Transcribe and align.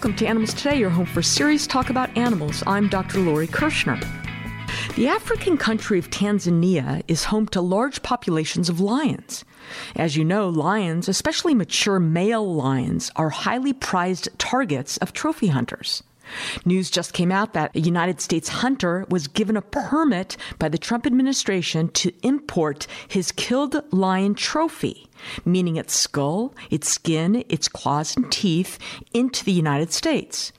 Welcome 0.00 0.16
to 0.16 0.26
Animals 0.26 0.54
Today, 0.54 0.78
your 0.78 0.88
home 0.88 1.04
for 1.04 1.20
serious 1.20 1.66
talk 1.66 1.90
about 1.90 2.16
animals. 2.16 2.62
I'm 2.66 2.88
Dr. 2.88 3.18
Lori 3.18 3.46
Kirschner. 3.46 4.00
The 4.96 5.08
African 5.08 5.58
country 5.58 5.98
of 5.98 6.08
Tanzania 6.08 7.02
is 7.06 7.24
home 7.24 7.46
to 7.48 7.60
large 7.60 8.00
populations 8.00 8.70
of 8.70 8.80
lions. 8.80 9.44
As 9.96 10.16
you 10.16 10.24
know, 10.24 10.48
lions, 10.48 11.06
especially 11.06 11.52
mature 11.52 12.00
male 12.00 12.54
lions, 12.54 13.10
are 13.14 13.28
highly 13.28 13.74
prized 13.74 14.30
targets 14.38 14.96
of 14.96 15.12
trophy 15.12 15.48
hunters. 15.48 16.02
News 16.64 16.90
just 16.90 17.12
came 17.12 17.32
out 17.32 17.54
that 17.54 17.74
a 17.74 17.80
United 17.80 18.20
States 18.20 18.48
hunter 18.48 19.06
was 19.08 19.28
given 19.28 19.56
a 19.56 19.62
permit 19.62 20.36
by 20.58 20.68
the 20.68 20.78
Trump 20.78 21.06
administration 21.06 21.88
to 21.88 22.12
import 22.22 22.86
his 23.08 23.32
killed 23.32 23.82
lion 23.92 24.34
trophy, 24.34 25.08
meaning 25.44 25.76
its 25.76 25.94
skull, 25.94 26.54
its 26.70 26.88
skin, 26.88 27.44
its 27.48 27.68
claws, 27.68 28.16
and 28.16 28.30
teeth, 28.30 28.78
into 29.12 29.44
the 29.44 29.52
United 29.52 29.92
States. 29.92 30.52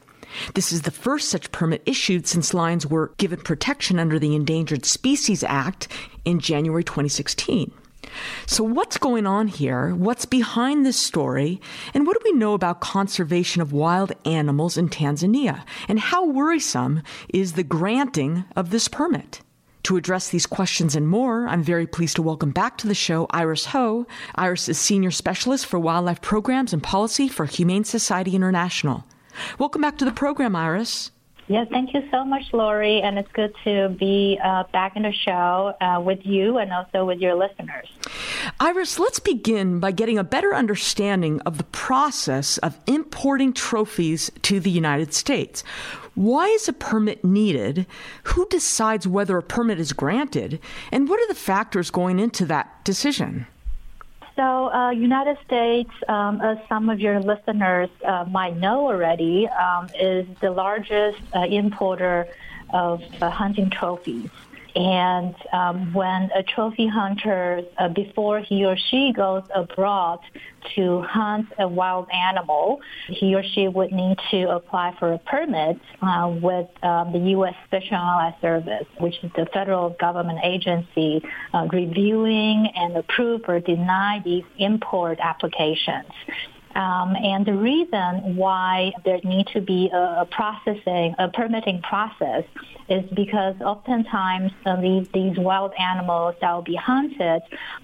This 0.54 0.72
is 0.72 0.84
the 0.84 0.92
first 0.92 1.30
such 1.30 1.52
permit 1.52 1.84
issued 1.86 2.28
since 2.28 2.54
lions 2.54 2.88
were 2.88 3.14
given 3.18 3.42
protection 3.42 4.00
under 4.00 4.18
the 4.18 4.36
Endangered 4.36 4.86
Species 4.86 5.44
Act 5.44 5.88
in 6.24 6.40
January 6.40 6.84
2016. 6.84 7.72
So, 8.46 8.64
what's 8.64 8.98
going 8.98 9.28
on 9.28 9.48
here? 9.48 9.96
What's 9.96 10.26
behind 10.26 10.86
this 10.86 10.98
story? 10.98 11.62
And 11.94 12.06
what 12.06 12.18
do 12.20 12.32
we 12.32 12.38
know 12.38 12.54
about 12.54 12.82
conservation 12.82 13.62
of 13.62 13.74
wild 13.74 14.12
animals 14.26 14.78
in 14.78 14.90
Tanzania? 14.90 15.64
And 15.88 16.00
how 16.00 16.26
worrisome 16.26 17.04
is 17.30 17.54
the 17.54 17.64
granting 17.64 18.46
of 18.56 18.70
this 18.70 18.88
permit? 18.88 19.42
To 19.84 19.98
address 19.98 20.30
these 20.30 20.46
questions 20.46 20.96
and 20.96 21.08
more, 21.08 21.48
I'm 21.48 21.64
very 21.64 21.88
pleased 21.88 22.16
to 22.18 22.22
welcome 22.22 22.52
back 22.52 22.78
to 22.80 22.88
the 22.88 22.94
show 22.94 23.26
Iris 23.32 23.66
Ho. 23.68 24.06
Iris 24.36 24.70
is 24.70 24.78
Senior 24.78 25.12
Specialist 25.12 25.66
for 25.66 25.80
Wildlife 25.80 26.22
Programs 26.22 26.72
and 26.72 26.84
Policy 26.84 27.28
for 27.28 27.46
Humane 27.46 27.84
Society 27.84 28.36
International. 28.36 29.06
Welcome 29.58 29.82
back 29.82 29.98
to 29.98 30.06
the 30.06 30.12
program, 30.12 30.56
Iris. 30.56 31.12
Yeah, 31.48 31.66
thank 31.66 31.94
you 31.94 32.04
so 32.12 32.24
much, 32.24 32.54
Lori, 32.54 33.02
and 33.02 33.18
it's 33.20 33.32
good 33.34 33.54
to 33.66 33.90
be 33.90 34.40
uh, 34.42 34.64
back 34.72 34.96
in 34.96 35.04
the 35.04 35.12
show 35.12 35.76
uh, 35.82 36.00
with 36.00 36.26
you 36.26 36.58
and 36.58 36.72
also 36.72 37.04
with 37.04 37.20
your 37.20 37.36
listeners. 37.36 37.90
Iris, 38.60 39.00
let's 39.00 39.20
begin 39.20 39.80
by 39.80 39.92
getting 39.92 40.18
a 40.18 40.24
better 40.24 40.54
understanding 40.54 41.42
of 41.42 41.58
the 41.58 41.66
process 41.66 42.58
of 42.60 42.80
importing 42.88 43.52
trophies 43.54 44.32
to 44.44 44.60
the 44.60 44.72
United 44.72 45.14
States. 45.14 45.64
Why 46.16 46.48
is 46.48 46.68
a 46.68 46.74
permit 46.74 47.24
needed? 47.24 47.86
Who 48.24 48.48
decides 48.50 49.08
whether 49.08 49.38
a 49.38 49.44
permit 49.44 49.80
is 49.80 49.94
granted? 49.94 50.60
And 50.92 51.10
what 51.10 51.20
are 51.20 51.28
the 51.28 51.36
factors 51.36 51.90
going 51.90 52.20
into 52.20 52.46
that 52.46 52.84
decision? 52.86 53.48
So, 54.42 54.74
uh, 54.74 54.90
United 54.90 55.38
States, 55.46 55.92
um, 56.10 56.42
as 56.42 56.58
some 56.68 56.90
of 56.90 57.00
your 57.00 57.20
listeners 57.20 57.90
uh, 58.04 58.26
might 58.28 58.58
know 58.58 58.88
already, 58.88 59.48
um, 59.48 59.88
is 60.00 60.26
the 60.42 60.50
largest 60.50 61.20
uh, 61.36 61.42
importer 61.44 62.26
of 62.74 63.02
uh, 63.22 63.30
hunting 63.30 63.70
trophies. 63.70 64.32
And 64.76 65.36
um, 65.52 65.94
when 65.94 66.30
a 66.36 66.44
trophy 66.44 66.88
hunter, 66.88 67.62
uh, 67.78 67.90
before 67.90 68.40
he 68.40 68.66
or 68.66 68.78
she 68.90 69.12
goes 69.14 69.44
abroad 69.54 70.20
to 70.76 71.02
hunt 71.02 71.48
a 71.60 71.68
wild 71.68 72.08
animal, 72.12 72.80
he 73.08 73.36
or 73.36 73.44
she 73.44 73.68
would 73.68 73.92
need 73.92 74.18
to 74.32 74.50
apply 74.50 74.96
for 74.98 75.14
a 75.14 75.18
permit 75.20 75.80
uh, 76.02 76.34
with 76.42 76.68
um, 76.84 77.12
the 77.12 77.20
U.S. 77.32 77.56
Fish 77.70 77.88
and 77.92 78.00
Wildlife 78.00 78.42
Service, 78.42 78.88
which 79.00 79.16
is 79.24 79.32
the 79.36 79.46
federal 79.54 79.90
government 80.00 80.40
agency 80.44 81.22
uh, 81.54 81.68
reviewing 81.72 82.68
and 82.76 82.96
approve 82.96 83.42
or 83.48 83.60
deny 83.60 84.22
these 84.24 84.44
import 84.58 85.20
applications. 85.22 86.12
Um, 86.76 87.16
and 87.16 87.46
the 87.46 87.54
reason 87.54 88.36
why 88.36 88.92
there 89.04 89.20
need 89.24 89.48
to 89.48 89.62
be 89.62 89.90
a, 89.94 90.26
processing, 90.30 91.16
a 91.20 91.30
permitting 91.30 91.82
process 91.82 92.44
is 92.90 93.04
because 93.14 93.56
oftentimes 93.62 94.52
uh, 94.66 94.80
these, 94.82 95.08
these 95.14 95.38
wild 95.38 95.74
animals 95.80 96.36
that 96.42 96.54
will 96.54 96.62
be 96.62 96.76
hunted, 96.76 97.42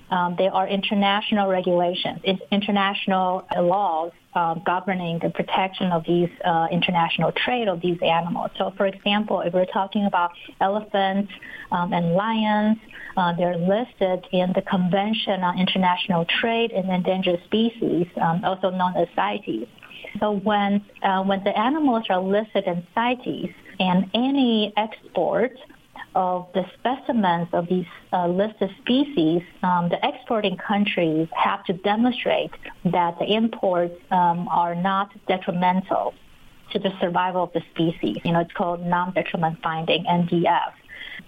um, 0.09 0.35
there 0.37 0.53
are 0.53 0.67
international 0.67 1.49
regulations, 1.49 2.19
it's 2.23 2.41
international 2.51 3.45
laws 3.57 4.11
uh, 4.37 4.53
governing 4.65 5.19
the 5.19 5.29
protection 5.29 5.91
of 5.91 6.03
these 6.05 6.29
uh, 6.45 6.67
international 6.71 7.31
trade 7.31 7.67
of 7.67 7.81
these 7.81 7.97
animals. 8.01 8.51
So, 8.57 8.71
for 8.77 8.85
example, 8.85 9.41
if 9.41 9.53
we're 9.53 9.65
talking 9.65 10.05
about 10.05 10.31
elephants 10.61 11.31
um, 11.71 11.91
and 11.91 12.13
lions, 12.13 12.77
uh, 13.17 13.33
they're 13.35 13.57
listed 13.57 14.25
in 14.31 14.53
the 14.53 14.61
Convention 14.61 15.41
on 15.41 15.59
International 15.59 16.23
Trade 16.39 16.71
in 16.71 16.89
Endangered 16.89 17.43
Species, 17.45 18.07
um, 18.21 18.45
also 18.45 18.69
known 18.69 18.95
as 18.95 19.07
CITES. 19.15 19.67
So 20.19 20.33
when 20.33 20.85
uh, 21.03 21.23
when 21.23 21.43
the 21.43 21.57
animals 21.57 22.05
are 22.09 22.21
listed 22.21 22.65
in 22.65 22.85
CITES 22.93 23.49
and 23.79 24.09
any 24.13 24.71
export 24.77 25.57
of 26.15 26.47
the 26.53 26.65
specimens 26.79 27.47
of 27.53 27.67
these 27.67 27.85
uh, 28.13 28.27
listed 28.27 28.69
species, 28.81 29.41
um, 29.63 29.89
the 29.89 29.99
exporting 30.03 30.57
countries 30.57 31.27
have 31.35 31.63
to 31.65 31.73
demonstrate 31.73 32.51
that 32.85 33.17
the 33.19 33.25
imports 33.25 33.95
um, 34.11 34.47
are 34.47 34.75
not 34.75 35.11
detrimental 35.27 36.13
to 36.71 36.79
the 36.79 36.91
survival 36.99 37.43
of 37.43 37.53
the 37.53 37.61
species. 37.71 38.17
You 38.23 38.33
know, 38.33 38.41
it's 38.41 38.53
called 38.53 38.85
non-detriment 38.85 39.59
finding, 39.61 40.05
NDF. 40.05 40.73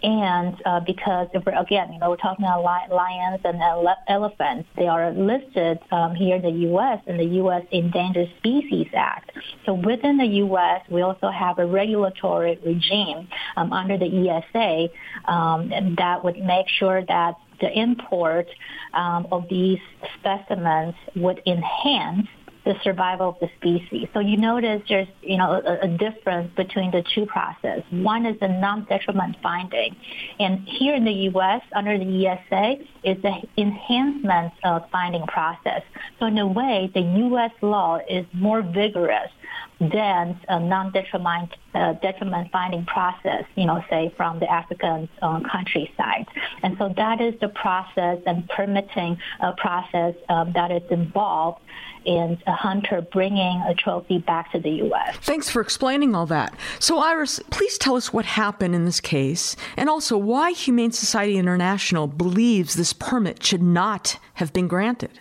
And 0.01 0.55
uh, 0.65 0.79
because 0.79 1.27
if 1.33 1.45
we're, 1.45 1.59
again, 1.59 1.91
you 1.91 1.99
know, 1.99 2.09
we're 2.09 2.17
talking 2.17 2.45
about 2.45 2.63
lions 2.89 3.41
and 3.43 3.61
ele- 3.61 3.97
elephants, 4.07 4.69
they 4.77 4.87
are 4.87 5.11
listed 5.11 5.79
um, 5.91 6.15
here 6.15 6.37
in 6.37 6.41
the 6.41 6.67
U.S. 6.69 7.01
in 7.05 7.17
the 7.17 7.25
U.S. 7.25 7.65
Endangered 7.71 8.29
Species 8.37 8.87
Act. 8.95 9.31
So 9.65 9.73
within 9.73 10.17
the 10.17 10.25
U.S., 10.25 10.81
we 10.89 11.01
also 11.01 11.29
have 11.29 11.59
a 11.59 11.65
regulatory 11.65 12.57
regime 12.65 13.27
um, 13.57 13.73
under 13.73 13.97
the 13.97 14.05
ESA 14.05 15.31
um, 15.31 15.69
that 15.97 16.23
would 16.23 16.37
make 16.37 16.67
sure 16.69 17.03
that 17.05 17.35
the 17.59 17.77
import 17.77 18.47
um, 18.93 19.27
of 19.31 19.47
these 19.49 19.79
specimens 20.17 20.95
would 21.15 21.41
enhance 21.45 22.27
the 22.69 22.79
survival 22.83 23.29
of 23.29 23.39
the 23.39 23.49
species. 23.57 24.07
So 24.13 24.19
you 24.19 24.37
notice 24.37 24.83
there's, 24.87 25.07
you 25.23 25.37
know, 25.37 25.59
a, 25.65 25.85
a 25.85 25.87
difference 25.87 26.53
between 26.55 26.91
the 26.91 27.03
two 27.15 27.25
processes. 27.25 27.83
One 27.89 28.27
is 28.27 28.39
the 28.39 28.47
non-detriment 28.47 29.37
finding. 29.41 29.95
And 30.39 30.67
here 30.67 30.93
in 30.93 31.03
the 31.03 31.17
U.S., 31.31 31.63
under 31.75 31.97
the 31.97 32.27
ESA, 32.27 32.75
is 33.03 33.19
the 33.23 33.41
enhancement 33.57 34.53
of 34.63 34.87
finding 34.91 35.25
process. 35.25 35.81
So 36.19 36.27
in 36.27 36.37
a 36.37 36.45
way, 36.45 36.91
the 36.93 37.01
U.S. 37.01 37.51
law 37.63 38.01
is 38.07 38.27
more 38.33 38.61
vigorous 38.61 39.31
than 39.79 40.39
a 40.49 40.59
non-detriment 40.59 41.55
uh, 41.73 41.93
detriment 41.93 42.51
finding 42.51 42.85
process, 42.85 43.45
you 43.55 43.65
know, 43.65 43.83
say 43.89 44.13
from 44.17 44.39
the 44.39 44.51
African 44.51 45.07
uh, 45.21 45.39
countryside. 45.49 46.25
And 46.63 46.77
so 46.77 46.93
that 46.97 47.21
is 47.21 47.39
the 47.39 47.47
process 47.49 48.19
and 48.25 48.47
permitting 48.49 49.17
uh, 49.39 49.53
process 49.53 50.15
um, 50.27 50.51
that 50.53 50.71
is 50.71 50.83
involved 50.89 51.61
in 52.05 52.41
a 52.47 52.53
hunter 52.53 53.01
bringing 53.01 53.61
a 53.67 53.73
trophy 53.73 54.17
back 54.17 54.51
to 54.51 54.59
the 54.59 54.69
U.S. 54.69 55.17
Thanks 55.17 55.49
for 55.49 55.61
explaining 55.61 56.15
all 56.15 56.25
that. 56.25 56.53
So, 56.79 56.99
Iris, 56.99 57.39
please 57.49 57.77
tell 57.77 57.95
us 57.95 58.11
what 58.11 58.25
happened 58.25 58.73
in 58.73 58.85
this 58.85 58.99
case 58.99 59.55
and 59.77 59.89
also 59.89 60.17
why 60.17 60.51
Humane 60.51 60.91
Society 60.91 61.37
International 61.37 62.07
believes 62.07 62.75
this 62.75 62.93
permit 62.93 63.43
should 63.43 63.63
not 63.63 64.17
have 64.35 64.51
been 64.53 64.67
granted. 64.67 65.19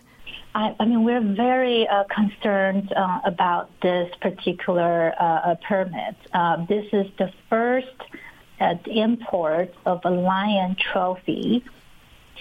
I, 0.58 0.74
I 0.80 0.86
mean, 0.86 1.04
we're 1.04 1.20
very 1.36 1.86
uh, 1.86 2.02
concerned 2.12 2.92
uh, 2.92 3.20
about 3.24 3.70
this 3.80 4.12
particular 4.20 5.14
uh, 5.16 5.54
permit. 5.62 6.16
Uh, 6.32 6.66
this 6.66 6.84
is 6.92 7.06
the 7.16 7.32
first 7.48 7.96
uh, 8.58 8.74
import 8.86 9.72
of 9.86 10.00
a 10.04 10.10
lion 10.10 10.74
trophy 10.74 11.64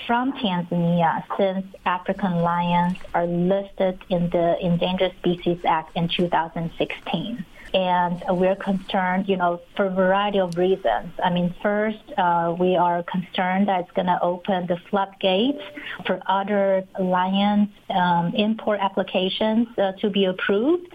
from 0.08 0.34
Tanzania 0.34 1.24
since 1.38 1.68
African 1.86 2.40
lions 2.42 2.98
are 3.14 3.28
listed 3.28 4.00
in 4.10 4.31
the 4.31 4.58
Endangered 4.66 5.13
Species 5.20 5.60
Act 5.63 5.96
in 5.96 6.08
2016 6.08 7.46
and 7.74 8.24
we're 8.30 8.56
concerned, 8.56 9.28
you 9.28 9.38
know, 9.38 9.62
for 9.75 9.86
a 9.86 9.90
variety 9.90 10.40
of 10.40 10.58
reasons. 10.58 11.12
I 11.24 11.30
mean, 11.30 11.54
first, 11.62 12.00
uh, 12.18 12.56
we 12.58 12.75
are 12.75 13.04
concerned 13.04 13.68
that 13.68 13.81
it's 13.81 13.92
going 13.92 14.08
to 14.08 14.19
open 14.22 14.68
the 14.68 14.78
floodgates 14.90 15.62
for 16.06 16.22
other 16.28 16.86
lions 17.00 17.69
um, 17.90 18.34
import 18.36 18.80
applications 18.81 19.68
uh, 19.78 19.94
to 20.02 20.10
be 20.10 20.25
approved. 20.25 20.94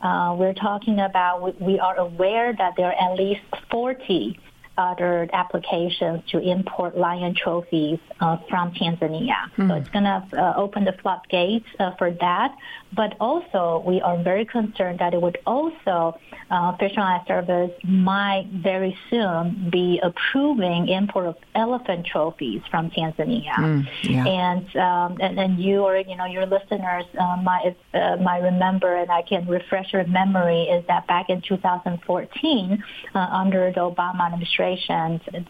Uh, 0.00 0.36
we're 0.38 0.54
talking 0.54 1.00
about, 1.00 1.42
we, 1.42 1.66
we, 1.66 1.78
are 1.78 1.96
aware 1.96 2.52
that 2.52 2.74
there 2.76 2.92
are 2.92 3.12
at 3.12 3.16
least 3.18 3.40
40 3.70 4.38
other 4.76 5.28
applications 5.32 6.22
to 6.30 6.38
import 6.38 6.96
lion 6.96 7.34
trophies 7.34 7.98
uh, 8.20 8.36
from 8.48 8.72
Tanzania. 8.72 9.36
Mm. 9.56 9.68
So 9.68 9.74
it's 9.74 9.88
going 9.90 10.04
to 10.04 10.26
uh, 10.36 10.54
open 10.56 10.84
the 10.84 10.94
floodgates 11.00 11.66
uh, 11.78 11.92
for 11.96 12.10
that. 12.10 12.56
But 12.92 13.16
also, 13.20 13.82
we 13.86 14.00
are 14.00 14.22
very 14.22 14.44
concerned 14.44 15.00
that 15.00 15.14
it 15.14 15.20
would 15.20 15.38
also, 15.46 16.18
uh, 16.50 16.76
Fish 16.76 16.92
and 16.96 16.98
Wildlife 16.98 17.26
Service 17.26 17.72
might 17.84 18.46
very 18.52 18.96
soon 19.10 19.70
be 19.70 20.00
approving 20.02 20.88
import 20.88 21.26
of 21.26 21.36
elephant 21.54 22.06
trophies 22.06 22.62
from 22.70 22.90
Tanzania. 22.90 23.54
Mm, 23.54 23.88
yeah. 24.02 24.26
And, 24.26 24.76
um, 24.76 25.18
and 25.20 25.38
and 25.38 25.58
you 25.58 25.80
or 25.80 25.96
you 25.98 26.16
know 26.16 26.26
your 26.26 26.46
listeners 26.46 27.04
uh, 27.18 27.36
might 27.42 27.76
uh, 27.92 28.16
might 28.16 28.42
remember, 28.42 28.94
and 28.94 29.10
I 29.10 29.22
can 29.22 29.46
refresh 29.46 29.92
your 29.92 30.06
memory, 30.06 30.62
is 30.62 30.86
that 30.86 31.06
back 31.06 31.30
in 31.30 31.42
2014, 31.42 32.84
uh, 33.14 33.18
under 33.18 33.72
the 33.72 33.80
Obama 33.80 34.26
administration, 34.26 34.63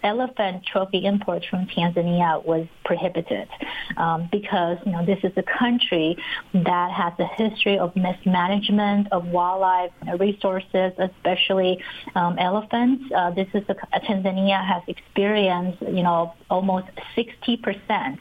elephant 0.03 0.65
trophy 0.65 1.05
imports 1.05 1.47
from 1.47 1.67
Tanzania 1.67 2.45
was 2.45 2.67
prohibited 2.85 3.49
um, 3.97 4.29
because 4.31 4.79
you 4.85 4.93
know 4.93 5.05
this 5.05 5.19
is 5.23 5.33
a 5.37 5.43
country 5.43 6.17
that 6.53 6.91
has 6.93 7.13
a 7.19 7.27
history 7.27 7.79
of 7.79 7.95
mismanagement 7.97 9.09
of 9.13 9.27
wildlife 9.27 9.91
resources, 10.19 10.93
especially 10.99 11.83
um, 12.15 12.39
elephants. 12.39 13.05
Uh, 13.15 13.31
this 13.31 13.49
is 13.55 13.65
a, 13.69 13.75
Tanzania 14.01 14.65
has 14.65 14.83
experienced, 14.89 15.81
you 15.83 16.03
know, 16.03 16.35
almost 16.51 16.87
60 17.15 17.57
percent 17.59 18.19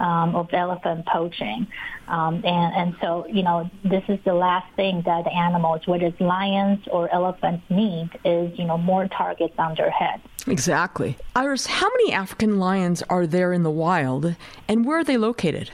um, 0.00 0.34
of 0.34 0.48
elephant 0.52 1.06
poaching. 1.06 1.66
Um, 2.08 2.36
and, 2.36 2.74
and 2.74 2.96
so, 3.00 3.26
you 3.26 3.42
know, 3.42 3.70
this 3.84 4.02
is 4.08 4.18
the 4.24 4.34
last 4.34 4.66
thing 4.74 5.02
that 5.02 5.26
animals, 5.26 5.86
whether 5.86 6.06
it's 6.06 6.20
lions 6.20 6.80
or 6.90 7.12
elephants, 7.12 7.64
need 7.70 8.10
is, 8.24 8.58
you 8.58 8.64
know, 8.64 8.78
more 8.78 9.08
targets 9.08 9.54
on 9.58 9.74
their 9.74 9.90
head. 9.90 10.20
Exactly. 10.46 11.16
Iris, 11.36 11.66
how 11.66 11.88
many 11.88 12.12
African 12.12 12.58
lions 12.58 13.02
are 13.10 13.26
there 13.26 13.52
in 13.52 13.62
the 13.62 13.70
wild 13.70 14.34
and 14.66 14.86
where 14.86 14.98
are 14.98 15.04
they 15.04 15.18
located? 15.18 15.70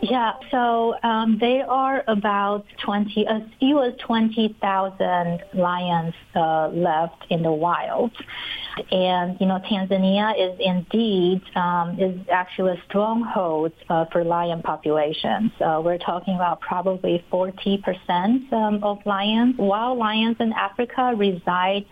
Yeah, 0.00 0.34
so 0.52 0.94
um, 1.02 1.38
there 1.40 1.68
are 1.68 2.04
about 2.06 2.64
20, 2.84 3.26
as 3.26 3.42
few 3.58 3.82
as 3.82 3.94
20,000 4.06 5.42
lions 5.54 6.14
uh, 6.36 6.68
left 6.68 7.26
in 7.30 7.42
the 7.42 7.50
wild. 7.50 8.12
And, 8.92 9.36
you 9.40 9.46
know, 9.46 9.58
Tanzania 9.58 10.34
is 10.38 10.56
indeed, 10.60 11.42
um, 11.56 11.98
is 11.98 12.16
actually 12.30 12.78
a 12.78 12.82
stronghold 12.88 13.72
uh, 13.88 14.04
for 14.12 14.22
lion 14.22 14.62
populations. 14.62 15.50
Uh, 15.60 15.80
we're 15.84 15.98
talking 15.98 16.36
about 16.36 16.60
probably 16.60 17.24
40% 17.32 18.52
um, 18.52 18.84
of 18.84 18.98
lions. 19.04 19.56
Wild 19.58 19.98
lions 19.98 20.36
in 20.38 20.52
Africa 20.52 21.12
reside 21.16 21.86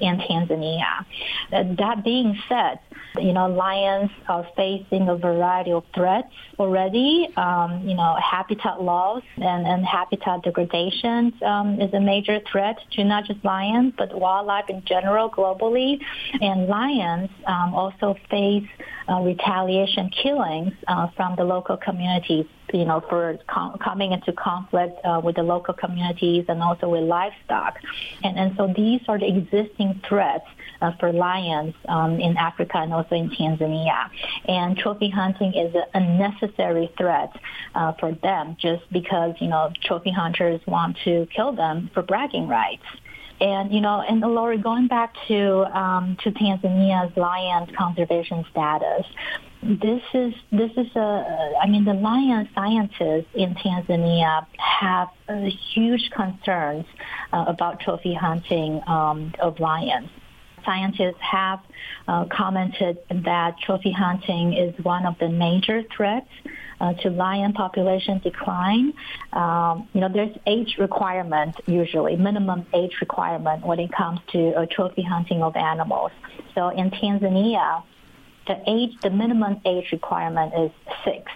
in 0.00 0.18
Tanzania. 0.18 1.04
That 1.50 2.04
being 2.04 2.38
said, 2.48 2.80
you 3.16 3.32
know, 3.32 3.48
lions 3.48 4.10
are 4.28 4.46
facing 4.56 5.08
a 5.08 5.16
variety 5.16 5.72
of 5.72 5.84
threats 5.94 6.32
already. 6.58 7.28
Um, 7.36 7.82
you 7.86 7.94
know, 7.94 8.16
habitat 8.22 8.82
loss 8.82 9.22
and, 9.36 9.66
and 9.66 9.84
habitat 9.84 10.42
degradation 10.42 11.32
um, 11.44 11.80
is 11.80 11.92
a 11.92 12.00
major 12.00 12.40
threat 12.50 12.78
to 12.92 13.04
not 13.04 13.24
just 13.24 13.44
lions, 13.44 13.94
but 13.96 14.16
wildlife 14.18 14.68
in 14.68 14.82
general 14.84 15.30
globally. 15.30 15.98
And 16.40 16.66
lions 16.66 17.30
um, 17.46 17.74
also 17.74 18.16
face 18.30 18.68
uh, 19.08 19.20
retaliation 19.20 20.10
killings 20.10 20.72
uh, 20.86 21.08
from 21.16 21.34
the 21.36 21.44
local 21.44 21.76
communities 21.76 22.46
you 22.72 22.84
know, 22.84 23.00
for 23.08 23.38
com- 23.46 23.78
coming 23.78 24.12
into 24.12 24.32
conflict 24.32 24.98
uh, 25.04 25.20
with 25.22 25.36
the 25.36 25.42
local 25.42 25.74
communities 25.74 26.44
and 26.48 26.62
also 26.62 26.88
with 26.88 27.04
livestock. 27.04 27.78
And, 28.22 28.38
and 28.38 28.56
so 28.56 28.72
these 28.74 29.00
are 29.08 29.18
the 29.18 29.28
existing 29.28 30.00
threats 30.08 30.46
uh, 30.80 30.92
for 30.98 31.12
lions 31.12 31.74
um, 31.88 32.20
in 32.20 32.36
Africa 32.36 32.78
and 32.78 32.92
also 32.92 33.14
in 33.14 33.30
Tanzania. 33.30 34.08
And 34.46 34.76
trophy 34.76 35.10
hunting 35.10 35.54
is 35.54 35.74
a, 35.74 35.86
a 35.94 36.00
necessary 36.00 36.92
threat 36.96 37.32
uh, 37.74 37.92
for 37.94 38.12
them 38.12 38.56
just 38.60 38.90
because, 38.92 39.34
you 39.40 39.48
know, 39.48 39.72
trophy 39.82 40.10
hunters 40.10 40.60
want 40.66 40.96
to 41.04 41.26
kill 41.34 41.52
them 41.52 41.90
for 41.94 42.02
bragging 42.02 42.48
rights. 42.48 42.84
And 43.40 43.72
you 43.72 43.80
know, 43.80 44.02
and 44.06 44.20
Lori, 44.20 44.58
going 44.58 44.86
back 44.86 45.14
to 45.28 45.64
um, 45.74 46.18
to 46.24 46.30
Tanzania's 46.30 47.16
lion 47.16 47.74
conservation 47.74 48.44
status, 48.50 49.06
this 49.62 50.02
is 50.14 50.32
this 50.50 50.70
is 50.76 50.86
a 50.96 51.54
I 51.60 51.68
mean 51.68 51.84
the 51.84 51.94
lion 51.94 52.48
scientists 52.54 53.28
in 53.34 53.54
Tanzania 53.54 54.46
have 54.56 55.08
uh, 55.28 55.48
huge 55.74 56.10
concerns 56.16 56.86
uh, 57.32 57.44
about 57.46 57.80
trophy 57.80 58.14
hunting 58.14 58.80
um, 58.86 59.34
of 59.38 59.60
lions. 59.60 60.08
Scientists 60.64 61.20
have 61.20 61.60
uh, 62.08 62.24
commented 62.30 62.98
that 63.24 63.56
trophy 63.64 63.92
hunting 63.92 64.52
is 64.52 64.74
one 64.84 65.06
of 65.06 65.18
the 65.18 65.28
major 65.28 65.82
threats 65.94 66.28
uh, 66.80 66.92
to 66.94 67.10
lion 67.10 67.52
population 67.52 68.20
decline. 68.22 68.92
Um, 69.32 69.88
you 69.94 70.00
know, 70.00 70.08
there's 70.12 70.36
age 70.46 70.76
requirement 70.78 71.56
usually, 71.66 72.16
minimum 72.16 72.66
age 72.74 72.92
requirement 73.00 73.64
when 73.64 73.78
it 73.78 73.90
comes 73.92 74.20
to 74.32 74.52
uh, 74.52 74.66
trophy 74.70 75.02
hunting 75.02 75.42
of 75.42 75.56
animals. 75.56 76.12
So 76.54 76.68
in 76.68 76.90
Tanzania, 76.90 77.82
the 78.50 78.58
age, 78.66 78.92
the 79.00 79.10
minimum 79.10 79.60
age 79.64 79.92
requirement 79.92 80.52
is 80.64 80.70
six. 81.04 81.30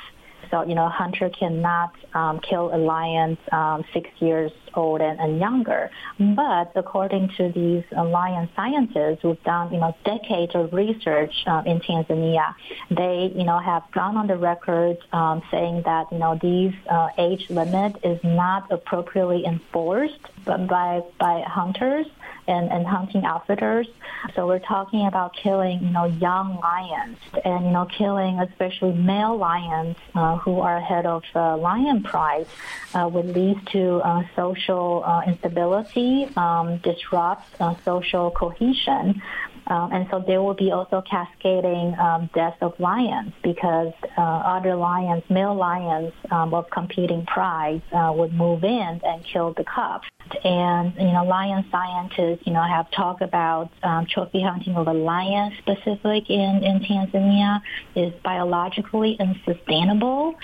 So, 0.50 0.62
you 0.62 0.74
know, 0.74 0.86
a 0.86 0.96
hunter 1.02 1.30
cannot 1.30 1.92
um, 2.12 2.38
kill 2.40 2.74
a 2.74 2.76
lion 2.76 3.38
um, 3.50 3.84
six 3.92 4.08
years 4.18 4.52
old 4.74 5.00
and, 5.00 5.18
and, 5.18 5.40
younger. 5.40 5.90
But 6.18 6.72
according 6.76 7.30
to 7.38 7.50
these 7.50 7.84
uh, 7.96 8.04
lion 8.04 8.48
scientists 8.54 9.20
who've 9.22 9.42
done, 9.42 9.72
you 9.72 9.80
know, 9.80 9.96
decades 10.04 10.54
of 10.54 10.72
research 10.72 11.34
uh, 11.46 11.62
in 11.64 11.80
Tanzania, 11.80 12.54
they, 12.90 13.32
you 13.34 13.44
know, 13.44 13.58
have 13.58 13.84
gone 13.92 14.16
on 14.16 14.26
the 14.26 14.36
record 14.36 14.98
um, 15.12 15.42
saying 15.50 15.82
that, 15.86 16.12
you 16.12 16.18
know, 16.18 16.38
these 16.40 16.74
uh, 16.88 17.08
age 17.18 17.48
limit 17.50 17.96
is 18.04 18.20
not 18.22 18.70
appropriately 18.70 19.44
enforced 19.46 20.24
by, 20.44 21.02
by 21.18 21.42
hunters 21.46 22.06
and, 22.46 22.70
and 22.70 22.86
hunting 22.86 23.24
outfitters. 23.24 23.86
So 24.34 24.46
we're 24.46 24.58
talking 24.58 25.06
about 25.06 25.34
killing, 25.34 25.82
you 25.82 25.90
know, 25.90 26.04
young 26.04 26.58
lions 26.60 27.18
and, 27.44 27.66
you 27.66 27.70
know, 27.70 27.86
killing 27.86 28.40
especially 28.40 28.92
male 28.92 29.36
lions 29.36 29.96
uh, 30.14 30.36
who 30.38 30.60
are 30.60 30.76
ahead 30.76 31.06
of 31.06 31.24
uh, 31.34 31.56
lion 31.56 32.02
pride 32.02 32.46
uh, 32.94 33.08
would 33.12 33.26
lead 33.26 33.66
to 33.72 33.96
uh, 34.04 34.22
social 34.34 35.02
uh, 35.04 35.22
instability, 35.26 36.28
um, 36.36 36.78
disrupt 36.78 37.46
uh, 37.60 37.74
social 37.84 38.30
cohesion. 38.30 39.22
Um, 39.66 39.92
and 39.92 40.06
so 40.10 40.22
there 40.26 40.42
will 40.42 40.54
be 40.54 40.70
also 40.72 41.02
cascading 41.08 41.94
um, 41.98 42.28
deaths 42.34 42.56
of 42.60 42.78
lions 42.78 43.32
because 43.42 43.92
uh, 44.16 44.20
other 44.20 44.74
lions, 44.74 45.22
male 45.30 45.54
lions 45.54 46.12
um, 46.30 46.52
of 46.52 46.68
competing 46.70 47.24
prides, 47.26 47.82
uh, 47.92 48.12
would 48.14 48.32
move 48.32 48.64
in 48.64 49.00
and 49.02 49.24
kill 49.24 49.54
the 49.54 49.64
cubs. 49.64 50.04
And, 50.42 50.94
you 50.96 51.12
know, 51.12 51.24
lion 51.24 51.64
scientists, 51.70 52.46
you 52.46 52.52
know, 52.52 52.62
have 52.62 52.90
talked 52.90 53.22
about 53.22 53.70
um, 53.82 54.06
trophy 54.06 54.42
hunting 54.42 54.74
of 54.76 54.86
a 54.88 54.92
lion 54.92 55.52
specific 55.58 56.30
in, 56.30 56.62
in 56.62 56.80
Tanzania 56.80 57.60
is 57.94 58.12
biologically 58.22 59.16
unsustainable. 59.20 60.34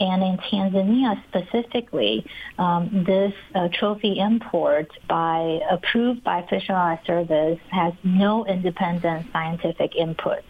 And 0.00 0.22
in 0.22 0.38
Tanzania 0.38 1.22
specifically, 1.28 2.24
um, 2.58 3.04
this 3.06 3.32
uh, 3.54 3.68
trophy 3.72 4.18
import 4.18 4.90
by 5.08 5.60
approved 5.70 6.22
by 6.24 6.46
Fish 6.48 6.64
and 6.68 6.76
Wildlife 6.76 7.06
Service 7.06 7.58
has 7.70 7.92
no 8.04 8.46
independent 8.46 9.26
scientific 9.32 9.94
input. 9.96 10.44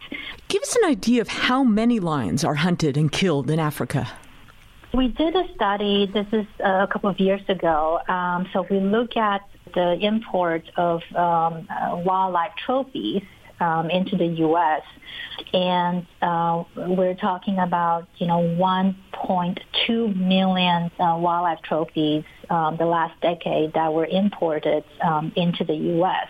Give 0.48 0.62
us 0.62 0.76
an 0.76 0.90
idea 0.90 1.20
of 1.20 1.28
how 1.28 1.64
many 1.64 2.00
lions 2.00 2.44
are 2.44 2.56
hunted 2.56 2.96
and 2.96 3.10
killed 3.10 3.50
in 3.50 3.58
Africa. 3.58 4.08
We 4.94 5.08
did 5.08 5.36
a 5.36 5.44
study, 5.54 6.10
this 6.12 6.26
is 6.32 6.46
a 6.60 6.86
couple 6.90 7.10
of 7.10 7.20
years 7.20 7.42
ago. 7.48 8.00
Um, 8.08 8.48
so 8.52 8.66
we 8.70 8.80
look 8.80 9.16
at 9.16 9.42
the 9.74 9.98
import 10.00 10.62
of 10.76 11.02
um, 11.14 11.68
uh, 11.68 11.96
wildlife 11.96 12.52
trophies 12.64 13.22
um, 13.60 13.90
into 13.90 14.16
the 14.16 14.26
U.S. 14.26 14.82
And 15.52 16.06
uh, 16.22 16.64
we're 16.76 17.14
talking 17.14 17.58
about, 17.58 18.06
you 18.18 18.26
know, 18.26 18.38
1.2 18.38 20.16
million 20.16 20.90
uh, 20.98 21.16
wildlife 21.18 21.62
trophies 21.62 22.24
um, 22.50 22.76
the 22.76 22.86
last 22.86 23.20
decade 23.20 23.74
that 23.74 23.92
were 23.92 24.06
imported 24.06 24.84
um, 25.02 25.32
into 25.36 25.64
the 25.64 25.74
U.S. 25.74 26.28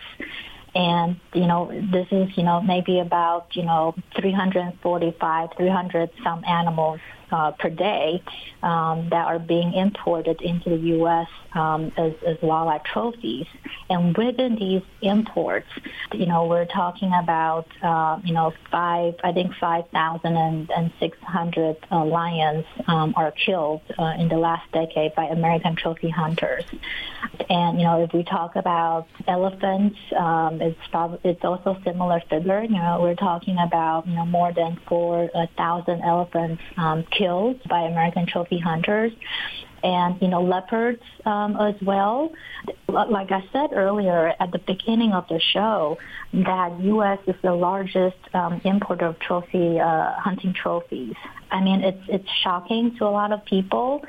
And, 0.75 1.19
you 1.33 1.47
know, 1.47 1.71
this 1.91 2.07
is, 2.11 2.29
you 2.37 2.43
know, 2.43 2.61
maybe 2.61 2.99
about, 2.99 3.55
you 3.55 3.63
know, 3.63 3.95
345, 4.19 5.49
300 5.57 6.09
some 6.23 6.43
animals 6.45 6.99
uh, 7.31 7.51
per 7.51 7.69
day 7.69 8.23
um, 8.63 9.09
that 9.09 9.27
are 9.27 9.37
being 9.39 9.73
imported 9.73 10.41
into 10.41 10.69
the 10.69 10.77
U.S. 10.77 11.27
Um, 11.53 11.91
as, 11.97 12.13
as 12.25 12.37
wildlife 12.41 12.83
trophies. 12.83 13.47
And 13.89 14.15
within 14.15 14.55
these 14.55 14.83
imports, 15.01 15.67
you 16.13 16.27
know, 16.27 16.45
we're 16.45 16.65
talking 16.65 17.11
about, 17.13 17.67
uh, 17.81 18.19
you 18.23 18.33
know, 18.33 18.53
five, 18.69 19.15
I 19.23 19.31
think 19.31 19.55
5,600 19.55 21.77
uh, 21.91 22.05
lions 22.05 22.65
um, 22.87 23.13
are 23.15 23.31
killed 23.31 23.81
uh, 23.97 24.13
in 24.19 24.27
the 24.27 24.37
last 24.37 24.71
decade 24.71 25.15
by 25.15 25.25
American 25.25 25.75
trophy 25.75 26.09
hunters. 26.09 26.65
And, 27.49 27.79
you 27.79 27.85
know, 27.85 28.03
if 28.03 28.13
we 28.13 28.23
talk 28.23 28.55
about 28.55 29.07
elephants, 29.27 29.97
um, 30.15 30.61
it's 30.61 30.77
it's 31.23 31.43
also 31.43 31.77
similar 31.83 32.21
figure. 32.29 32.63
You 32.63 32.69
know, 32.69 32.99
we're 33.01 33.15
talking 33.15 33.57
about 33.57 34.07
you 34.07 34.15
know 34.15 34.25
more 34.25 34.51
than 34.51 34.79
four 34.87 35.29
thousand 35.57 36.01
elephants 36.01 36.61
um, 36.77 37.03
killed 37.19 37.61
by 37.67 37.81
American 37.81 38.25
trophy 38.25 38.59
hunters, 38.59 39.11
and 39.83 40.21
you 40.21 40.27
know 40.27 40.41
leopards 40.41 41.03
um, 41.25 41.55
as 41.57 41.75
well. 41.81 42.31
Like 42.87 43.31
I 43.31 43.43
said 43.53 43.69
earlier 43.73 44.33
at 44.39 44.51
the 44.51 44.59
beginning 44.59 45.11
of 45.11 45.27
the 45.27 45.39
show, 45.53 45.97
that 46.33 46.79
U.S. 46.81 47.19
is 47.27 47.35
the 47.43 47.53
largest 47.53 48.17
um, 48.33 48.61
importer 48.63 49.07
of 49.07 49.19
trophy 49.19 49.79
uh, 49.79 50.13
hunting 50.13 50.53
trophies. 50.53 51.15
I 51.51 51.61
mean, 51.61 51.81
it's 51.81 52.03
it's 52.07 52.29
shocking 52.43 52.95
to 52.97 53.05
a 53.05 53.11
lot 53.11 53.31
of 53.31 53.43
people, 53.45 54.03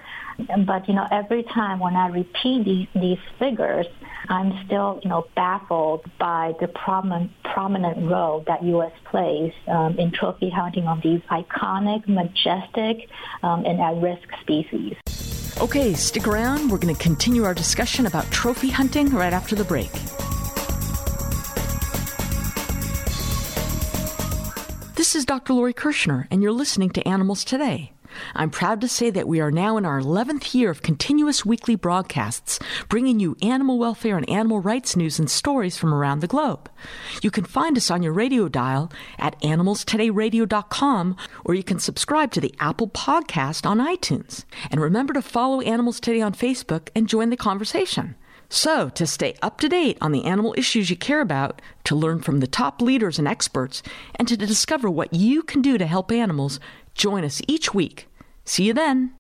but 0.67 0.89
you 0.89 0.95
know, 0.95 1.07
every 1.11 1.43
time 1.43 1.79
when 1.79 1.97
I 1.97 2.09
repeat 2.09 2.65
these 2.65 2.89
these 2.95 3.19
figures, 3.39 3.87
I'm 4.29 4.65
still 4.67 5.01
you 5.03 5.11
know 5.11 5.27
baffled 5.35 6.05
by 6.19 6.55
the 6.61 6.69
prominent 6.69 7.31
prominent 7.43 8.11
role 8.11 8.45
that 8.47 8.63
U.S. 8.65 8.93
plays 9.05 9.53
um, 9.67 9.99
in 9.99 10.13
trophy 10.13 10.51
hunting 10.51 10.87
of 10.87 11.03
these 11.03 11.21
iconic, 11.31 12.07
majestic, 12.09 13.09
um, 13.43 13.65
and 13.65 13.81
at-risk 13.81 14.29
species. 14.41 14.97
Okay, 15.61 15.93
stick 15.95 16.27
around. 16.27 16.71
We're 16.71 16.79
going 16.79 16.95
to 16.95 17.03
continue 17.03 17.45
our 17.45 17.55
discussion 17.55 18.07
about 18.07 18.31
trophy 18.31 18.71
hunting 18.71 19.11
right 19.11 19.33
after 19.33 19.55
the 19.55 19.65
break. 19.65 19.93
This 24.97 25.15
is 25.15 25.25
Dr. 25.25 25.55
Lori 25.55 25.73
Kirschner, 25.73 26.29
and 26.31 26.43
you're 26.43 26.53
listening 26.53 26.91
to 26.91 27.07
Animals 27.07 27.45
Today. 27.45 27.93
I'm 28.35 28.51
proud 28.51 28.81
to 28.81 28.89
say 28.89 29.11
that 29.11 29.29
we 29.29 29.41
are 29.41 29.51
now 29.51 29.77
in 29.77 29.85
our 29.85 30.01
11th 30.01 30.55
year 30.55 30.71
of 30.71 30.83
continuous 30.83 31.45
weekly 31.45 31.75
broadcasts, 31.75 32.59
bringing 32.89 33.21
you 33.21 33.37
animal 33.43 33.79
welfare 33.79 34.17
and 34.17 34.29
animal 34.29 34.61
rights 34.61 34.97
news 34.97 35.19
and 35.19 35.31
stories 35.31 35.77
from 35.77 35.95
around 35.95 36.21
the 36.21 36.27
globe. 36.27 36.71
You 37.23 37.31
can 37.31 37.45
find 37.45 37.77
us 37.77 37.91
on 37.91 38.03
your 38.03 38.13
radio 38.13 38.49
dial 38.49 38.93
at 39.19 39.41
animalstodayradio.com, 39.43 41.17
or 41.45 41.55
you 41.55 41.63
can 41.63 41.79
subscribe 41.79 42.33
to 42.33 42.41
the 42.41 42.55
Apple 42.61 42.89
Podcast 42.89 43.67
on 43.67 43.79
iTunes. 43.79 44.45
And 44.71 44.81
remember 44.81 45.13
to 45.13 45.23
follow 45.23 45.61
Animals 45.61 46.01
Today 46.01 46.21
on 46.21 46.33
Facebook 46.33 46.89
and 46.95 47.09
join 47.09 47.31
the 47.31 47.37
conversation. 47.37 48.17
So, 48.53 48.89
to 48.89 49.07
stay 49.07 49.37
up 49.43 49.61
to 49.61 49.69
date 49.69 49.97
on 50.01 50.11
the 50.11 50.25
animal 50.25 50.57
issues 50.59 50.91
you 50.91 50.97
care 50.97 51.21
about, 51.21 51.63
to 51.85 51.95
learn 51.95 52.21
from 52.21 52.41
the 52.41 52.49
top 52.49 52.83
leaders 52.83 53.17
and 53.17 53.29
experts, 53.29 53.81
and 54.17 54.27
to 54.27 54.37
discover 54.37 54.91
what 54.91 55.15
you 55.15 55.45
can 55.45 55.63
do 55.63 55.79
to 55.79 55.87
help 55.87 56.11
animals, 56.11 56.59
join 56.95 57.25
us 57.25 57.41
each 57.47 57.75
week. 57.75 58.09
See 58.45 58.65
you 58.65 58.75
then. 58.75 59.15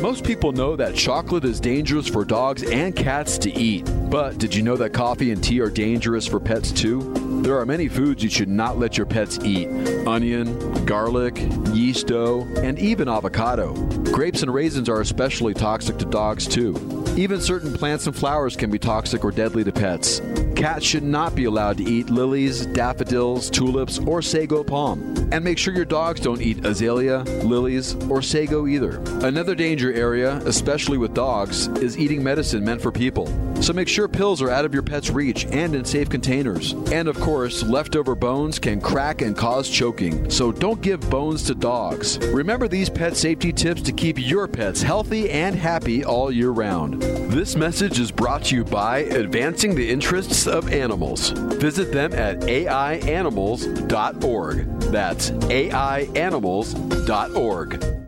Most 0.00 0.24
people 0.24 0.52
know 0.52 0.76
that 0.76 0.94
chocolate 0.94 1.44
is 1.44 1.58
dangerous 1.58 2.06
for 2.06 2.24
dogs 2.24 2.62
and 2.62 2.94
cats 2.94 3.36
to 3.38 3.52
eat. 3.52 3.90
But 4.08 4.38
did 4.38 4.54
you 4.54 4.62
know 4.62 4.76
that 4.76 4.92
coffee 4.92 5.32
and 5.32 5.42
tea 5.42 5.60
are 5.60 5.70
dangerous 5.70 6.26
for 6.26 6.38
pets 6.38 6.70
too? 6.70 7.12
There 7.42 7.58
are 7.58 7.66
many 7.66 7.88
foods 7.88 8.22
you 8.22 8.30
should 8.30 8.48
not 8.48 8.78
let 8.78 8.96
your 8.96 9.06
pets 9.06 9.38
eat 9.42 9.68
onion, 10.06 10.84
garlic, 10.84 11.40
yeast 11.72 12.06
dough, 12.06 12.46
and 12.58 12.78
even 12.78 13.08
avocado. 13.08 13.74
Grapes 14.12 14.42
and 14.42 14.52
raisins 14.52 14.88
are 14.88 15.00
especially 15.00 15.54
toxic 15.54 15.98
to 15.98 16.04
dogs 16.04 16.46
too. 16.46 16.74
Even 17.18 17.40
certain 17.40 17.72
plants 17.72 18.06
and 18.06 18.14
flowers 18.14 18.54
can 18.54 18.70
be 18.70 18.78
toxic 18.78 19.24
or 19.24 19.32
deadly 19.32 19.64
to 19.64 19.72
pets. 19.72 20.22
Cats 20.54 20.86
should 20.86 21.02
not 21.02 21.34
be 21.34 21.46
allowed 21.46 21.76
to 21.78 21.82
eat 21.82 22.10
lilies, 22.10 22.64
daffodils, 22.66 23.50
tulips, 23.50 23.98
or 23.98 24.22
sago 24.22 24.62
palm. 24.62 25.16
And 25.32 25.42
make 25.42 25.58
sure 25.58 25.74
your 25.74 25.84
dogs 25.84 26.20
don't 26.20 26.40
eat 26.40 26.64
azalea, 26.64 27.24
lilies, 27.42 27.96
or 28.08 28.22
sago 28.22 28.68
either. 28.68 29.00
Another 29.26 29.56
danger 29.56 29.92
area, 29.92 30.36
especially 30.46 30.96
with 30.96 31.12
dogs, 31.12 31.66
is 31.78 31.98
eating 31.98 32.22
medicine 32.22 32.64
meant 32.64 32.80
for 32.80 32.92
people. 32.92 33.26
So 33.60 33.72
make 33.72 33.88
sure 33.88 34.06
pills 34.06 34.40
are 34.40 34.50
out 34.50 34.64
of 34.64 34.72
your 34.72 34.84
pet's 34.84 35.10
reach 35.10 35.44
and 35.46 35.74
in 35.74 35.84
safe 35.84 36.08
containers. 36.08 36.72
And 36.92 37.08
of 37.08 37.18
course, 37.18 37.64
leftover 37.64 38.14
bones 38.14 38.60
can 38.60 38.80
crack 38.80 39.20
and 39.22 39.36
cause 39.36 39.68
choking. 39.68 40.30
So 40.30 40.52
don't 40.52 40.80
give 40.80 41.08
bones 41.10 41.42
to 41.44 41.56
dogs. 41.56 42.18
Remember 42.18 42.68
these 42.68 42.88
pet 42.88 43.16
safety 43.16 43.52
tips 43.52 43.82
to 43.82 43.92
keep 43.92 44.16
your 44.18 44.46
pets 44.46 44.82
healthy 44.82 45.30
and 45.30 45.56
happy 45.56 46.04
all 46.04 46.30
year 46.30 46.50
round. 46.50 47.07
This 47.28 47.56
message 47.56 48.00
is 48.00 48.10
brought 48.10 48.44
to 48.44 48.56
you 48.56 48.64
by 48.64 48.98
Advancing 48.98 49.74
the 49.74 49.88
Interests 49.88 50.46
of 50.46 50.70
Animals. 50.72 51.30
Visit 51.30 51.92
them 51.92 52.12
at 52.12 52.40
aianimals.org. 52.40 54.80
That's 54.90 55.30
aianimals.org. 55.30 58.07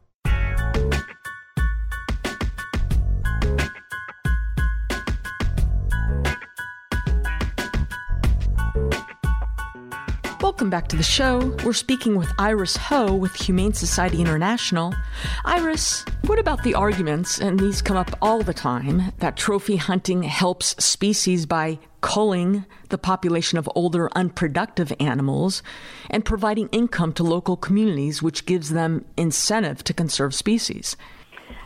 back 10.71 10.87
to 10.87 10.95
the 10.95 11.03
show. 11.03 11.53
We're 11.65 11.73
speaking 11.73 12.15
with 12.15 12.31
Iris 12.39 12.77
Ho 12.77 13.13
with 13.13 13.35
Humane 13.35 13.73
Society 13.73 14.21
International. 14.21 14.93
Iris, 15.43 16.05
what 16.27 16.39
about 16.39 16.63
the 16.63 16.75
arguments, 16.75 17.39
and 17.39 17.59
these 17.59 17.81
come 17.81 17.97
up 17.97 18.17
all 18.21 18.41
the 18.41 18.53
time, 18.53 19.11
that 19.17 19.35
trophy 19.35 19.75
hunting 19.75 20.23
helps 20.23 20.81
species 20.81 21.45
by 21.45 21.77
culling 21.99 22.65
the 22.87 22.97
population 22.97 23.57
of 23.57 23.69
older, 23.75 24.09
unproductive 24.15 24.93
animals 24.97 25.61
and 26.09 26.23
providing 26.23 26.69
income 26.69 27.11
to 27.13 27.23
local 27.23 27.57
communities, 27.57 28.23
which 28.23 28.45
gives 28.45 28.69
them 28.69 29.03
incentive 29.17 29.83
to 29.83 29.93
conserve 29.93 30.33
species? 30.33 30.95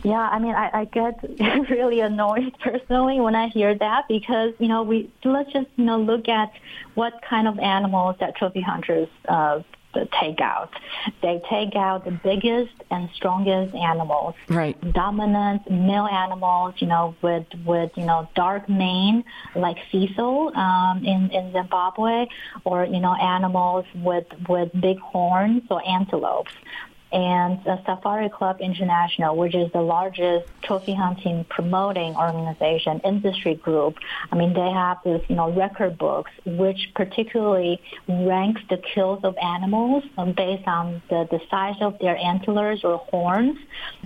Yeah, 0.06 0.20
I 0.20 0.38
mean, 0.38 0.54
I, 0.54 0.82
I 0.82 0.86
get 0.86 1.20
really 1.72 2.00
annoyed 2.00 2.56
personally 2.60 3.20
when 3.20 3.34
I 3.34 3.48
hear 3.48 3.74
that 3.76 4.04
because 4.08 4.54
you 4.60 4.68
know 4.68 4.84
we 4.84 5.12
let's 5.24 5.52
just 5.52 5.66
you 5.78 5.86
know 5.86 5.98
look 5.98 6.30
at 6.30 6.52
what 6.94 7.14
kind 7.28 7.48
of 7.48 7.58
animals 7.58 8.16
that 8.20 8.36
trophy 8.36 8.62
hunters 8.62 9.08
uh, 9.28 9.62
take 10.22 10.42
out. 10.42 10.70
They 11.24 11.42
take 11.50 11.76
out 11.76 12.06
the 12.06 12.12
biggest 12.12 12.74
and 12.92 13.10
strongest 13.16 13.74
animals, 13.74 14.36
right? 14.48 14.80
Dominant 14.94 15.72
male 15.72 16.06
animals, 16.06 16.76
you 16.78 16.88
know, 16.88 17.16
with 17.24 17.48
with 17.66 17.92
you 17.96 18.06
know 18.06 18.30
dark 18.36 18.70
mane 18.70 19.24
like 19.56 19.78
Cecil 19.92 20.52
um, 20.56 21.04
in 21.04 21.32
in 21.32 21.52
Zimbabwe, 21.52 22.28
or 22.64 22.86
you 22.86 23.00
know 23.00 23.16
animals 23.16 23.86
with 23.96 24.28
with 24.48 24.70
big 24.80 25.00
horns 25.00 25.64
or 25.72 25.82
antelopes 25.88 26.52
and 27.12 27.62
Safari 27.86 28.30
Club 28.30 28.58
International, 28.60 29.36
which 29.36 29.56
is 29.56 29.72
the 29.72 29.82
largest 29.82 30.48
trophy 30.64 30.94
hunting 30.94 31.46
promoting 31.50 32.16
organization, 32.16 33.00
industry 33.06 33.56
group. 33.56 33.98
I 34.32 34.36
mean, 34.36 34.54
they 34.54 34.70
have 34.70 34.98
this, 35.04 35.22
you 35.30 35.36
know, 35.36 35.52
record 35.52 35.98
books, 35.98 36.32
which 36.46 36.92
particularly 36.96 37.82
ranks 38.08 38.62
the 38.70 38.78
kills 38.78 39.24
of 39.24 39.38
animals 39.42 40.04
um, 40.18 40.34
based 40.34 40.68
on 40.68 41.02
the, 41.10 41.28
the 41.32 41.40
size 41.50 41.78
of 41.82 41.98
their 42.00 42.18
antlers 42.18 42.84
or 42.84 42.98
horns. 42.98 43.58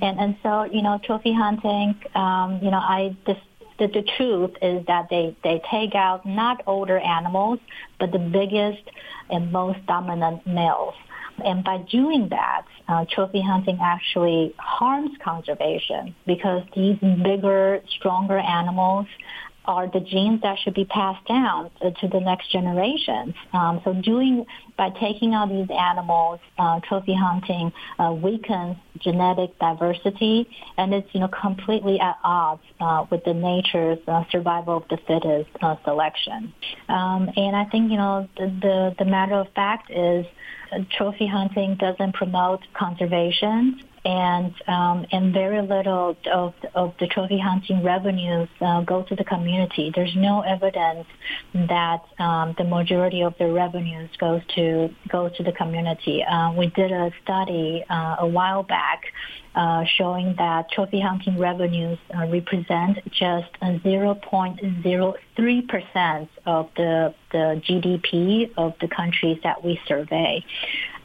And, 0.01 0.19
and 0.19 0.37
so, 0.43 0.63
you 0.63 0.81
know, 0.81 0.99
trophy 1.03 1.33
hunting, 1.33 1.95
um, 2.15 2.59
you 2.61 2.69
know, 2.69 2.77
I, 2.77 3.15
the, 3.25 3.37
the 3.79 4.03
truth 4.17 4.51
is 4.61 4.85
that 4.87 5.09
they, 5.09 5.35
they 5.43 5.61
take 5.71 5.95
out 5.95 6.25
not 6.25 6.61
older 6.67 6.99
animals, 6.99 7.59
but 7.99 8.11
the 8.11 8.19
biggest 8.19 8.83
and 9.29 9.51
most 9.51 9.83
dominant 9.85 10.45
males. 10.45 10.95
And 11.43 11.63
by 11.63 11.77
doing 11.77 12.29
that, 12.29 12.65
uh, 12.87 13.05
trophy 13.09 13.41
hunting 13.41 13.79
actually 13.81 14.53
harms 14.57 15.11
conservation 15.23 16.15
because 16.25 16.63
these 16.75 16.97
bigger, 17.23 17.81
stronger 17.97 18.37
animals 18.37 19.07
are 19.65 19.87
the 19.87 19.99
genes 19.99 20.41
that 20.41 20.57
should 20.59 20.73
be 20.73 20.85
passed 20.85 21.25
down 21.27 21.69
to 21.81 22.07
the 22.07 22.19
next 22.19 22.51
generations. 22.51 23.35
Um, 23.53 23.81
so 23.83 23.93
doing 23.93 24.45
by 24.77 24.89
taking 24.91 25.33
out 25.33 25.49
these 25.49 25.69
animals, 25.69 26.39
uh, 26.57 26.79
trophy 26.81 27.13
hunting 27.13 27.71
uh, 27.99 28.13
weakens 28.13 28.77
genetic 28.99 29.57
diversity, 29.59 30.47
and 30.77 30.93
it's 30.93 31.07
you 31.13 31.19
know 31.19 31.27
completely 31.27 31.99
at 31.99 32.17
odds 32.23 32.61
uh, 32.79 33.05
with 33.09 33.23
the 33.25 33.33
nature's 33.33 33.99
uh, 34.07 34.23
survival 34.31 34.77
of 34.77 34.83
the 34.89 34.97
fittest 35.07 35.49
uh, 35.61 35.75
selection. 35.83 36.53
Um, 36.87 37.29
and 37.35 37.55
I 37.55 37.65
think 37.65 37.91
you 37.91 37.97
know 37.97 38.27
the, 38.37 38.47
the 38.61 38.95
the 38.99 39.05
matter 39.05 39.35
of 39.35 39.47
fact 39.53 39.91
is 39.91 40.25
trophy 40.97 41.27
hunting 41.27 41.75
doesn't 41.75 42.13
promote 42.13 42.61
conservation 42.73 43.81
and 44.05 44.53
um, 44.67 45.05
and 45.11 45.33
very 45.33 45.61
little 45.61 46.15
of 46.31 46.53
of 46.75 46.93
the 46.99 47.07
trophy 47.07 47.37
hunting 47.37 47.83
revenues 47.83 48.47
uh, 48.61 48.81
go 48.81 49.03
to 49.03 49.15
the 49.15 49.23
community. 49.23 49.91
There's 49.93 50.15
no 50.15 50.41
evidence 50.41 51.07
that 51.53 52.03
um, 52.19 52.55
the 52.57 52.63
majority 52.63 53.21
of 53.21 53.35
the 53.37 53.51
revenues 53.51 54.09
goes 54.19 54.41
to 54.55 54.89
goes 55.09 55.35
to 55.37 55.43
the 55.43 55.51
community. 55.51 56.23
Uh, 56.23 56.53
we 56.53 56.67
did 56.67 56.91
a 56.91 57.11
study 57.23 57.83
uh, 57.89 58.17
a 58.19 58.27
while 58.27 58.63
back 58.63 59.03
uh, 59.55 59.83
showing 59.97 60.35
that 60.37 60.69
trophy 60.71 61.01
hunting 61.01 61.37
revenues 61.37 61.99
uh, 62.15 62.25
represent 62.27 62.97
just 63.11 63.51
0.03% 63.61 66.29
of 66.45 66.69
the, 66.77 67.13
the 67.31 67.61
GDP 67.67 68.51
of 68.57 68.73
the 68.79 68.87
countries 68.87 69.39
that 69.43 69.61
we 69.63 69.79
survey. 69.87 70.45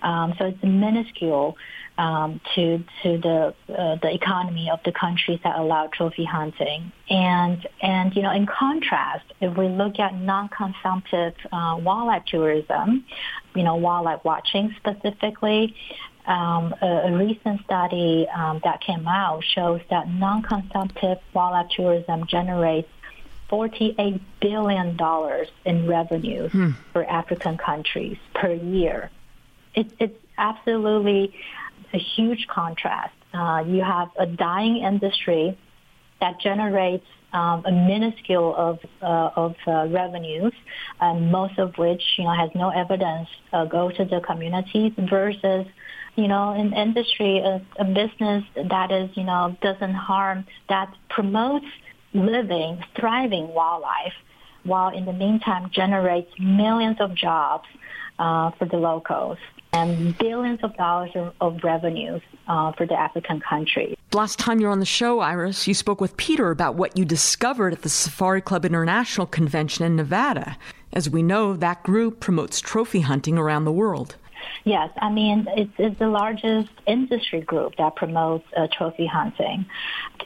Um, 0.03 0.35
so 0.39 0.47
it's 0.47 0.63
minuscule 0.63 1.57
um, 1.97 2.41
to 2.55 2.83
to 3.03 3.19
the 3.19 3.55
uh, 3.73 3.97
the 4.03 4.13
economy 4.13 4.71
of 4.71 4.81
the 4.85 4.93
countries 4.93 5.39
that 5.45 5.59
allow 5.59 5.87
trophy 5.87 6.25
hunting. 6.25 6.93
And 7.09 7.67
and 7.81 8.15
you 8.17 8.23
know, 8.23 8.33
in 8.33 8.47
contrast, 8.47 9.25
if 9.41 9.57
we 9.57 9.69
look 9.69 9.99
at 9.99 10.15
non-consumptive 10.15 11.35
uh, 11.53 11.79
wildlife 11.81 12.25
tourism, 12.27 13.05
you 13.55 13.63
know, 13.63 13.77
wildlife 13.77 14.25
watching 14.25 14.75
specifically, 14.77 15.75
um, 16.27 16.75
a, 16.81 16.87
a, 16.87 17.17
recent 17.17 17.63
study 17.65 18.27
um, 18.35 18.61
that 18.65 18.81
came 18.81 19.07
out 19.07 19.45
shows 19.45 19.81
that 19.91 20.09
non-consumptive 20.09 21.19
wildlife 21.35 21.69
tourism 21.77 22.27
generates 22.27 22.89
$48 23.51 24.21
billion 24.41 24.99
in 25.65 25.87
revenue 25.87 26.49
hmm. 26.49 26.71
for 26.93 27.05
African 27.05 27.59
countries 27.59 28.17
per 28.35 28.53
year. 28.53 29.11
It, 29.75 29.93
it's 29.99 30.19
absolutely 30.39 31.35
a 31.95 31.99
huge 31.99 32.47
contrast. 32.49 33.15
Uh, 33.33 33.65
you 33.67 33.83
have 33.83 34.09
a 34.19 34.27
dying 34.27 34.79
industry 34.79 35.57
that 36.21 36.41
generates 36.41 37.07
um, 37.33 37.65
a 37.67 37.73
minuscule 37.73 38.55
of 38.57 38.79
uh, 39.03 39.31
of 39.35 39.55
uh, 39.67 39.87
revenues, 39.89 40.53
and 41.01 41.33
most 41.33 41.59
of 41.59 41.77
which 41.77 42.03
you 42.17 42.25
know 42.25 42.33
has 42.33 42.51
no 42.55 42.71
evidence 42.71 43.29
uh, 43.53 43.65
go 43.65 43.91
to 43.91 44.05
the 44.05 44.21
communities 44.21 44.93
versus 45.11 45.67
you 46.15 46.29
know 46.29 46.51
an 46.51 46.73
industry 46.73 47.39
a, 47.39 47.61
a 47.79 47.85
business 47.85 48.45
that 48.71 48.93
is 48.93 49.11
you 49.15 49.25
know 49.25 49.57
doesn't 49.61 49.95
harm 49.95 50.47
that 50.69 50.93
promotes 51.11 51.67
living 52.13 52.81
thriving 52.99 53.49
wildlife 53.49 54.15
while 54.63 54.97
in 54.97 55.05
the 55.05 55.13
meantime 55.13 55.69
generates 55.73 56.31
millions 56.39 56.97
of 57.01 57.15
jobs 57.15 57.67
uh, 58.21 58.51
for 58.53 58.67
the 58.67 58.77
locals 58.77 59.39
and 59.75 60.17
billions 60.19 60.61
of 60.63 60.77
dollars 60.77 61.11
of, 61.15 61.35
of 61.41 61.65
revenues 61.65 62.23
uh, 62.49 62.73
for 62.73 62.87
the 62.87 62.95
African 62.95 63.41
countries. 63.41 63.97
Last 64.13 64.39
time 64.39 64.61
you 64.61 64.67
were 64.67 64.73
on 64.73 64.81
the 64.81 64.87
show, 64.87 65.21
Iris, 65.21 65.67
you 65.67 65.75
spoke 65.75 66.01
with 66.01 66.17
Peter 66.17 66.51
about 66.51 66.77
what 66.77 66.97
you 66.97 67.05
discovered 67.05 67.73
at 67.73 67.83
the 67.83 67.89
Safari 67.89 68.41
Club 68.41 68.65
International 68.65 69.27
Convention 69.27 69.85
in 69.85 69.97
Nevada. 69.97 70.57
As 70.93 71.11
we 71.11 71.23
know, 71.23 71.55
that 71.55 71.83
group 71.83 72.21
promotes 72.21 72.61
trophy 72.61 73.01
hunting 73.01 73.37
around 73.37 73.65
the 73.65 73.73
world. 73.73 74.17
Yes, 74.65 74.91
I 74.99 75.11
mean, 75.11 75.47
it's, 75.57 75.73
it's 75.79 75.99
the 75.99 76.09
largest 76.09 76.71
industry 76.87 77.41
group 77.41 77.77
that 77.77 77.97
promotes 77.97 78.47
uh, 78.57 78.69
trophy 78.71 79.07
hunting. 79.07 79.67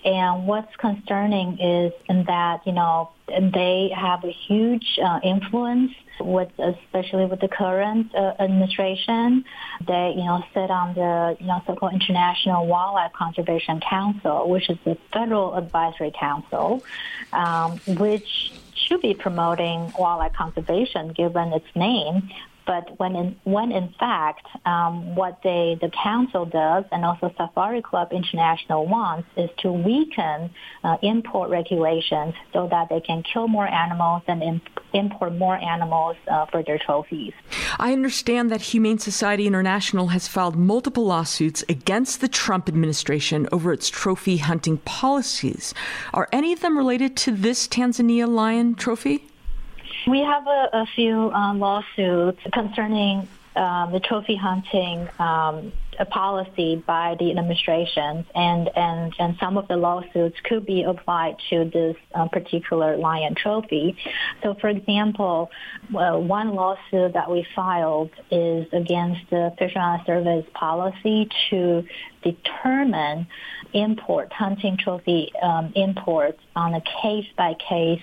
And 0.05 0.47
what's 0.47 0.75
concerning 0.77 1.59
is 1.59 1.93
in 2.09 2.25
that, 2.25 2.67
you 2.67 2.73
know, 2.73 3.11
they 3.29 3.91
have 3.95 4.25
a 4.25 4.31
huge 4.31 4.99
uh, 5.03 5.21
influence 5.23 5.93
with, 6.21 6.51
especially 6.59 7.27
with 7.27 7.41
the 7.41 7.49
current 7.49 8.15
uh, 8.15 8.35
administration. 8.41 9.45
They, 9.87 10.15
you 10.17 10.25
know, 10.25 10.45
sit 10.55 10.71
on 10.71 10.95
the, 10.95 11.37
you 11.41 11.47
know, 11.47 11.63
so-called 11.67 11.95
International 11.95 12.67
Wildlife 12.67 13.13
Conservation 13.13 13.81
Council, 13.81 14.49
which 14.49 14.69
is 14.69 14.79
the 14.85 14.97
federal 15.13 15.55
advisory 15.55 16.13
council, 16.19 16.83
um, 17.33 17.79
which 17.87 18.53
should 18.75 19.01
be 19.01 19.15
promoting 19.15 19.93
wildlife 19.99 20.33
conservation 20.33 21.09
given 21.09 21.53
its 21.53 21.67
name, 21.75 22.31
but 22.69 23.01
when 23.01 23.17
in, 23.17 23.37
when 23.45 23.73
in 23.73 23.95
fact, 23.99 24.47
um, 24.67 25.17
what 25.17 25.41
they, 25.43 25.79
the 25.81 25.91
council 26.05 26.45
does 26.45 26.85
and 26.93 27.03
also 27.03 27.33
Safari 27.39 27.81
Club 27.81 28.13
International 28.13 28.87
wants 28.87 29.27
is 29.39 29.49
to 29.61 29.73
weaken 29.73 30.51
uh, 30.85 30.99
import 31.01 31.49
regulations 31.49 32.35
so 32.53 32.69
that 32.71 32.91
they 32.91 33.01
can 33.01 33.23
kill 33.23 33.49
more 33.49 33.67
animals 33.67 34.23
and 34.29 34.43
imp- 34.43 34.69
import 34.93 35.35
more 35.35 35.57
animals 35.57 36.17
uh, 36.31 36.45
for 36.45 36.63
their 36.63 36.79
trophies. 36.79 37.33
I 37.79 37.95
understand 37.95 38.51
that 38.51 38.61
Humane 38.61 38.99
Society 38.99 39.47
International 39.47 40.09
has 40.09 40.29
filed 40.29 40.55
multiple 40.55 41.07
lawsuits 41.07 41.65
against 41.71 42.21
the 42.21 42.29
Trump 42.29 42.69
administration 42.69 43.49
over 43.51 43.73
its 43.73 43.89
trophy 43.89 44.37
hunting 44.37 44.77
policies. 44.79 45.73
Are 46.13 46.29
any 46.33 46.53
of 46.53 46.61
them 46.61 46.77
related 46.77 47.17
to 47.19 47.33
this 47.33 47.67
Tanzania 47.67 48.29
lion 48.29 48.75
trophy? 48.75 49.28
We 50.07 50.21
have 50.21 50.47
a, 50.47 50.69
a 50.73 50.87
few 50.95 51.31
um, 51.33 51.59
lawsuits 51.59 52.41
concerning 52.53 53.29
um, 53.57 53.91
the 53.93 54.01
trophy 54.01 54.37
hunting 54.37 55.09
um, 55.19 55.73
policy 56.11 56.77
by 56.77 57.17
the 57.19 57.31
administration, 57.31 58.25
and, 58.35 58.71
and, 58.77 59.13
and 59.19 59.37
some 59.41 59.57
of 59.57 59.67
the 59.67 59.77
lawsuits 59.77 60.37
could 60.45 60.65
be 60.65 60.85
applied 60.85 61.35
to 61.51 61.65
this 61.65 61.97
uh, 62.15 62.29
particular 62.29 62.97
lion 62.97 63.35
trophy. 63.35 63.97
So, 64.43 64.55
for 64.55 64.69
example, 64.69 65.51
one 65.91 66.55
lawsuit 66.55 67.15
that 67.15 67.29
we 67.29 67.45
filed 67.57 68.11
is 68.31 68.69
against 68.73 69.29
the 69.31 69.53
Fish 69.59 69.73
and 69.75 69.83
Wildlife 69.83 70.07
Service 70.07 70.47
policy 70.55 71.29
to 71.51 71.85
determine 72.23 73.27
import 73.73 74.33
hunting 74.33 74.77
trophy 74.77 75.33
um, 75.43 75.73
imports 75.75 76.41
on 76.55 76.75
a 76.75 76.83
case 77.03 77.27
by 77.37 77.55
case 77.55 78.03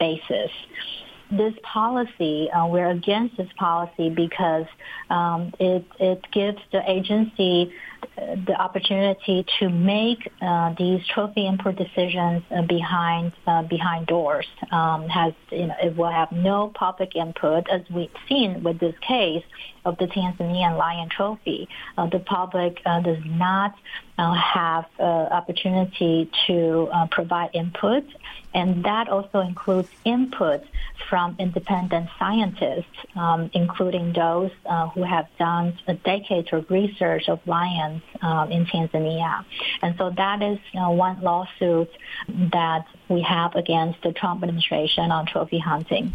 basis 0.00 0.50
this 1.30 1.54
policy, 1.62 2.50
uh, 2.50 2.66
we're 2.66 2.90
against 2.90 3.36
this 3.36 3.48
policy 3.56 4.10
because 4.10 4.66
um, 5.10 5.52
it, 5.58 5.84
it 5.98 6.24
gives 6.32 6.58
the 6.72 6.88
agency 6.90 7.72
the 8.46 8.54
opportunity 8.54 9.44
to 9.58 9.68
make 9.68 10.30
uh, 10.40 10.74
these 10.78 11.00
trophy 11.06 11.46
import 11.46 11.76
decisions 11.76 12.42
uh, 12.50 12.62
behind 12.62 13.32
uh, 13.46 13.62
behind 13.62 14.06
doors. 14.06 14.46
Um, 14.70 15.08
has 15.08 15.32
you 15.50 15.66
know 15.66 15.74
it 15.82 15.96
will 15.96 16.10
have 16.10 16.32
no 16.32 16.68
public 16.74 17.14
input, 17.14 17.68
as 17.68 17.82
we've 17.90 18.10
seen 18.28 18.62
with 18.62 18.78
this 18.78 18.94
case 19.00 19.44
of 19.84 19.96
the 19.98 20.06
Tanzanian 20.06 20.76
lion 20.76 21.08
trophy. 21.08 21.68
Uh, 21.96 22.06
the 22.06 22.18
public 22.18 22.80
uh, 22.84 23.00
does 23.00 23.22
not 23.24 23.74
uh, 24.18 24.34
have 24.34 24.86
opportunity 24.98 26.30
to 26.46 26.88
provide 27.10 27.50
input, 27.54 28.04
and 28.54 28.84
that 28.84 29.08
also 29.08 29.40
includes 29.40 29.88
input 30.04 30.62
from 31.08 31.36
independent 31.38 32.08
scientists, 32.18 32.96
um, 33.14 33.50
including 33.54 34.12
those 34.12 34.50
who 34.94 35.02
have 35.02 35.26
done 35.38 35.78
decades 36.04 36.48
of 36.52 36.68
research 36.70 37.28
of 37.28 37.38
lions 37.46 38.02
um, 38.22 38.50
in 38.50 38.66
Tanzania. 38.66 39.44
And 39.82 39.94
so 39.98 40.10
that 40.16 40.42
is 40.42 40.58
one 40.74 41.20
lawsuit 41.20 41.90
that 42.28 42.86
we 43.08 43.22
have 43.22 43.54
against 43.54 44.02
the 44.02 44.12
Trump 44.12 44.42
administration 44.42 45.10
on 45.10 45.26
trophy 45.26 45.58
hunting. 45.58 46.12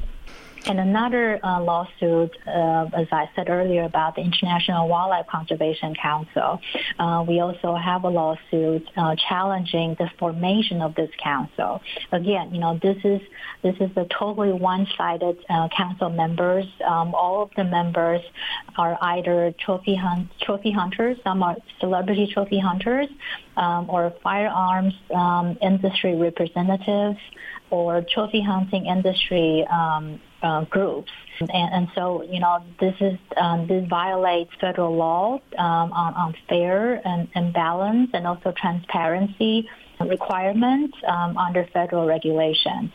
And 0.66 0.80
another 0.80 1.40
uh, 1.44 1.62
lawsuit, 1.62 2.32
uh, 2.48 2.90
as 2.94 3.08
I 3.12 3.30
said 3.36 3.50
earlier, 3.50 3.84
about 3.84 4.16
the 4.16 4.22
International 4.22 4.88
Wildlife 4.88 5.28
Conservation 5.28 5.94
Council. 5.96 6.60
Uh, 6.98 7.26
we 7.28 7.42
also 7.42 7.76
have 7.76 8.06
a 8.06 8.10
lawsuit 8.10 8.88
uh, 8.96 9.16
challenging 9.28 9.96
the 10.00 10.10
formation 10.18 10.82
of 10.82 10.96
this 10.96 11.10
council. 11.22 11.82
Again, 12.14 12.54
you 12.54 12.62
know, 12.62 12.80
this 12.82 12.98
is 13.04 13.22
this 13.62 13.76
is 13.82 13.92
a 13.98 14.06
totally 14.06 14.54
one-sided 14.54 15.38
uh, 15.50 15.68
council 15.76 16.10
members. 16.10 16.66
Um, 16.86 17.14
all 17.14 17.44
of 17.44 17.50
the 17.58 17.66
members 17.66 18.22
are 18.78 18.98
either 19.02 19.54
trophy 19.60 19.96
hunt, 19.96 20.30
trophy 20.42 20.72
hunters, 20.72 21.18
some 21.24 21.44
are 21.44 21.58
celebrity 21.80 22.30
trophy 22.34 22.60
hunters, 22.60 23.08
um, 23.58 23.90
or 23.90 24.14
firearms 24.24 24.94
um, 25.14 25.58
industry 25.62 26.16
representatives, 26.16 27.20
or 27.70 28.06
trophy 28.14 28.42
hunting 28.42 28.86
industry. 28.86 29.66
Um, 29.70 30.20
uh, 30.44 30.66
groups. 30.66 31.12
And, 31.40 31.50
and, 31.52 31.88
so, 31.96 32.22
you 32.24 32.40
know, 32.40 32.64
this 32.80 32.94
is 33.00 33.18
um, 33.38 33.66
this 33.66 33.88
violates 33.88 34.52
federal 34.60 34.96
law 34.96 35.36
um, 35.58 35.92
on, 35.94 36.14
on, 36.14 36.36
fair 36.48 37.02
and, 37.08 37.28
and, 37.34 37.54
balance 37.54 38.10
and 38.14 38.28
also 38.28 38.54
transparency 38.56 39.68
requirements 40.10 40.98
um, 41.08 41.38
under 41.38 41.66
federal 41.74 42.06
regulations. 42.06 42.92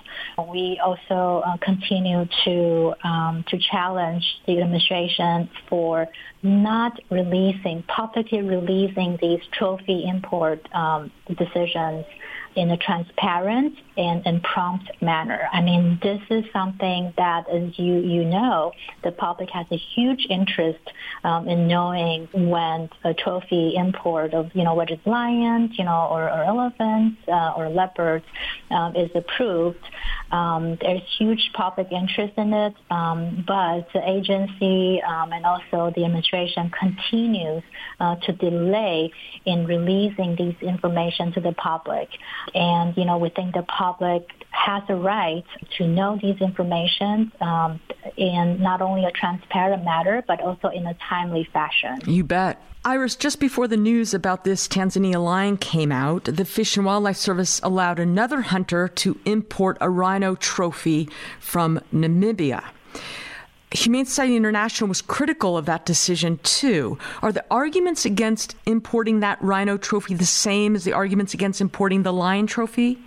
We 0.52 0.80
also 0.84 1.42
uh, 1.44 1.56
continue 1.58 2.26
to 2.44 2.94
um, 3.04 3.44
to 3.48 3.58
challenge 3.58 4.24
the 4.46 4.60
administration 4.60 5.50
for 5.68 6.08
not 6.42 7.00
releasing 7.10 7.82
publicly 7.84 8.42
releasing 8.42 9.18
these 9.20 9.40
trophy 9.52 10.06
import 10.06 10.66
um, 10.74 11.10
decisions 11.36 12.04
in 12.58 12.72
a 12.72 12.76
transparent 12.76 13.72
and, 13.96 14.26
and 14.26 14.42
prompt 14.42 14.90
manner. 15.00 15.48
I 15.52 15.60
mean, 15.60 16.00
this 16.02 16.20
is 16.28 16.44
something 16.52 17.14
that, 17.16 17.48
as 17.48 17.78
you, 17.78 17.98
you 17.98 18.24
know, 18.24 18.72
the 19.04 19.12
public 19.12 19.48
has 19.50 19.66
a 19.70 19.76
huge 19.76 20.26
interest 20.28 20.84
um, 21.22 21.46
in 21.46 21.68
knowing 21.68 22.28
when 22.32 22.90
a 23.04 23.14
trophy 23.14 23.76
import 23.76 24.34
of, 24.34 24.50
you 24.54 24.64
know, 24.64 24.74
whether 24.74 24.94
it's 24.94 25.06
lions, 25.06 25.70
you 25.78 25.84
know, 25.84 26.08
or, 26.10 26.24
or 26.24 26.42
elephants 26.42 27.18
uh, 27.28 27.52
or 27.56 27.68
leopards 27.68 28.24
um, 28.72 28.96
is 28.96 29.10
approved. 29.14 29.84
Um, 30.32 30.78
there's 30.80 31.02
huge 31.16 31.50
public 31.54 31.92
interest 31.92 32.34
in 32.36 32.52
it, 32.52 32.74
um, 32.90 33.44
but 33.46 33.86
the 33.94 34.02
agency 34.04 35.00
um, 35.02 35.32
and 35.32 35.46
also 35.46 35.92
the 35.94 36.04
administration 36.04 36.70
continues 36.70 37.62
uh, 38.00 38.16
to 38.16 38.32
delay 38.32 39.12
in 39.46 39.64
releasing 39.64 40.34
these 40.34 40.56
information 40.60 41.32
to 41.32 41.40
the 41.40 41.52
public. 41.52 42.08
And, 42.54 42.96
you 42.96 43.04
know, 43.04 43.18
we 43.18 43.30
think 43.30 43.54
the 43.54 43.62
public 43.62 44.28
has 44.50 44.82
a 44.88 44.96
right 44.96 45.44
to 45.76 45.86
know 45.86 46.18
these 46.20 46.40
information 46.40 47.32
um, 47.40 47.80
in 48.16 48.60
not 48.60 48.80
only 48.80 49.04
a 49.04 49.10
transparent 49.10 49.84
manner, 49.84 50.22
but 50.26 50.40
also 50.40 50.68
in 50.68 50.86
a 50.86 50.96
timely 51.08 51.48
fashion. 51.52 52.00
You 52.06 52.24
bet. 52.24 52.62
Iris, 52.84 53.16
just 53.16 53.40
before 53.40 53.68
the 53.68 53.76
news 53.76 54.14
about 54.14 54.44
this 54.44 54.68
Tanzania 54.68 55.22
lion 55.22 55.56
came 55.56 55.92
out, 55.92 56.24
the 56.24 56.44
Fish 56.44 56.76
and 56.76 56.86
Wildlife 56.86 57.16
Service 57.16 57.60
allowed 57.62 57.98
another 57.98 58.40
hunter 58.40 58.88
to 58.88 59.18
import 59.24 59.76
a 59.80 59.90
rhino 59.90 60.34
trophy 60.36 61.08
from 61.40 61.80
Namibia. 61.92 62.62
Humane 63.70 64.06
Society 64.06 64.36
International 64.36 64.88
was 64.88 65.02
critical 65.02 65.56
of 65.56 65.66
that 65.66 65.84
decision 65.84 66.38
too. 66.42 66.98
Are 67.22 67.32
the 67.32 67.44
arguments 67.50 68.04
against 68.04 68.56
importing 68.66 69.20
that 69.20 69.40
rhino 69.42 69.76
trophy 69.76 70.14
the 70.14 70.24
same 70.24 70.74
as 70.74 70.84
the 70.84 70.92
arguments 70.92 71.34
against 71.34 71.60
importing 71.60 72.02
the 72.02 72.12
lion 72.12 72.46
trophy? 72.46 72.98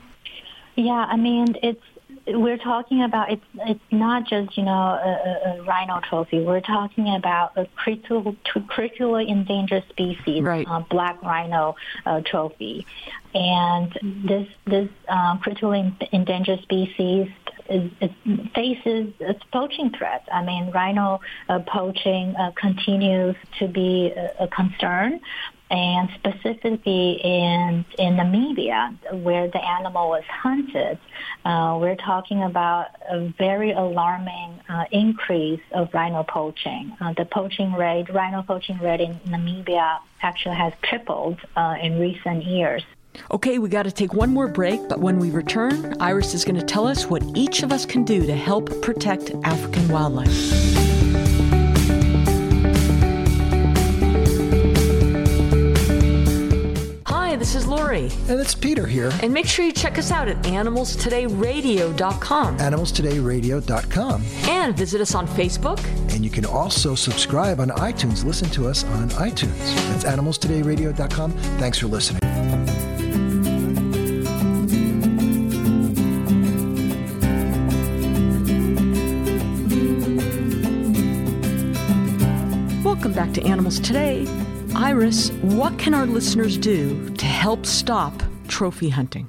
Yeah, 0.76 1.06
I 1.10 1.18
mean 1.18 1.58
it's 1.64 1.82
we're 2.28 2.58
talking 2.58 3.04
about 3.04 3.32
it's 3.32 3.46
it's 3.66 3.80
not 3.92 4.28
just 4.28 4.58
you 4.58 4.64
know 4.64 4.72
a, 4.72 5.60
a 5.60 5.64
rhino 5.64 6.00
trophy. 6.02 6.40
We're 6.42 6.62
talking 6.62 7.14
about 7.16 7.54
a 7.56 7.66
critical 7.76 8.36
critically 8.68 9.28
endangered 9.30 9.84
species, 9.90 10.44
right. 10.44 10.68
uh, 10.70 10.82
black 10.82 11.22
rhino 11.24 11.76
uh, 12.06 12.22
trophy, 12.22 12.86
and 13.34 13.98
this 14.26 14.48
this 14.66 14.90
um, 15.08 15.40
critically 15.40 15.94
endangered 16.12 16.62
species 16.62 17.30
is, 17.72 17.92
is 18.02 18.12
faces 18.54 19.14
a 19.22 19.36
poaching 19.52 19.92
threats. 19.98 20.28
I 20.32 20.44
mean, 20.44 20.72
rhino 20.72 21.22
uh, 21.50 21.60
poaching 21.60 22.36
uh, 22.36 22.52
continues 22.52 23.36
to 23.60 23.68
be 23.68 24.14
a, 24.16 24.44
a 24.44 24.48
concern 24.48 25.20
and 25.72 26.10
specifically 26.16 27.14
in 27.24 27.86
in 27.98 28.16
Namibia, 28.16 28.94
where 29.24 29.48
the 29.48 29.64
animal 29.66 30.10
was 30.10 30.24
hunted, 30.26 31.00
uh, 31.46 31.78
we're 31.80 31.96
talking 31.96 32.44
about 32.44 32.88
a 33.10 33.34
very 33.38 33.72
alarming 33.72 34.60
uh, 34.68 34.84
increase 34.92 35.62
of 35.72 35.88
rhino 35.94 36.24
poaching. 36.24 36.96
Uh, 37.00 37.14
the 37.14 37.24
poaching 37.24 37.72
rate, 37.72 38.14
rhino 38.14 38.42
poaching 38.42 38.80
rate 38.80 39.00
in 39.00 39.16
Namibia, 39.28 40.00
actually 40.22 40.58
has 40.58 40.74
tripled 40.84 41.40
uh, 41.56 41.76
in 41.82 41.98
recent 42.00 42.44
years. 42.44 42.84
Okay, 43.32 43.60
we 43.60 43.70
got 43.70 43.84
to 43.84 43.92
take 43.92 44.14
one 44.14 44.34
more 44.34 44.48
break, 44.48 44.88
but 44.90 45.00
when 45.00 45.20
we 45.20 45.30
return, 45.30 45.96
Iris 46.00 46.34
is 46.34 46.44
going 46.46 46.60
to 46.60 46.66
tell 46.66 46.88
us 46.88 47.06
what 47.06 47.24
each 47.36 47.64
of 47.64 47.72
us 47.72 47.86
can 47.86 48.04
do 48.04 48.26
to 48.26 48.36
help 48.36 48.82
protect 48.82 49.32
African 49.44 49.88
wildlife. 49.88 50.32
Hi, 57.08 57.36
this 57.38 57.56
is 57.56 57.66
Lori. 57.68 58.10
And 58.28 58.40
it's 58.40 58.54
Peter 58.56 58.86
here. 58.86 59.12
And 59.22 59.34
make 59.34 59.46
sure 59.48 59.64
you 59.66 59.72
check 59.72 59.98
us 59.98 60.12
out 60.12 60.28
at 60.28 60.36
animalstodayradio.com. 60.44 62.58
Animalstodayradio.com. 62.58 64.24
And 64.50 64.76
visit 64.76 65.00
us 65.02 65.16
on 65.16 65.28
Facebook. 65.28 65.80
And 66.14 66.26
you 66.26 66.30
can 66.30 66.46
also 66.46 66.94
subscribe 66.96 67.62
on 67.62 67.70
iTunes. 67.70 68.26
Listen 68.26 68.50
to 68.50 68.68
us 68.68 68.84
on 68.84 69.10
iTunes. 69.12 69.58
That's 69.90 70.04
animalstodayradio.com. 70.04 71.32
Thanks 71.32 71.80
for 71.80 71.88
listening. 71.88 72.20
Welcome 83.02 83.16
back 83.16 83.34
to 83.34 83.44
Animals 83.50 83.80
Today. 83.80 84.28
Iris, 84.76 85.32
what 85.42 85.80
can 85.80 85.96
our 85.96 86.06
listeners 86.06 86.56
do 86.56 87.10
to 87.16 87.26
help 87.26 87.66
stop 87.66 88.14
trophy 88.48 88.90
hunting? 88.90 89.28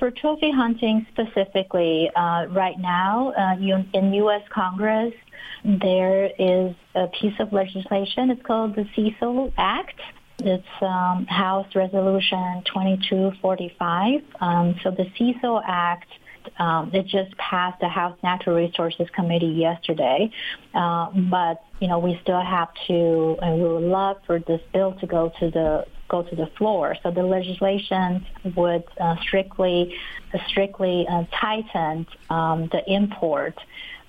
For 0.00 0.10
trophy 0.10 0.50
hunting 0.50 1.06
specifically, 1.12 2.10
uh, 2.16 2.46
right 2.46 2.76
now 2.76 3.32
uh, 3.38 3.54
in 3.94 4.12
U.S. 4.14 4.42
Congress, 4.52 5.14
there 5.64 6.26
is 6.40 6.74
a 6.96 7.06
piece 7.06 7.38
of 7.38 7.52
legislation. 7.52 8.32
It's 8.32 8.42
called 8.42 8.74
the 8.74 8.84
Cecil 8.96 9.52
Act. 9.56 10.00
It's 10.38 10.66
um, 10.80 11.26
House 11.26 11.72
Resolution 11.72 12.64
2245. 12.66 14.22
Um, 14.40 14.74
so 14.82 14.90
the 14.90 15.06
Cecil 15.16 15.62
Act 15.64 16.08
um, 16.58 16.90
it 16.92 17.06
just 17.06 17.36
passed 17.36 17.80
the 17.80 17.88
House 17.88 18.16
Natural 18.22 18.56
Resources 18.56 19.08
Committee 19.14 19.46
yesterday, 19.46 20.30
uh, 20.74 21.10
but 21.10 21.64
you 21.80 21.88
know 21.88 21.98
we 21.98 22.18
still 22.22 22.40
have 22.40 22.68
to, 22.86 23.36
and 23.42 23.60
we 23.60 23.68
would 23.68 23.82
love 23.82 24.16
for 24.26 24.38
this 24.40 24.60
bill 24.72 24.92
to 25.00 25.06
go 25.06 25.32
to 25.40 25.50
the 25.50 25.86
go 26.08 26.22
to 26.22 26.36
the 26.36 26.46
floor. 26.58 26.96
So 27.02 27.10
the 27.10 27.22
legislation 27.22 28.24
would 28.54 28.84
uh, 29.00 29.16
strictly 29.22 29.94
strictly 30.48 31.06
uh, 31.08 31.24
tighten 31.40 32.06
um, 32.30 32.68
the 32.72 32.82
import 32.86 33.58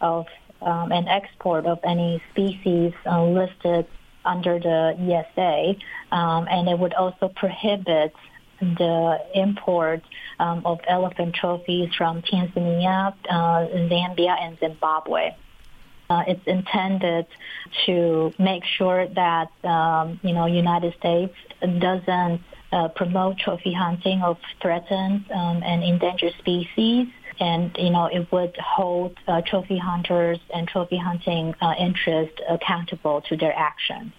of 0.01 0.25
um, 0.61 0.91
and 0.91 1.07
export 1.07 1.65
of 1.65 1.79
any 1.83 2.21
species 2.31 2.93
uh, 3.05 3.23
listed 3.23 3.87
under 4.25 4.59
the 4.59 4.95
ESA, 4.99 6.15
um, 6.15 6.47
and 6.49 6.67
it 6.67 6.77
would 6.77 6.93
also 6.93 7.29
prohibit 7.29 8.13
the 8.59 9.19
import 9.35 10.01
um, 10.39 10.65
of 10.65 10.79
elephant 10.87 11.35
trophies 11.35 11.89
from 11.97 12.21
Tanzania, 12.21 13.13
uh, 13.29 13.33
Zambia, 13.89 14.35
and 14.41 14.57
Zimbabwe. 14.59 15.31
Uh, 16.09 16.23
it's 16.27 16.47
intended 16.47 17.25
to 17.85 18.33
make 18.39 18.63
sure 18.63 19.07
that 19.07 19.49
um, 19.65 20.19
you 20.23 20.33
know 20.33 20.45
United 20.45 20.93
States 20.97 21.35
doesn't 21.79 22.41
uh, 22.71 22.87
promote 22.89 23.37
trophy 23.37 23.73
hunting 23.73 24.21
of 24.21 24.37
threatened 24.61 25.25
um, 25.33 25.61
and 25.63 25.83
endangered 25.83 26.33
species, 26.39 27.07
and 27.39 27.75
you 27.77 27.89
know 27.89 28.05
it 28.05 28.31
would 28.31 28.55
hold 28.57 29.17
uh, 29.27 29.41
trophy 29.45 29.77
hunters 29.77 30.39
and 30.53 30.67
trophy 30.67 30.97
hunting 30.97 31.53
uh, 31.61 31.73
interests 31.77 32.39
accountable 32.49 33.21
to 33.21 33.35
their 33.35 33.53
actions. 33.53 34.13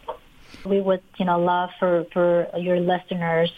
We 0.64 0.80
would, 0.80 1.02
you 1.18 1.24
know, 1.24 1.38
love 1.38 1.70
for, 1.78 2.04
for 2.12 2.48
your 2.56 2.80
listeners 2.80 3.50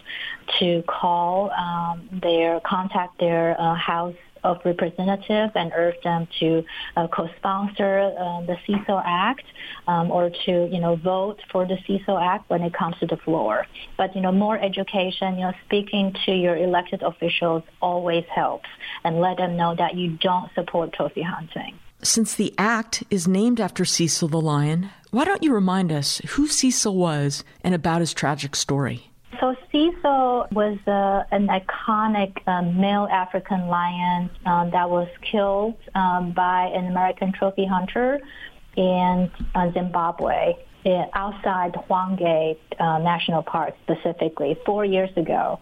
to 0.58 0.82
call 0.86 1.50
um, 1.50 2.08
their, 2.22 2.60
contact 2.60 3.18
their 3.18 3.60
uh, 3.60 3.74
House 3.74 4.14
of 4.44 4.58
Representatives 4.64 5.52
and 5.54 5.72
urge 5.74 6.00
them 6.02 6.26
to 6.40 6.64
uh, 6.96 7.08
co-sponsor 7.08 8.14
uh, 8.18 8.40
the 8.46 8.56
Cecil 8.66 9.02
Act 9.04 9.44
um, 9.86 10.10
or 10.10 10.30
to, 10.46 10.68
you 10.72 10.80
know, 10.80 10.96
vote 10.96 11.38
for 11.52 11.66
the 11.66 11.76
Cecil 11.86 12.18
Act 12.18 12.48
when 12.48 12.62
it 12.62 12.72
comes 12.72 12.96
to 13.00 13.06
the 13.06 13.16
floor. 13.18 13.66
But, 13.96 14.14
you 14.14 14.22
know, 14.22 14.32
more 14.32 14.58
education, 14.58 15.34
you 15.34 15.42
know, 15.42 15.52
speaking 15.66 16.14
to 16.26 16.32
your 16.32 16.56
elected 16.56 17.02
officials 17.02 17.62
always 17.80 18.24
helps 18.34 18.68
and 19.04 19.20
let 19.20 19.36
them 19.36 19.56
know 19.56 19.74
that 19.76 19.94
you 19.94 20.16
don't 20.16 20.50
support 20.54 20.92
trophy 20.92 21.22
hunting. 21.22 21.78
Since 22.02 22.34
the 22.34 22.54
act 22.56 23.04
is 23.10 23.28
named 23.28 23.60
after 23.60 23.84
Cecil 23.84 24.28
the 24.28 24.40
lion, 24.40 24.90
why 25.10 25.24
don't 25.24 25.42
you 25.42 25.52
remind 25.52 25.92
us 25.92 26.18
who 26.28 26.46
Cecil 26.46 26.96
was 26.96 27.44
and 27.62 27.74
about 27.74 28.00
his 28.00 28.14
tragic 28.14 28.56
story? 28.56 29.10
So 29.38 29.54
Cecil 29.70 30.46
was 30.52 30.78
uh, 30.86 31.24
an 31.30 31.48
iconic 31.48 32.46
um, 32.48 32.80
male 32.80 33.06
African 33.10 33.66
lion 33.66 34.30
um, 34.46 34.70
that 34.70 34.88
was 34.88 35.08
killed 35.30 35.76
um, 35.94 36.32
by 36.32 36.66
an 36.74 36.86
American 36.86 37.32
trophy 37.32 37.66
hunter 37.66 38.18
in 38.76 39.30
uh, 39.54 39.70
Zimbabwe 39.72 40.54
uh, 40.86 41.04
outside 41.12 41.74
Hwange 41.74 42.56
uh, 42.78 42.98
National 42.98 43.42
Park 43.42 43.74
specifically 43.82 44.58
four 44.64 44.84
years 44.84 45.10
ago. 45.16 45.60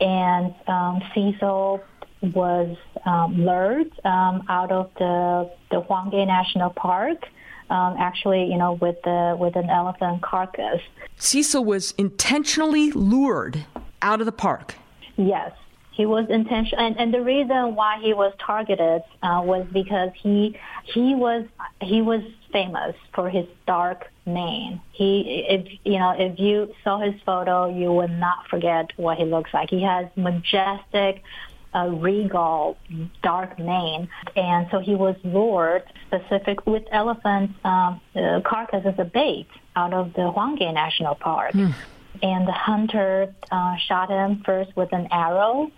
And 0.00 0.54
um, 0.66 1.00
Cecil 1.14 1.82
was 2.22 2.76
um, 3.06 3.44
lured 3.44 3.92
um, 4.04 4.44
out 4.48 4.70
of 4.72 4.90
the, 4.98 5.50
the 5.70 5.80
Hwange 5.82 6.26
National 6.26 6.70
Park. 6.70 7.26
Um, 7.70 7.94
actually, 8.00 8.46
you 8.46 8.58
know, 8.58 8.72
with 8.72 9.00
the 9.02 9.36
with 9.38 9.54
an 9.54 9.70
elephant 9.70 10.22
carcass. 10.22 10.80
Cecil 11.16 11.64
was 11.64 11.92
intentionally 11.92 12.90
lured 12.90 13.64
out 14.02 14.18
of 14.20 14.26
the 14.26 14.32
park. 14.32 14.74
Yes, 15.16 15.52
he 15.92 16.06
was 16.06 16.28
intentional, 16.30 16.84
and, 16.84 16.98
and 16.98 17.12
the 17.12 17.20
reason 17.20 17.74
why 17.74 18.00
he 18.00 18.14
was 18.14 18.32
targeted 18.44 19.02
uh, 19.22 19.42
was 19.44 19.66
because 19.72 20.10
he 20.20 20.58
he 20.82 21.14
was 21.14 21.44
he 21.80 22.00
was 22.00 22.22
famous 22.52 22.96
for 23.14 23.28
his 23.28 23.46
dark 23.66 24.10
mane. 24.24 24.80
He, 24.92 25.44
if 25.48 25.78
you 25.84 25.98
know, 25.98 26.14
if 26.16 26.38
you 26.38 26.74
saw 26.84 26.98
his 26.98 27.20
photo, 27.26 27.68
you 27.68 27.92
would 27.92 28.10
not 28.12 28.48
forget 28.48 28.90
what 28.96 29.18
he 29.18 29.24
looks 29.24 29.52
like. 29.52 29.70
He 29.70 29.82
has 29.82 30.06
majestic, 30.16 31.22
uh, 31.74 31.88
regal, 31.88 32.76
dark 33.22 33.58
mane, 33.58 34.08
and 34.36 34.66
so 34.70 34.80
he 34.80 34.94
was 34.94 35.16
lured 35.24 35.84
specific 36.06 36.66
with 36.66 36.82
elephant 36.90 37.50
um, 37.64 38.00
uh, 38.14 38.40
carcass 38.44 38.84
as 38.84 38.94
a 38.98 39.04
bait 39.04 39.48
out 39.76 39.92
of 39.92 40.12
the 40.14 40.22
Hwange 40.22 40.72
National 40.74 41.14
Park. 41.14 41.52
Mm. 41.52 41.74
And 42.22 42.46
the 42.46 42.52
hunter 42.52 43.34
uh, 43.50 43.76
shot 43.88 44.10
him 44.10 44.42
first 44.44 44.76
with 44.76 44.92
an 44.92 45.08
arrow. 45.10 45.70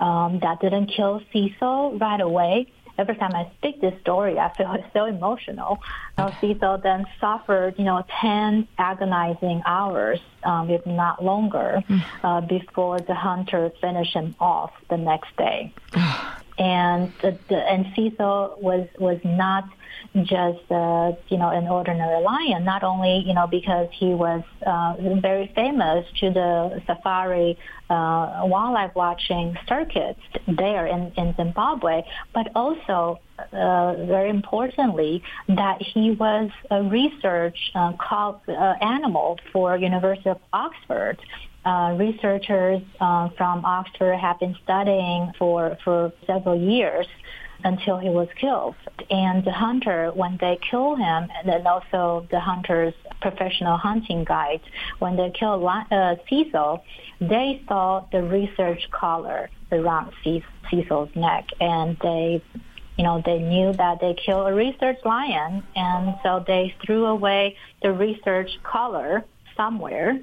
Um, 0.00 0.40
that 0.42 0.60
didn't 0.60 0.88
kill 0.88 1.22
Cecil 1.32 1.98
right 1.98 2.20
away 2.20 2.66
every 2.98 3.16
time 3.16 3.34
I 3.34 3.50
speak 3.58 3.80
this 3.80 3.98
story, 4.00 4.38
I 4.38 4.52
feel 4.56 4.76
so 4.92 5.04
emotional. 5.04 5.80
Uh, 6.16 6.32
Cecil 6.40 6.78
then 6.78 7.06
suffered, 7.20 7.74
you 7.78 7.84
know, 7.84 8.04
10 8.20 8.68
agonizing 8.78 9.62
hours, 9.66 10.20
um, 10.44 10.70
if 10.70 10.84
not 10.86 11.24
longer, 11.24 11.82
hmm. 11.86 11.98
uh, 12.22 12.40
before 12.42 13.00
the 13.00 13.14
hunter 13.14 13.70
finished 13.80 14.14
him 14.14 14.34
off 14.40 14.72
the 14.88 14.96
next 14.96 15.36
day. 15.36 15.72
and 16.58 17.12
the, 17.20 17.36
the, 17.48 17.56
and 17.56 17.86
Cecil 17.94 18.58
was 18.60 18.86
was 18.98 19.18
not 19.24 19.68
just 20.22 20.70
uh, 20.70 21.12
you 21.28 21.38
know 21.38 21.50
an 21.50 21.66
ordinary 21.68 22.22
lion. 22.22 22.64
Not 22.64 22.82
only 22.82 23.22
you 23.26 23.34
know 23.34 23.46
because 23.46 23.88
he 23.92 24.14
was 24.14 24.42
uh, 24.66 24.94
very 25.20 25.52
famous 25.54 26.06
to 26.20 26.30
the 26.30 26.82
safari 26.86 27.58
uh, 27.90 28.42
wildlife 28.44 28.94
watching 28.94 29.56
circuits 29.68 30.20
there 30.56 30.86
in, 30.86 31.12
in 31.16 31.34
Zimbabwe, 31.36 32.02
but 32.32 32.48
also 32.54 33.20
uh, 33.52 33.94
very 34.06 34.30
importantly 34.30 35.22
that 35.48 35.80
he 35.80 36.12
was 36.12 36.50
a 36.70 36.82
research 36.82 37.58
uh, 37.74 37.92
uh, 38.10 38.52
animal 38.80 39.38
for 39.52 39.76
University 39.76 40.30
of 40.30 40.38
Oxford. 40.52 41.18
Uh, 41.64 41.96
researchers 41.98 42.82
uh, 43.00 43.28
from 43.38 43.64
Oxford 43.64 44.16
have 44.16 44.38
been 44.38 44.54
studying 44.64 45.32
for, 45.38 45.78
for 45.82 46.12
several 46.26 46.60
years 46.60 47.06
until 47.64 47.98
he 47.98 48.08
was 48.08 48.28
killed. 48.40 48.76
And 49.10 49.44
the 49.44 49.52
hunter, 49.52 50.12
when 50.14 50.36
they 50.40 50.58
kill 50.70 50.94
him, 50.94 51.28
and 51.36 51.48
then 51.48 51.66
also 51.66 52.26
the 52.30 52.38
hunter's 52.38 52.94
professional 53.20 53.76
hunting 53.76 54.24
guide, 54.24 54.60
when 54.98 55.16
they 55.16 55.30
kill 55.30 55.66
uh, 55.66 56.16
Cecil, 56.28 56.84
they 57.20 57.62
saw 57.66 58.04
the 58.12 58.22
research 58.22 58.88
collar 58.90 59.50
around 59.72 60.12
Cecil's 60.70 61.10
neck, 61.16 61.48
and 61.60 61.96
they 62.02 62.42
you 62.96 63.02
know, 63.02 63.20
they 63.24 63.38
knew 63.38 63.72
that 63.72 64.00
they 64.00 64.14
killed 64.14 64.48
a 64.48 64.54
research 64.54 64.98
lion, 65.04 65.64
and 65.74 66.14
so 66.22 66.44
they 66.46 66.74
threw 66.84 67.06
away 67.06 67.56
the 67.82 67.92
research 67.92 68.50
collar 68.62 69.24
somewhere 69.56 70.18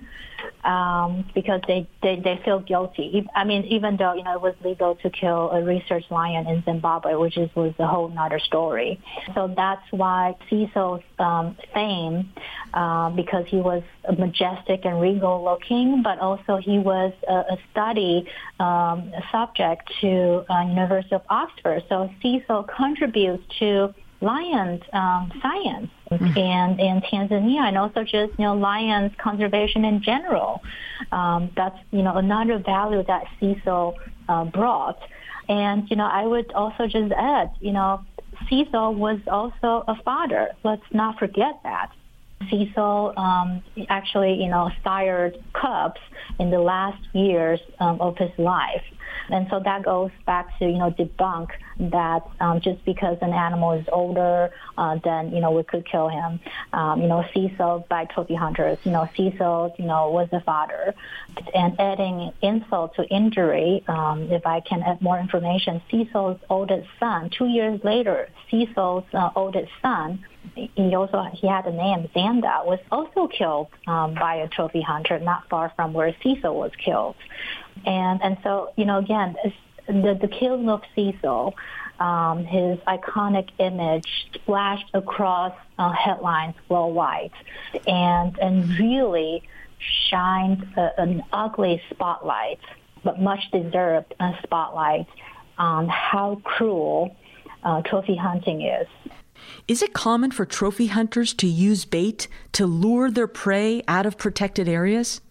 um, 0.63 1.26
because 1.34 1.62
they, 1.67 1.88
they, 2.02 2.20
they 2.20 2.39
feel 2.44 2.60
guilty. 2.60 3.28
I 3.36 3.44
mean, 3.44 3.63
even 3.65 3.98
though, 3.98 4.13
you 4.13 4.24
know, 4.24 4.36
it 4.36 4.41
was 4.41 4.56
legal 4.63 4.96
to 4.96 5.10
kill 5.10 5.52
a 5.52 5.63
research 5.63 6.04
lion 6.10 6.48
in 6.48 6.63
Zimbabwe, 6.63 7.15
which 7.15 7.38
is, 7.38 7.50
was 7.56 7.74
a 7.80 7.88
whole 7.88 8.13
other 8.17 8.39
story. 8.39 9.00
So 9.36 9.54
that's 9.56 9.84
why 9.91 10.36
Cecil's 10.50 11.02
um, 11.20 11.58
fame, 11.74 12.32
uh, 12.74 13.10
because 13.12 13.46
he 13.48 13.58
was 13.58 13.84
majestic 14.17 14.86
and 14.86 15.02
regal 15.02 15.44
looking, 15.44 16.02
but 16.04 16.20
also 16.20 16.58
he 16.58 16.80
was 16.80 17.13
a, 17.28 17.34
a 17.34 17.58
study 17.72 18.28
um, 18.60 19.12
subject 19.32 19.91
to 20.02 20.44
uh, 20.50 20.62
University 20.67 21.15
of 21.15 21.22
Oxford. 21.30 21.84
So 21.89 22.10
Cecil 22.22 22.67
contributes 22.76 23.44
to 23.60 23.94
lions 24.21 24.81
um, 24.93 25.31
science 25.41 25.89
mm-hmm. 26.12 26.38
and 26.38 26.79
in 26.79 27.01
Tanzania, 27.01 27.62
and 27.67 27.77
also 27.77 28.03
just 28.03 28.31
you 28.38 28.45
know 28.45 28.55
lions 28.55 29.12
conservation 29.17 29.84
in 29.86 30.01
general. 30.01 30.62
Um, 31.12 31.49
that's 31.55 31.77
you 31.91 32.03
know 32.03 32.15
another 32.15 32.60
value 32.60 33.03
that 33.03 33.25
Cecil 33.39 33.97
uh, 34.29 34.45
brought. 34.45 34.99
And 35.49 35.89
you 35.89 35.95
know, 35.95 36.05
I 36.05 36.25
would 36.25 36.51
also 36.53 36.88
just 36.88 37.12
add, 37.12 37.51
you 37.60 37.73
know, 37.73 38.01
Cecil 38.49 38.95
was 38.95 39.19
also 39.27 39.84
a 39.88 40.01
father. 40.03 40.49
Let's 40.63 40.84
not 40.93 41.19
forget 41.19 41.60
that. 41.63 41.91
Cecil 42.49 43.13
um, 43.17 43.63
actually, 43.89 44.41
you 44.41 44.49
know, 44.49 44.69
sired 44.84 45.41
cubs 45.54 45.99
in 46.39 46.49
the 46.49 46.60
last 46.60 47.01
years 47.13 47.60
um, 47.80 47.99
of 48.01 48.17
his 48.17 48.32
life. 48.38 48.84
And 49.30 49.47
so 49.49 49.62
that 49.63 49.84
goes 49.84 50.12
back 50.25 50.58
to, 50.60 50.65
you 50.65 50.77
know, 50.77 50.91
debunk 50.91 51.49
that 51.80 52.27
um, 52.39 52.60
just 52.60 52.84
because 52.86 53.17
an 53.21 53.34
animal 53.34 53.71
is 53.73 53.86
older, 53.91 54.51
uh, 54.77 54.97
then, 55.04 55.32
you 55.32 55.39
know, 55.39 55.51
we 55.51 55.63
could 55.63 55.86
kill 55.86 56.10
him. 56.10 56.39
Um, 56.73 57.01
you 57.01 57.08
know, 57.08 57.23
Cecil 57.34 57.86
by 57.89 58.06
trophy 58.06 58.36
hunters, 58.36 58.77
you 58.84 58.91
know, 58.91 59.08
Cecil, 59.15 59.75
you 59.77 59.86
know, 59.86 60.12
was 60.12 60.27
a 60.32 60.41
father. 60.41 60.93
And 61.54 61.80
adding 61.80 62.32
insult 62.41 62.95
to 62.95 63.04
injury, 63.08 63.84
um, 63.88 64.32
if 64.32 64.45
I 64.45 64.60
can 64.62 64.82
add 64.84 65.01
more 65.01 65.19
information, 65.19 65.82
Cecil's 65.89 66.39
oldest 66.49 66.88
son, 66.99 67.30
two 67.30 67.47
years 67.47 67.80
later, 67.84 68.30
Cecil's 68.49 69.06
uh, 69.13 69.30
oldest 69.36 69.71
son, 69.82 70.25
he 70.56 70.95
also 70.95 71.23
he 71.34 71.47
had 71.47 71.65
a 71.65 71.71
name 71.71 72.10
Xanda 72.15 72.65
was 72.65 72.80
also 72.91 73.27
killed 73.27 73.67
um, 73.88 74.13
by 74.15 74.36
a 74.36 74.47
trophy 74.47 74.82
hunter 74.82 75.19
not 75.19 75.47
far 75.49 75.71
from 75.75 75.93
where 75.93 76.15
Cecil 76.21 76.56
was 76.56 76.71
killed, 76.84 77.15
and 77.86 78.21
and 78.21 78.38
so 78.43 78.71
you 78.75 78.86
know 78.86 78.97
again 78.97 79.36
the 79.88 80.17
the 80.19 80.27
killing 80.27 80.69
of 80.69 80.82
Cecil, 80.95 81.56
um, 81.99 82.45
his 82.45 82.80
iconic 82.80 83.49
image 83.60 84.08
splashed 84.34 84.89
across 84.93 85.54
uh, 85.77 85.91
headlines 85.91 86.56
worldwide, 86.69 87.32
and 87.88 88.38
and 88.39 88.69
really 88.80 89.43
shined 90.10 90.67
a, 90.77 91.01
an 91.01 91.23
ugly 91.32 91.82
spotlight, 91.89 92.60
but 93.04 93.19
much 93.19 93.51
deserved 93.51 94.13
spotlight 94.43 95.08
on 95.58 95.88
how 95.88 96.41
cruel 96.43 97.15
uh, 97.63 97.82
trophy 97.84 98.15
hunting 98.15 98.62
is. 98.62 98.88
Is 99.67 99.82
it 99.82 99.93
common 99.93 100.32
for 100.32 100.45
trophy 100.45 100.88
hunters 100.88 101.34
to 101.36 101.47
use 101.47 101.86
bait 101.86 102.28
to 102.54 102.65
lure 102.65 103.12
their 103.12 103.28
prey 103.28 103.84
out 103.88 104.06
of 104.06 104.17
protected 104.17 104.67
areas? 104.67 105.21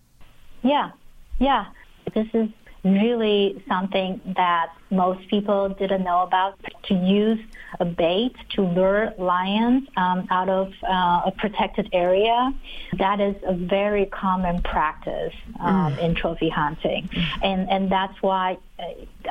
Yeah, 0.62 0.90
yeah. 1.38 1.66
This 2.14 2.27
is 2.35 2.49
really 2.85 3.62
something 3.69 4.21
that 4.37 4.73
most 4.90 5.29
people 5.29 5.69
didn't 5.69 6.03
know 6.03 6.23
about 6.23 6.59
to 6.85 6.95
use 6.95 7.38
a 7.79 7.85
bait 7.85 8.35
to 8.51 8.62
lure 8.62 9.12
lions 9.19 9.87
um, 9.97 10.27
out 10.31 10.49
of 10.49 10.73
uh, 10.83 11.23
a 11.27 11.33
protected 11.37 11.88
area. 11.93 12.53
That 12.99 13.21
is 13.21 13.37
a 13.45 13.55
very 13.55 14.07
common 14.07 14.62
practice 14.62 15.35
um, 15.61 15.95
mm. 15.95 15.99
in 15.99 16.14
trophy 16.14 16.49
hunting, 16.49 17.09
and 17.43 17.71
and 17.71 17.90
that's 17.90 18.21
why 18.23 18.59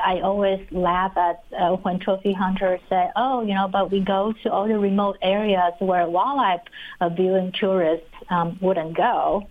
I 0.02 0.20
always 0.20 0.60
laugh 0.70 1.16
at 1.16 1.44
uh, 1.58 1.76
when 1.76 1.98
trophy 1.98 2.32
hunters 2.32 2.80
say, 2.88 3.10
"Oh, 3.16 3.42
you 3.42 3.54
know, 3.54 3.68
but 3.68 3.90
we 3.90 4.00
go 4.00 4.32
to 4.42 4.52
all 4.52 4.66
the 4.66 4.78
remote 4.78 5.18
areas 5.22 5.74
where 5.78 6.08
wildlife 6.08 6.62
uh, 7.00 7.08
viewing 7.08 7.52
tourists 7.52 8.06
um, 8.30 8.58
wouldn't 8.60 8.96
go," 8.96 9.46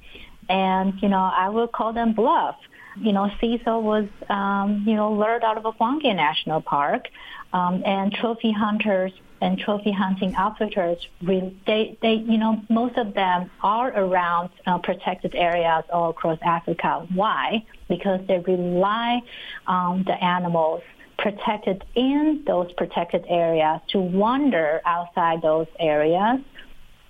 and 0.50 0.94
you 1.02 1.10
know, 1.10 1.32
I 1.36 1.50
will 1.50 1.68
call 1.68 1.94
them 1.94 2.14
bluff 2.14 2.56
you 3.02 3.12
know, 3.14 3.30
Cecil 3.40 3.82
was, 3.82 4.08
um, 4.30 4.84
you 4.88 4.96
know, 4.96 5.12
lured 5.14 5.44
out 5.44 5.58
of 5.58 5.66
a 5.66 5.72
Hwange 5.72 6.16
National 6.16 6.62
Park, 6.62 7.08
um, 7.54 7.84
and 7.86 8.12
trophy 8.14 8.52
hunters 8.52 9.12
and 9.42 9.58
trophy 9.58 9.92
hunting 9.92 10.36
outfitters, 10.36 10.98
they, 11.22 11.98
they, 12.02 12.14
you 12.14 12.38
know, 12.38 12.62
most 12.70 12.98
of 12.98 13.14
them 13.14 13.50
are 13.64 13.90
around 13.98 14.50
uh, 14.68 14.78
protected 14.80 15.34
areas 15.34 15.84
all 15.92 16.10
across 16.10 16.38
Africa. 16.42 17.08
Why? 17.14 17.66
Because 17.88 18.20
they 18.28 18.40
rely 18.40 19.22
on 19.66 20.04
the 20.04 20.22
animals 20.24 20.82
protected 21.18 21.84
in 21.96 22.44
those 22.48 22.72
protected 22.74 23.26
areas 23.28 23.82
to 23.90 24.00
wander 24.00 24.82
outside 24.86 25.42
those 25.42 25.68
areas 25.80 26.40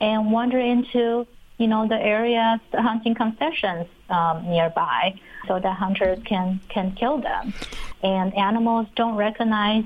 and 0.02 0.32
wander 0.32 0.60
into 0.60 1.28
you 1.60 1.68
know, 1.68 1.88
the 1.88 2.02
areas, 2.02 2.60
hunting 2.74 3.14
concessions 3.14 3.86
um, 4.10 4.50
nearby 4.50 5.14
so 5.48 5.60
that 5.60 5.76
hunters 5.78 6.20
can, 6.26 6.60
can 6.70 6.94
kill 6.94 7.20
them. 7.20 7.54
And 8.02 8.34
animals 8.36 8.88
don't 8.96 9.16
recognize 9.16 9.84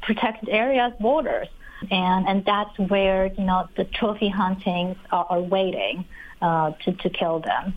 protected 0.00 0.48
areas 0.48 0.92
borders. 1.00 1.48
And, 1.90 2.26
and 2.26 2.44
that's 2.44 2.76
where, 2.78 3.26
you 3.26 3.44
know, 3.44 3.68
the 3.76 3.84
trophy 3.84 4.28
hunting 4.28 4.96
are, 5.10 5.26
are 5.28 5.40
waiting 5.40 6.04
uh, 6.40 6.72
to, 6.84 6.92
to 6.92 7.10
kill 7.10 7.40
them. 7.40 7.74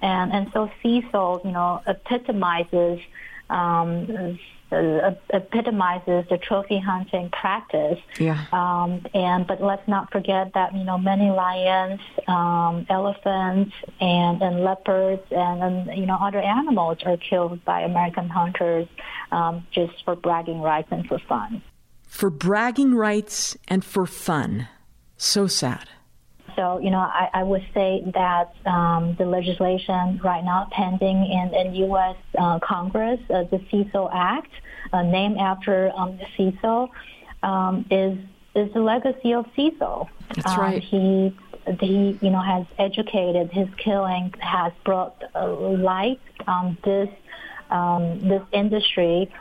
And, 0.00 0.32
and 0.32 0.50
so 0.52 0.70
Cecil, 0.82 1.42
you 1.44 1.52
know, 1.52 1.80
epitomizes 1.86 3.00
um, 3.48 4.38
uh, 4.72 5.14
epitomizes 5.30 6.24
the 6.30 6.38
trophy 6.38 6.78
hunting 6.78 7.30
practice. 7.30 7.98
Yeah. 8.18 8.44
Um, 8.52 9.04
and 9.14 9.46
but 9.46 9.60
let's 9.62 9.86
not 9.86 10.10
forget 10.10 10.52
that 10.54 10.74
you 10.74 10.84
know 10.84 10.98
many 10.98 11.30
lions, 11.30 12.00
um, 12.28 12.86
elephants, 12.88 13.74
and, 14.00 14.42
and 14.42 14.64
leopards, 14.64 15.22
and, 15.30 15.62
and 15.62 15.98
you 15.98 16.06
know 16.06 16.18
other 16.20 16.40
animals 16.40 16.98
are 17.04 17.16
killed 17.16 17.64
by 17.64 17.82
American 17.82 18.28
hunters 18.28 18.88
um, 19.30 19.66
just 19.72 20.04
for 20.04 20.16
bragging 20.16 20.60
rights 20.60 20.88
and 20.90 21.06
for 21.06 21.18
fun. 21.28 21.62
for 22.06 22.30
bragging 22.30 22.94
rights 22.94 23.56
and 23.68 23.84
for 23.84 24.06
fun. 24.06 24.68
So 25.16 25.46
sad. 25.46 25.88
So, 26.56 26.78
you 26.78 26.90
know, 26.90 26.98
I, 26.98 27.28
I 27.34 27.42
would 27.42 27.64
say 27.74 28.02
that 28.14 28.54
um, 28.66 29.14
the 29.16 29.26
legislation 29.26 30.20
right 30.22 30.44
now 30.44 30.68
pending 30.70 31.24
in, 31.24 31.54
in 31.54 31.74
U.S. 31.74 32.16
Uh, 32.38 32.58
Congress, 32.60 33.20
uh, 33.30 33.44
the 33.44 33.60
Cecil 33.70 34.10
Act, 34.12 34.50
uh, 34.92 35.02
named 35.02 35.38
after 35.38 35.92
um, 35.96 36.18
Cecil, 36.36 36.90
um, 37.42 37.86
is 37.90 38.18
is 38.54 38.70
the 38.74 38.80
legacy 38.80 39.32
of 39.32 39.46
Cecil. 39.56 40.10
That's 40.34 40.52
um, 40.52 40.60
right. 40.60 40.82
He 40.82 41.34
he, 41.80 42.18
you 42.20 42.30
know, 42.30 42.42
has 42.42 42.66
educated. 42.78 43.50
His 43.52 43.68
killing 43.76 44.34
has 44.40 44.72
brought 44.84 45.22
light 45.34 46.20
on 46.46 46.76
this 46.84 47.08
um, 47.70 48.20
this 48.28 48.42
industry 48.52 49.32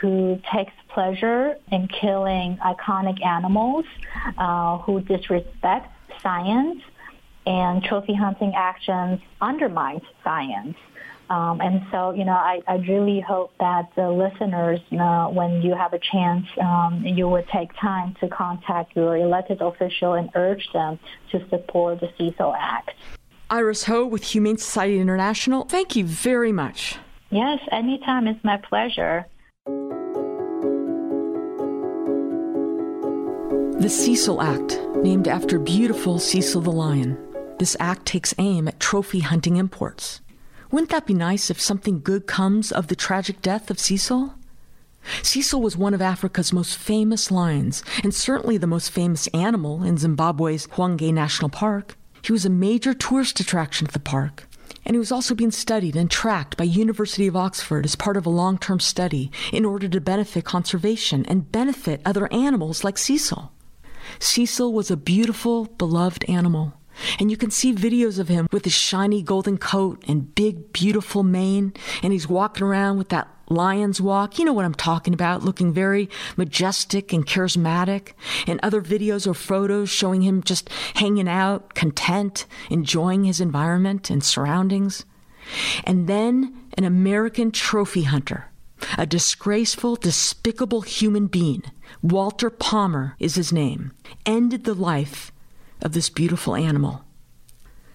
who 0.00 0.40
takes 0.52 0.72
pleasure 0.88 1.56
in 1.70 1.88
killing 1.88 2.56
iconic 2.58 3.24
animals, 3.24 3.84
uh, 4.38 4.78
who 4.78 5.00
disrespects 5.02 5.90
science, 6.26 6.82
and 7.46 7.82
trophy 7.84 8.14
hunting 8.14 8.52
actions 8.56 9.20
undermines 9.40 10.02
science. 10.24 10.76
Um, 11.28 11.60
and 11.60 11.82
so, 11.90 12.12
you 12.12 12.24
know, 12.24 12.32
I, 12.32 12.60
I 12.68 12.76
really 12.76 13.20
hope 13.20 13.52
that 13.58 13.84
the 13.96 14.10
listeners, 14.10 14.80
when 14.90 15.62
you 15.62 15.74
have 15.74 15.92
a 15.92 15.98
chance, 16.12 16.46
um, 16.60 17.02
you 17.04 17.28
would 17.28 17.48
take 17.48 17.70
time 17.80 18.16
to 18.20 18.28
contact 18.28 18.94
your 18.96 19.16
elected 19.16 19.60
official 19.60 20.14
and 20.14 20.30
urge 20.34 20.64
them 20.72 20.98
to 21.32 21.48
support 21.48 22.00
the 22.00 22.08
Cecil 22.16 22.54
Act. 22.58 22.90
Iris 23.50 23.84
Ho 23.84 24.04
with 24.06 24.24
Humane 24.24 24.56
Society 24.56 24.98
International, 24.98 25.64
thank 25.64 25.96
you 25.96 26.04
very 26.04 26.52
much. 26.52 26.96
Yes, 27.30 27.58
anytime. 27.72 28.26
It's 28.26 28.42
my 28.44 28.56
pleasure. 28.56 29.26
The 33.80 33.88
Cecil 33.88 34.40
Act, 34.40 34.78
named 35.06 35.28
after 35.28 35.60
beautiful 35.60 36.18
Cecil 36.18 36.62
the 36.62 36.72
lion. 36.72 37.16
This 37.60 37.76
act 37.78 38.06
takes 38.06 38.34
aim 38.38 38.66
at 38.66 38.80
trophy 38.80 39.20
hunting 39.20 39.56
imports. 39.56 40.20
Wouldn't 40.72 40.90
that 40.90 41.06
be 41.06 41.14
nice 41.14 41.48
if 41.48 41.60
something 41.60 42.00
good 42.00 42.26
comes 42.26 42.72
of 42.72 42.88
the 42.88 42.96
tragic 42.96 43.40
death 43.40 43.70
of 43.70 43.78
Cecil? 43.78 44.34
Cecil 45.22 45.62
was 45.62 45.76
one 45.76 45.94
of 45.94 46.02
Africa's 46.02 46.52
most 46.52 46.76
famous 46.76 47.30
lions, 47.30 47.84
and 48.02 48.12
certainly 48.12 48.56
the 48.56 48.66
most 48.66 48.90
famous 48.90 49.28
animal 49.28 49.84
in 49.84 49.96
Zimbabwe's 49.96 50.66
Hwange 50.66 51.14
National 51.14 51.50
Park. 51.50 51.96
He 52.22 52.32
was 52.32 52.44
a 52.44 52.50
major 52.50 52.92
tourist 52.92 53.38
attraction 53.38 53.86
at 53.86 53.92
the 53.92 54.00
park, 54.00 54.48
and 54.84 54.96
he 54.96 54.98
was 54.98 55.12
also 55.12 55.36
being 55.36 55.52
studied 55.52 55.94
and 55.94 56.10
tracked 56.10 56.56
by 56.56 56.64
University 56.64 57.28
of 57.28 57.36
Oxford 57.36 57.84
as 57.84 57.94
part 57.94 58.16
of 58.16 58.26
a 58.26 58.38
long-term 58.42 58.80
study 58.80 59.30
in 59.52 59.64
order 59.64 59.86
to 59.86 60.00
benefit 60.00 60.44
conservation 60.44 61.24
and 61.26 61.52
benefit 61.52 62.00
other 62.04 62.26
animals 62.32 62.82
like 62.82 62.98
Cecil. 62.98 63.52
Cecil 64.18 64.72
was 64.72 64.90
a 64.90 64.96
beautiful, 64.96 65.66
beloved 65.66 66.24
animal. 66.28 66.74
And 67.18 67.30
you 67.30 67.36
can 67.36 67.50
see 67.50 67.74
videos 67.74 68.18
of 68.18 68.28
him 68.28 68.48
with 68.52 68.64
his 68.64 68.72
shiny 68.72 69.22
golden 69.22 69.58
coat 69.58 70.02
and 70.08 70.34
big, 70.34 70.72
beautiful 70.72 71.22
mane. 71.22 71.74
And 72.02 72.12
he's 72.12 72.28
walking 72.28 72.62
around 72.62 72.98
with 72.98 73.10
that 73.10 73.28
lion's 73.48 74.00
walk. 74.00 74.38
You 74.38 74.44
know 74.44 74.52
what 74.52 74.64
I'm 74.64 74.74
talking 74.74 75.14
about, 75.14 75.44
looking 75.44 75.72
very 75.72 76.08
majestic 76.36 77.12
and 77.12 77.26
charismatic. 77.26 78.12
And 78.46 78.60
other 78.62 78.80
videos 78.80 79.26
or 79.26 79.34
photos 79.34 79.90
showing 79.90 80.22
him 80.22 80.42
just 80.42 80.70
hanging 80.94 81.28
out, 81.28 81.74
content, 81.74 82.46
enjoying 82.70 83.24
his 83.24 83.40
environment 83.40 84.10
and 84.10 84.24
surroundings. 84.24 85.04
And 85.84 86.08
then 86.08 86.56
an 86.76 86.84
American 86.84 87.52
trophy 87.52 88.02
hunter, 88.02 88.50
a 88.98 89.06
disgraceful, 89.06 89.96
despicable 89.96 90.82
human 90.82 91.26
being 91.26 91.62
Walter 92.02 92.50
Palmer 92.50 93.16
is 93.18 93.34
his 93.34 93.52
name, 93.52 93.92
ended 94.24 94.64
the 94.64 94.74
life 94.74 95.32
of 95.82 95.92
this 95.92 96.10
beautiful 96.10 96.54
animal. 96.54 97.04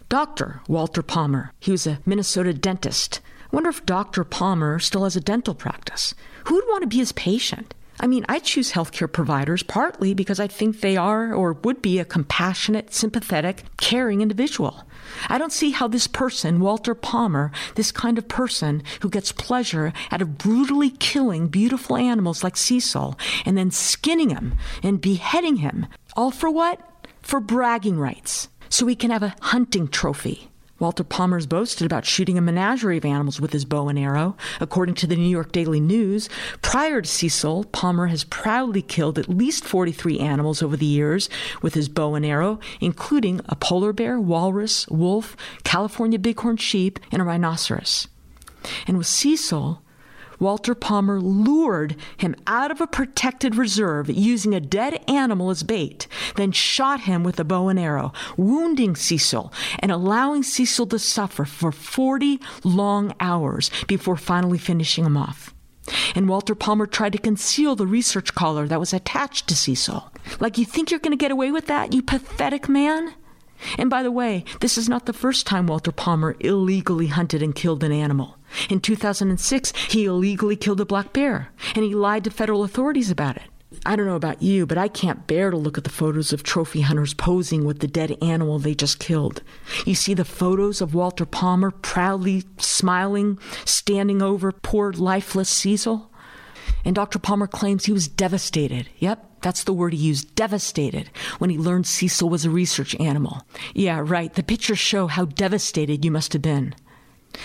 Dr. 0.10 0.62
Walter 0.68 1.02
Palmer, 1.02 1.54
he 1.60 1.72
was 1.72 1.88
a 1.88 2.00
Minnesota 2.06 2.54
dentist. 2.54 3.22
I 3.46 3.56
wonder 3.56 3.70
if 3.70 3.86
Dr. 3.86 4.24
Palmer 4.24 4.80
still 4.80 5.04
has 5.04 5.16
a 5.16 5.22
dental 5.22 5.56
practice. 5.56 6.14
Who 6.46 6.56
would 6.56 6.66
want 6.68 6.82
to 6.82 6.88
be 6.88 6.98
his 6.98 7.12
patient? 7.12 7.74
I 8.02 8.08
mean, 8.08 8.26
I 8.28 8.40
choose 8.40 8.72
healthcare 8.72 9.12
providers 9.12 9.62
partly 9.62 10.16
because 10.16 10.40
I 10.40 10.48
think 10.48 10.82
they 10.82 10.98
are 10.98 11.36
or 11.36 11.54
would 11.54 11.84
be 11.84 12.00
a 12.00 12.06
compassionate, 12.06 12.96
sympathetic, 12.96 13.64
caring 13.78 14.22
individual. 14.22 14.84
I 15.30 15.38
don't 15.38 15.54
see 15.54 15.70
how 15.70 15.88
this 15.88 16.08
person, 16.08 16.62
Walter 16.62 16.96
Palmer, 16.96 17.52
this 17.76 17.92
kind 17.92 18.18
of 18.18 18.28
person 18.28 18.82
who 19.02 19.10
gets 19.10 19.32
pleasure 19.32 19.94
out 20.10 20.22
of 20.24 20.40
brutally 20.40 20.90
killing 20.90 21.48
beautiful 21.48 21.96
animals 21.96 22.44
like 22.44 22.58
Cecil 22.58 23.20
and 23.46 23.56
then 23.56 23.70
skinning 23.70 24.32
him 24.32 24.56
and 24.82 25.00
beheading 25.00 25.58
him, 25.58 25.86
all 26.16 26.32
for 26.32 26.50
what? 26.50 26.80
For 27.22 27.40
bragging 27.40 28.00
rights, 28.00 28.50
so 28.68 28.88
he 28.88 28.96
can 28.96 29.12
have 29.12 29.22
a 29.22 29.36
hunting 29.42 29.88
trophy. 29.88 30.50
Walter 30.82 31.04
Palmer's 31.04 31.46
boasted 31.46 31.86
about 31.86 32.08
shooting 32.08 32.40
a 32.40 32.42
menagerie 32.42 32.98
of 32.98 33.06
animals 33.06 33.40
with 33.40 33.54
his 33.54 33.66
bow 33.66 33.88
and 33.88 34.00
arrow. 34.00 34.36
According 34.60 34.96
to 34.96 35.08
the 35.08 35.16
New 35.16 35.30
York 35.30 35.52
Daily 35.52 35.80
News, 35.80 36.28
prior 36.64 37.04
to 37.04 37.08
Cecil, 37.08 37.66
Palmer 37.66 38.08
has 38.08 38.24
proudly 38.24 38.82
killed 38.82 39.20
at 39.20 39.30
least 39.30 39.64
43 39.64 40.18
animals 40.18 40.64
over 40.64 40.76
the 40.76 40.88
years 40.88 41.30
with 41.62 41.76
his 41.76 41.88
bow 41.88 42.16
and 42.16 42.26
arrow, 42.26 42.60
including 42.80 43.42
a 43.48 43.56
polar 43.56 43.94
bear, 43.94 44.20
walrus, 44.20 44.88
wolf, 44.88 45.38
California 45.64 46.18
bighorn 46.18 46.58
sheep, 46.58 47.00
and 47.12 47.22
a 47.22 47.26
rhinoceros. 47.26 48.08
And 48.88 48.98
with 48.98 49.06
Cecil, 49.06 49.84
Walter 50.42 50.74
Palmer 50.74 51.22
lured 51.22 51.96
him 52.18 52.36
out 52.48 52.72
of 52.72 52.82
a 52.82 52.88
protected 52.88 53.56
reserve 53.56 54.10
using 54.10 54.56
a 54.56 54.60
dead 54.60 54.96
animal 55.08 55.52
as 55.52 55.62
bait, 55.62 56.08
then 56.36 56.52
shot 56.52 57.02
him 57.02 57.24
with 57.24 57.40
a 57.40 57.44
bow 57.44 57.70
and 57.70 57.80
arrow, 57.80 58.12
wounding 58.38 58.96
Cecil 58.96 59.54
and 59.78 59.92
allowing 59.92 60.42
Cecil 60.42 60.88
to 60.88 60.98
suffer 60.98 61.46
for 61.46 61.72
40 61.72 62.40
long 62.64 63.14
hours 63.20 63.70
before 63.88 64.18
finally 64.18 64.58
finishing 64.58 65.06
him 65.06 65.16
off. 65.16 65.54
And 66.16 66.28
Walter 66.28 66.56
Palmer 66.56 66.88
tried 66.88 67.14
to 67.14 67.20
conceal 67.20 67.76
the 67.76 67.86
research 67.86 68.34
collar 68.34 68.68
that 68.68 68.80
was 68.80 68.94
attached 68.94 69.48
to 69.48 69.56
Cecil. 69.56 70.12
Like, 70.40 70.58
you 70.58 70.66
think 70.66 70.90
you're 70.90 71.00
going 71.00 71.12
to 71.12 71.18
get 71.18 71.32
away 71.32 71.52
with 71.52 71.68
that, 71.68 71.94
you 71.94 72.02
pathetic 72.02 72.68
man? 72.68 73.14
And 73.78 73.92
by 73.92 74.02
the 74.02 74.12
way, 74.12 74.44
this 74.60 74.76
is 74.76 74.90
not 74.90 75.06
the 75.06 75.14
first 75.14 75.46
time 75.46 75.68
Walter 75.68 75.92
Palmer 75.92 76.36
illegally 76.40 77.08
hunted 77.08 77.44
and 77.44 77.54
killed 77.54 77.84
an 77.84 77.92
animal. 77.92 78.38
In 78.70 78.80
2006, 78.80 79.74
he 79.90 80.06
illegally 80.06 80.56
killed 80.56 80.82
a 80.82 80.86
black 80.86 81.14
bear, 81.14 81.50
and 81.76 81.84
he 81.84 81.96
lied 81.96 82.24
to 82.26 82.32
federal 82.32 82.64
authorities 82.64 83.10
about 83.10 83.38
it. 83.38 83.44
I 83.86 83.96
don't 83.96 84.06
know 84.06 84.16
about 84.16 84.42
you, 84.42 84.66
but 84.66 84.78
I 84.78 84.90
can't 84.90 85.26
bear 85.28 85.50
to 85.50 85.58
look 85.58 85.78
at 85.78 85.86
the 85.86 85.90
photos 85.90 86.34
of 86.34 86.44
trophy 86.44 86.82
hunters 86.82 87.14
posing 87.14 87.64
with 87.64 87.80
the 87.80 87.88
dead 87.88 88.18
animal 88.22 88.60
they 88.60 88.76
just 88.76 89.00
killed. 89.00 89.42
You 89.86 89.96
see 89.96 90.14
the 90.14 90.26
photos 90.26 90.82
of 90.82 90.94
Walter 90.94 91.26
Palmer 91.26 91.72
proudly 91.72 92.44
smiling, 92.58 93.40
standing 93.64 94.22
over 94.22 94.52
poor 94.52 94.92
lifeless 94.92 95.50
Cecil? 95.50 96.12
And 96.84 96.96
Dr. 96.96 97.18
Palmer 97.18 97.48
claims 97.48 97.86
he 97.86 97.92
was 97.94 98.08
devastated. 98.08 98.90
Yep, 98.98 99.42
that's 99.42 99.64
the 99.64 99.74
word 99.74 99.94
he 99.94 100.00
used, 100.00 100.36
devastated, 100.36 101.10
when 101.40 101.50
he 101.50 101.58
learned 101.58 101.88
Cecil 101.88 102.30
was 102.30 102.46
a 102.46 102.50
research 102.50 102.96
animal. 103.00 103.46
Yeah, 103.74 104.02
right. 104.04 104.34
The 104.34 104.44
pictures 104.44 104.80
show 104.80 105.08
how 105.08 105.26
devastated 105.26 106.04
you 106.04 106.12
must 106.12 106.34
have 106.34 106.42
been. 106.42 106.76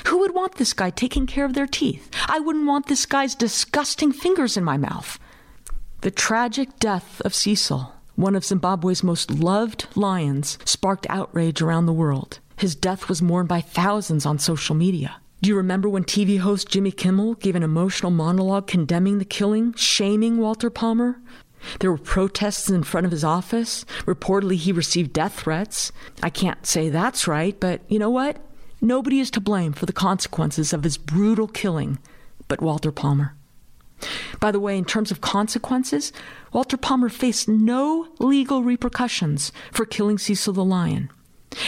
Who 0.07 0.19
would 0.19 0.35
want 0.35 0.57
this 0.57 0.73
guy 0.73 0.91
taking 0.91 1.27
care 1.27 1.45
of 1.45 1.55
their 1.55 1.67
teeth? 1.67 2.11
I 2.29 2.41
wouldn't 2.41 2.67
want 2.67 2.87
this 2.87 3.07
guy's 3.07 3.35
disgusting 3.35 4.13
fingers 4.13 4.57
in 4.57 4.65
my 4.65 4.77
mouth. 4.77 5.19
The 6.03 6.11
tragic 6.11 6.79
death 6.79 7.21
of 7.25 7.35
Cecil, 7.35 7.93
one 8.15 8.37
of 8.37 8.45
Zimbabwe's 8.45 9.03
most 9.03 9.31
loved 9.31 9.87
lions, 9.95 10.59
sparked 10.65 11.07
outrage 11.09 11.61
around 11.61 11.87
the 11.87 11.93
world. 11.93 12.41
His 12.57 12.75
death 12.75 13.09
was 13.09 13.23
mourned 13.23 13.49
by 13.49 13.61
thousands 13.61 14.25
on 14.25 14.39
social 14.39 14.75
media. 14.75 15.17
Do 15.43 15.51
you 15.51 15.57
remember 15.57 15.89
when 15.89 16.05
TV 16.05 16.39
host 16.39 16.69
Jimmy 16.69 16.91
Kimmel 16.91 17.35
gave 17.35 17.55
an 17.55 17.63
emotional 17.63 18.11
monologue 18.11 18.67
condemning 18.67 19.19
the 19.19 19.25
killing, 19.25 19.75
shaming 19.75 20.39
Walter 20.39 20.71
Palmer? 20.71 21.21
There 21.81 21.91
were 21.91 21.99
protests 21.99 22.71
in 22.71 22.83
front 22.85 23.05
of 23.05 23.11
his 23.11 23.25
office. 23.25 23.85
Reportedly, 24.07 24.57
he 24.57 24.73
received 24.73 25.13
death 25.13 25.41
threats. 25.41 25.93
I 26.23 26.31
can't 26.31 26.65
say 26.67 26.89
that's 26.89 27.29
right, 27.29 27.59
but 27.59 27.83
you 27.89 27.99
know 27.99 28.11
what? 28.11 28.39
Nobody 28.87 29.19
is 29.19 29.33
to 29.33 29.41
blame 29.41 29.73
for 29.73 29.85
the 29.85 29.93
consequences 29.93 30.73
of 30.73 30.85
his 30.85 30.97
brutal 30.97 31.49
killing 31.49 31.99
but 32.47 32.63
Walter 32.63 32.93
Palmer. 32.93 33.35
By 34.39 34.53
the 34.53 34.61
way, 34.61 34.79
in 34.79 34.85
terms 34.85 35.11
of 35.11 35.21
consequences, 35.21 36.13
Walter 36.53 36.77
Palmer 36.77 37.09
faced 37.09 37.49
no 37.49 38.07
legal 38.21 38.63
repercussions 38.63 39.51
for 39.73 39.87
killing 39.87 40.19
Cecil 40.19 40.53
the 40.53 40.65
lion. 40.65 41.11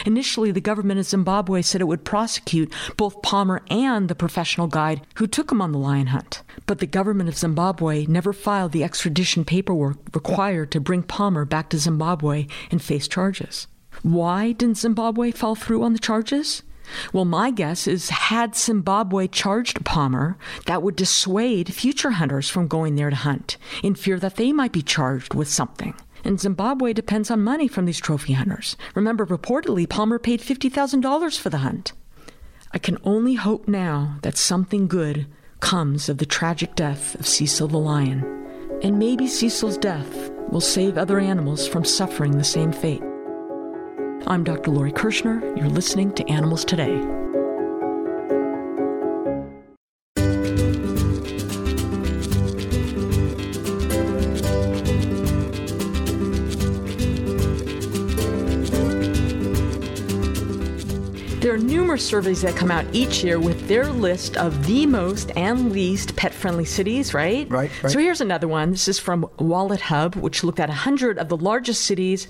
Initially, 0.06 0.52
the 0.52 0.60
government 0.60 1.00
of 1.00 1.06
Zimbabwe 1.06 1.60
said 1.60 1.80
it 1.80 1.88
would 1.88 2.04
prosecute 2.04 2.72
both 2.96 3.20
Palmer 3.20 3.62
and 3.68 4.06
the 4.06 4.14
professional 4.14 4.68
guide 4.68 5.00
who 5.16 5.26
took 5.26 5.50
him 5.50 5.60
on 5.60 5.72
the 5.72 5.78
lion 5.78 6.06
hunt. 6.06 6.44
But 6.66 6.78
the 6.78 6.86
government 6.86 7.28
of 7.28 7.36
Zimbabwe 7.36 8.06
never 8.06 8.32
filed 8.32 8.70
the 8.70 8.84
extradition 8.84 9.44
paperwork 9.44 9.96
required 10.14 10.70
to 10.70 10.80
bring 10.80 11.02
Palmer 11.02 11.44
back 11.44 11.68
to 11.70 11.78
Zimbabwe 11.78 12.46
and 12.70 12.80
face 12.80 13.08
charges. 13.08 13.66
Why 14.04 14.52
didn't 14.52 14.78
Zimbabwe 14.78 15.32
fall 15.32 15.56
through 15.56 15.82
on 15.82 15.94
the 15.94 15.98
charges? 15.98 16.62
Well, 17.12 17.24
my 17.24 17.50
guess 17.50 17.86
is 17.86 18.10
had 18.10 18.54
Zimbabwe 18.54 19.28
charged 19.28 19.84
Palmer, 19.84 20.36
that 20.66 20.82
would 20.82 20.96
dissuade 20.96 21.74
future 21.74 22.12
hunters 22.12 22.48
from 22.48 22.68
going 22.68 22.94
there 22.94 23.10
to 23.10 23.16
hunt, 23.16 23.56
in 23.82 23.94
fear 23.94 24.18
that 24.18 24.36
they 24.36 24.52
might 24.52 24.72
be 24.72 24.82
charged 24.82 25.34
with 25.34 25.48
something. 25.48 25.94
And 26.24 26.40
Zimbabwe 26.40 26.92
depends 26.92 27.30
on 27.30 27.42
money 27.42 27.68
from 27.68 27.84
these 27.86 28.00
trophy 28.00 28.32
hunters. 28.32 28.76
Remember, 28.94 29.24
reportedly, 29.24 29.88
Palmer 29.88 30.18
paid 30.18 30.40
$50,000 30.40 31.38
for 31.38 31.50
the 31.50 31.58
hunt. 31.58 31.92
I 32.72 32.78
can 32.78 32.98
only 33.04 33.34
hope 33.34 33.66
now 33.66 34.16
that 34.22 34.36
something 34.36 34.88
good 34.88 35.26
comes 35.60 36.08
of 36.08 36.18
the 36.18 36.26
tragic 36.26 36.74
death 36.74 37.14
of 37.14 37.26
Cecil 37.26 37.68
the 37.68 37.78
lion. 37.78 38.24
And 38.82 38.98
maybe 38.98 39.26
Cecil's 39.26 39.78
death 39.78 40.30
will 40.50 40.60
save 40.60 40.98
other 40.98 41.18
animals 41.18 41.66
from 41.66 41.84
suffering 41.84 42.36
the 42.36 42.44
same 42.44 42.72
fate. 42.72 43.02
I'm 44.26 44.44
Dr. 44.44 44.70
Lori 44.70 44.92
Kirshner. 44.92 45.56
You're 45.56 45.68
listening 45.68 46.12
to 46.14 46.28
Animals 46.28 46.64
Today. 46.64 46.96
There 61.40 61.54
are 61.54 61.58
numerous 61.58 62.04
surveys 62.04 62.42
that 62.42 62.56
come 62.56 62.70
out 62.70 62.84
each 62.92 63.24
year 63.24 63.38
with 63.38 63.68
their 63.68 63.86
list 63.86 64.36
of 64.36 64.66
the 64.66 64.84
most 64.84 65.30
and 65.36 65.72
least 65.72 66.16
pet 66.16 66.34
friendly 66.34 66.66
cities, 66.66 67.14
right? 67.14 67.48
Right, 67.48 67.70
right. 67.82 67.90
So 67.90 68.00
here's 68.00 68.20
another 68.20 68.48
one. 68.48 68.72
This 68.72 68.88
is 68.88 68.98
from 68.98 69.26
Wallet 69.38 69.80
Hub, 69.80 70.16
which 70.16 70.44
looked 70.44 70.60
at 70.60 70.68
100 70.68 71.16
of 71.16 71.28
the 71.30 71.36
largest 71.36 71.84
cities. 71.84 72.28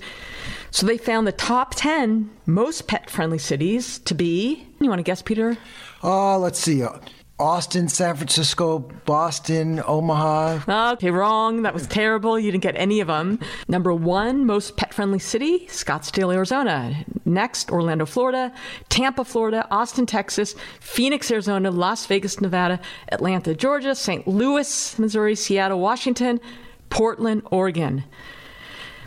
So 0.71 0.85
they 0.85 0.97
found 0.97 1.25
the 1.27 1.31
top 1.31 1.73
10 1.75 2.29
most 2.45 2.87
pet 2.87 3.09
friendly 3.09 3.39
cities 3.39 3.99
to 3.99 4.13
be. 4.13 4.67
You 4.79 4.89
want 4.89 4.99
to 4.99 5.03
guess, 5.03 5.21
Peter? 5.21 5.57
Oh, 6.03 6.37
let's 6.37 6.59
see. 6.59 6.83
Uh, 6.83 6.99
Austin, 7.39 7.87
San 7.87 8.17
Francisco, 8.17 8.79
Boston, 9.05 9.81
Omaha. 9.87 10.91
Okay, 10.93 11.09
wrong. 11.09 11.61
That 11.61 11.73
was 11.73 11.87
terrible. 11.87 12.37
You 12.37 12.51
didn't 12.51 12.63
get 12.63 12.75
any 12.75 12.99
of 12.99 13.07
them. 13.07 13.39
Number 13.69 13.93
one, 13.93 14.45
most 14.45 14.75
pet 14.75 14.93
friendly 14.93 15.19
city, 15.19 15.65
Scottsdale, 15.67 16.35
Arizona. 16.35 17.05
Next, 17.23 17.71
Orlando, 17.71 18.05
Florida, 18.05 18.53
Tampa, 18.89 19.23
Florida, 19.23 19.65
Austin, 19.71 20.05
Texas, 20.05 20.53
Phoenix, 20.81 21.31
Arizona, 21.31 21.71
Las 21.71 22.05
Vegas, 22.07 22.41
Nevada, 22.41 22.81
Atlanta, 23.09 23.55
Georgia, 23.55 23.95
St. 23.95 24.27
Louis, 24.27 24.99
Missouri, 24.99 25.35
Seattle, 25.35 25.79
Washington, 25.79 26.41
Portland, 26.89 27.43
Oregon. 27.51 28.03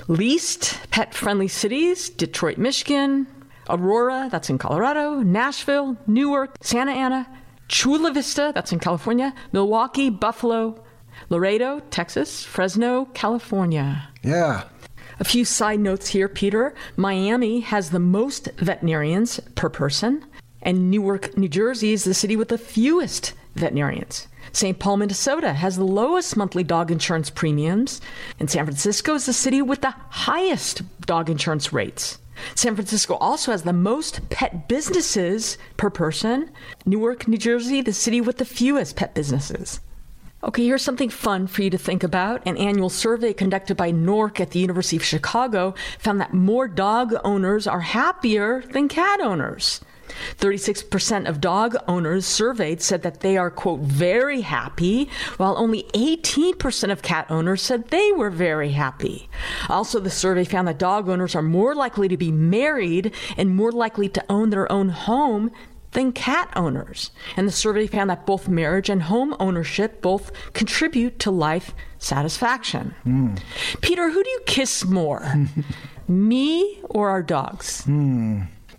Least 0.09 0.79
pet 0.91 1.15
friendly 1.15 1.49
cities, 1.49 2.11
Detroit, 2.11 2.59
Michigan, 2.59 3.27
Aurora, 3.69 4.29
that's 4.31 4.51
in 4.51 4.59
Colorado, 4.59 5.21
Nashville, 5.21 5.97
Newark, 6.07 6.57
Santa 6.61 6.93
Ana, 6.93 7.29
Chula 7.69 8.13
Vista, 8.13 8.53
that's 8.55 8.73
in 8.73 8.81
California, 8.81 9.33
Milwaukee, 9.53 10.11
Buffalo, 10.11 10.83
Laredo, 11.29 11.81
Texas, 11.91 12.45
Fresno, 12.45 13.07
California. 13.15 14.09
Yeah. 14.23 14.65
A 15.21 15.25
few 15.25 15.45
side 15.45 15.81
notes 15.81 16.09
here, 16.09 16.29
Peter. 16.29 16.75
Miami 16.97 17.61
has 17.61 17.91
the 17.91 18.01
most 18.01 18.49
veterinarians 18.57 19.41
per 19.55 19.69
person, 19.69 20.25
and 20.63 20.91
Newark, 20.91 21.37
New 21.37 21.49
Jersey 21.49 21.93
is 21.93 22.05
the 22.05 22.15
city 22.15 22.35
with 22.35 22.49
the 22.49 22.59
fewest 22.59 23.33
veterinarians. 23.55 24.29
St. 24.53 24.79
Paul, 24.79 24.99
Minnesota 24.99 25.53
has 25.53 25.77
the 25.77 25.85
lowest 25.85 26.37
monthly 26.37 26.65
dog 26.65 26.91
insurance 26.91 27.31
premiums, 27.31 28.01
and 28.39 28.51
San 28.51 28.65
Francisco 28.65 29.15
is 29.15 29.27
the 29.27 29.33
city 29.33 29.63
with 29.63 29.81
the 29.81 29.95
highest 30.11 30.83
dog 31.07 31.31
insurance 31.31 31.73
rates. 31.73 32.19
San 32.55 32.75
Francisco 32.75 33.15
also 33.15 33.53
has 33.53 33.63
the 33.63 33.73
most 33.73 34.29
pet 34.31 34.69
businesses 34.69 35.59
per 35.77 35.91
person. 35.91 36.51
Newark, 36.87 37.29
New 37.29 37.39
Jersey, 37.39 37.83
the 37.83 37.93
city 37.93 38.21
with 38.21 38.39
the 38.39 38.45
fewest 38.45 38.97
pet 38.97 39.15
businesses. 39.15 39.81
Okay, 40.45 40.65
here's 40.65 40.83
something 40.83 41.09
fun 41.09 41.47
for 41.47 41.63
you 41.63 41.71
to 41.71 41.79
think 41.79 42.03
about. 42.03 42.43
An 42.47 42.57
annual 42.57 42.91
survey 42.91 43.33
conducted 43.33 43.77
by 43.77 43.93
NORC 43.93 44.41
at 44.41 44.51
the 44.51 44.59
University 44.59 44.97
of 44.97 45.05
Chicago 45.05 45.75
found 46.01 46.21
that 46.21 46.35
more 46.35 46.67
dog 46.67 47.15
owners 47.23 47.69
are 47.69 47.81
happier 47.81 48.63
than 48.73 48.89
cat 48.89 49.21
owners. 49.21 49.81
36% 50.39 51.29
of 51.29 51.41
dog 51.41 51.77
owners 51.89 52.27
surveyed 52.27 52.83
said 52.83 53.03
that 53.03 53.21
they 53.21 53.37
are, 53.37 53.51
quote, 53.51 53.81
very 53.81 54.43
happy, 54.43 55.09
while 55.37 55.57
only 55.57 55.85
18% 55.95 56.91
of 56.91 57.03
cat 57.03 57.27
owners 57.31 57.63
said 57.63 57.89
they 57.89 58.13
were 58.13 58.31
very 58.31 58.71
happy. 58.71 59.29
Also, 59.69 60.01
the 60.01 60.11
survey 60.11 60.45
found 60.45 60.69
that 60.69 60.79
dog 60.79 61.09
owners 61.09 61.35
are 61.35 61.43
more 61.43 61.75
likely 61.75 62.09
to 62.09 62.17
be 62.17 62.33
married 62.33 63.15
and 63.37 63.55
more 63.55 63.73
likely 63.73 64.09
to 64.09 64.25
own 64.29 64.51
their 64.51 64.71
own 64.71 64.89
home 64.91 65.51
than 65.93 66.13
cat 66.13 66.51
owners. 66.57 67.11
And 67.37 67.47
the 67.47 67.53
survey 67.53 67.87
found 67.87 68.11
that 68.11 68.27
both 68.27 68.49
marriage 68.49 68.89
and 68.89 69.03
home 69.05 69.37
ownership 69.39 70.03
both 70.03 70.33
contribute 70.53 71.19
to 71.21 71.31
life 71.31 71.75
satisfaction. 71.99 72.95
Hmm. 73.05 73.35
Peter, 73.81 74.11
who 74.11 74.23
do 74.23 74.31
you 74.31 74.41
kiss 74.47 74.85
more? 74.85 75.25
Me 76.09 76.81
or 76.85 77.11
our 77.11 77.23
dogs? 77.23 77.85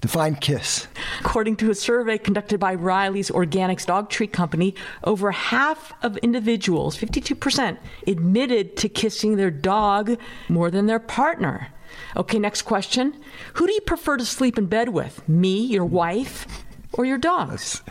Define 0.03 0.35
kiss. 0.35 0.87
According 1.21 1.55
to 1.55 1.71
a 1.71 1.75
survey 1.75 2.17
conducted 2.17 2.59
by 2.59 2.75
Riley's 2.75 3.31
Organics 3.31 3.85
Dog 3.85 4.09
Treat 4.09 4.33
Company, 4.33 4.75
over 5.05 5.31
half 5.31 5.93
of 6.03 6.17
individuals, 6.17 6.97
52%, 6.97 7.77
admitted 8.05 8.75
to 8.75 8.89
kissing 8.89 9.37
their 9.37 9.49
dog 9.49 10.17
more 10.49 10.69
than 10.69 10.87
their 10.87 10.99
partner. 10.99 11.69
Okay, 12.17 12.37
next 12.37 12.63
question. 12.63 13.15
Who 13.53 13.65
do 13.65 13.71
you 13.71 13.79
prefer 13.79 14.17
to 14.17 14.25
sleep 14.25 14.57
in 14.57 14.65
bed 14.65 14.89
with? 14.89 15.25
Me, 15.29 15.65
your 15.65 15.85
wife, 15.85 16.65
or 16.91 17.05
your 17.05 17.17
dogs? 17.17 17.81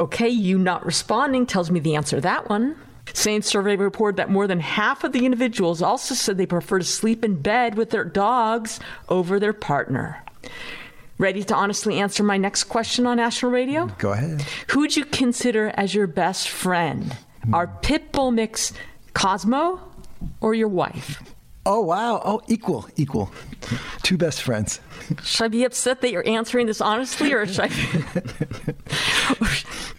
Okay, 0.00 0.28
you 0.28 0.58
not 0.58 0.84
responding 0.84 1.46
tells 1.46 1.70
me 1.70 1.78
the 1.78 1.94
answer 1.94 2.16
to 2.16 2.22
that 2.22 2.48
one. 2.48 2.74
Same 3.14 3.42
survey 3.42 3.76
reported 3.76 4.16
that 4.16 4.28
more 4.28 4.48
than 4.48 4.58
half 4.58 5.04
of 5.04 5.12
the 5.12 5.24
individuals 5.24 5.82
also 5.82 6.16
said 6.16 6.36
they 6.36 6.46
prefer 6.46 6.80
to 6.80 6.84
sleep 6.84 7.24
in 7.24 7.40
bed 7.40 7.76
with 7.76 7.90
their 7.90 8.04
dogs 8.04 8.80
over 9.08 9.38
their 9.38 9.52
partner. 9.52 10.20
Ready 11.18 11.44
to 11.44 11.54
honestly 11.54 11.98
answer 11.98 12.22
my 12.22 12.36
next 12.36 12.64
question 12.64 13.06
on 13.06 13.18
national 13.18 13.52
radio? 13.52 13.86
Go 13.98 14.12
ahead. 14.12 14.44
Who 14.70 14.80
would 14.80 14.96
you 14.96 15.04
consider 15.04 15.72
as 15.76 15.94
your 15.94 16.06
best 16.06 16.48
friend? 16.48 17.12
Hmm. 17.44 17.54
Our 17.54 17.66
pit 17.68 18.12
bull 18.12 18.30
mix 18.30 18.72
Cosmo 19.14 19.80
or 20.40 20.54
your 20.54 20.68
wife? 20.68 21.22
Oh, 21.64 21.80
wow. 21.80 22.20
Oh, 22.24 22.40
equal, 22.48 22.88
equal. 22.96 23.30
Two 24.02 24.16
best 24.16 24.42
friends. 24.42 24.80
Should 25.22 25.44
I 25.44 25.48
be 25.48 25.64
upset 25.64 26.00
that 26.00 26.10
you're 26.10 26.26
answering 26.26 26.66
this 26.66 26.80
honestly 26.80 27.32
or 27.32 27.46
should 27.46 27.70
I? 27.70 27.70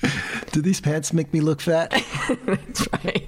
Do 0.54 0.62
these 0.62 0.80
pants 0.80 1.14
make 1.14 1.34
me 1.34 1.42
look 1.42 1.62
fat? 1.62 1.90
That's 2.46 2.88
right. 3.04 3.28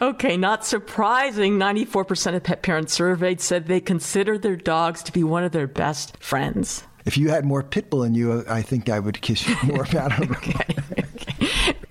okay, 0.00 0.38
not 0.38 0.64
surprising. 0.64 1.58
94% 1.58 2.34
of 2.34 2.42
pet 2.42 2.62
parents 2.62 2.94
surveyed 2.94 3.42
said 3.42 3.66
they 3.66 3.78
consider 3.80 4.38
their 4.38 4.56
dogs 4.56 5.02
to 5.02 5.12
be 5.12 5.22
one 5.22 5.44
of 5.44 5.52
their 5.52 5.66
best 5.66 6.16
friends. 6.16 6.82
If 7.04 7.18
you 7.18 7.28
had 7.28 7.44
more 7.44 7.62
pit 7.62 7.90
bull 7.90 8.04
in 8.04 8.14
you, 8.14 8.42
I 8.48 8.62
think 8.62 8.88
I 8.88 8.98
would 9.00 9.20
kiss 9.20 9.46
you 9.46 9.54
more 9.64 9.84
about 9.84 10.18
them. 10.18 10.34
Okay. 10.36 10.64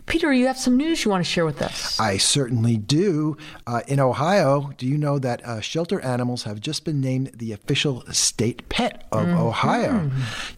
Peter, 0.07 0.31
you 0.31 0.47
have 0.47 0.57
some 0.57 0.77
news 0.77 1.03
you 1.03 1.11
want 1.11 1.23
to 1.23 1.29
share 1.29 1.45
with 1.45 1.61
us. 1.61 1.99
I 1.99 2.15
certainly 2.15 2.77
do. 2.77 3.37
Uh, 3.67 3.81
in 3.87 3.99
Ohio, 3.99 4.71
do 4.77 4.87
you 4.87 4.97
know 4.97 5.19
that 5.19 5.45
uh, 5.45 5.59
shelter 5.59 5.99
animals 5.99 6.43
have 6.43 6.61
just 6.61 6.85
been 6.85 7.01
named 7.01 7.31
the 7.35 7.51
official 7.51 8.03
state 8.11 8.67
pet 8.69 9.05
of 9.11 9.27
Ohio? 9.27 10.09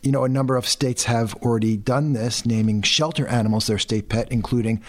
You 0.04 0.12
know, 0.12 0.24
a 0.24 0.30
number 0.30 0.56
of 0.56 0.68
states 0.68 1.06
have 1.06 1.34
already 1.38 1.78
done 1.78 2.14
this, 2.14 2.46
naming 2.46 2.84
shelter 2.84 3.26
animals 3.28 3.66
their 3.66 3.80
state 3.80 4.08
pet, 4.08 4.32
including 4.32 4.84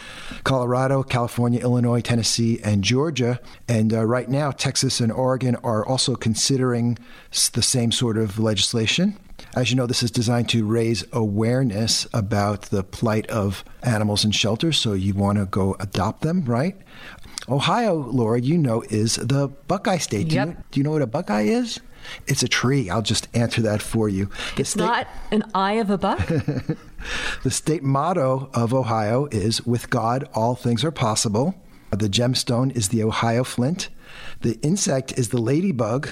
Colorado, 0.45 1.03
California, 1.03 1.61
Illinois, 1.61 2.03
Tennessee, 2.03 2.61
and 2.63 2.85
Georgia. 2.85 3.41
And 3.67 3.95
uh, 3.95 4.05
right 4.05 4.29
now, 4.29 4.51
Texas 4.51 5.01
and 5.01 5.11
Oregon 5.11 5.57
are 5.65 5.87
also 5.87 6.17
considering 6.17 6.99
the 7.55 7.63
same 7.63 7.93
sort 7.93 8.19
of 8.19 8.39
legislation. 8.39 9.19
As 9.57 9.71
you 9.71 9.77
know, 9.77 9.87
this 9.87 10.03
is 10.03 10.11
designed 10.11 10.49
to 10.51 10.65
raise 10.65 11.05
awareness 11.13 12.07
about 12.13 12.63
the 12.63 12.83
plight 12.83 13.27
of 13.29 13.65
animals 13.83 14.25
in 14.25 14.31
shelters, 14.31 14.79
so 14.79 14.93
you 14.93 15.15
want 15.15 15.39
to 15.39 15.47
go 15.47 15.77
adopt 15.81 16.23
them, 16.23 16.45
right? 16.45 16.77
Ohio, 17.49 17.95
Lori, 17.95 18.43
you 18.43 18.57
know, 18.59 18.83
is 18.91 19.17
the 19.17 19.49
Buckeye 19.67 19.99
state. 19.99 20.29
Do, 20.29 20.37
Yep. 20.37 20.49
you, 20.49 20.57
do 20.71 20.81
you 20.81 20.85
know 20.85 20.93
what 20.93 21.03
a 21.03 21.07
Buckeye 21.07 21.43
is? 21.43 21.81
It's 22.27 22.43
a 22.43 22.49
tree. 22.49 22.89
I'll 22.89 23.03
just 23.03 23.29
answer 23.35 23.61
that 23.63 23.83
for 23.83 24.09
you. 24.09 24.27
The 24.57 24.61
It's 24.63 24.77
not 24.77 25.07
an 25.31 25.45
eye 25.55 25.75
of 25.75 25.91
a 25.91 25.99
buck. 25.99 26.27
the 27.43 27.51
state 27.51 27.83
motto 27.83 28.51
of 28.55 28.73
Ohio 28.73 29.27
is 29.31 29.65
With 29.67 29.91
God, 29.91 30.29
all 30.35 30.55
things 30.55 30.85
are 30.85 30.91
possible. 30.91 31.55
The 31.91 32.09
gemstone 32.09 32.75
is 32.77 32.89
the 32.89 33.03
Ohio 33.03 33.45
flint. 33.45 33.89
The 34.43 34.59
insect 34.63 35.19
is 35.19 35.29
the 35.31 35.41
ladybug. 35.41 36.09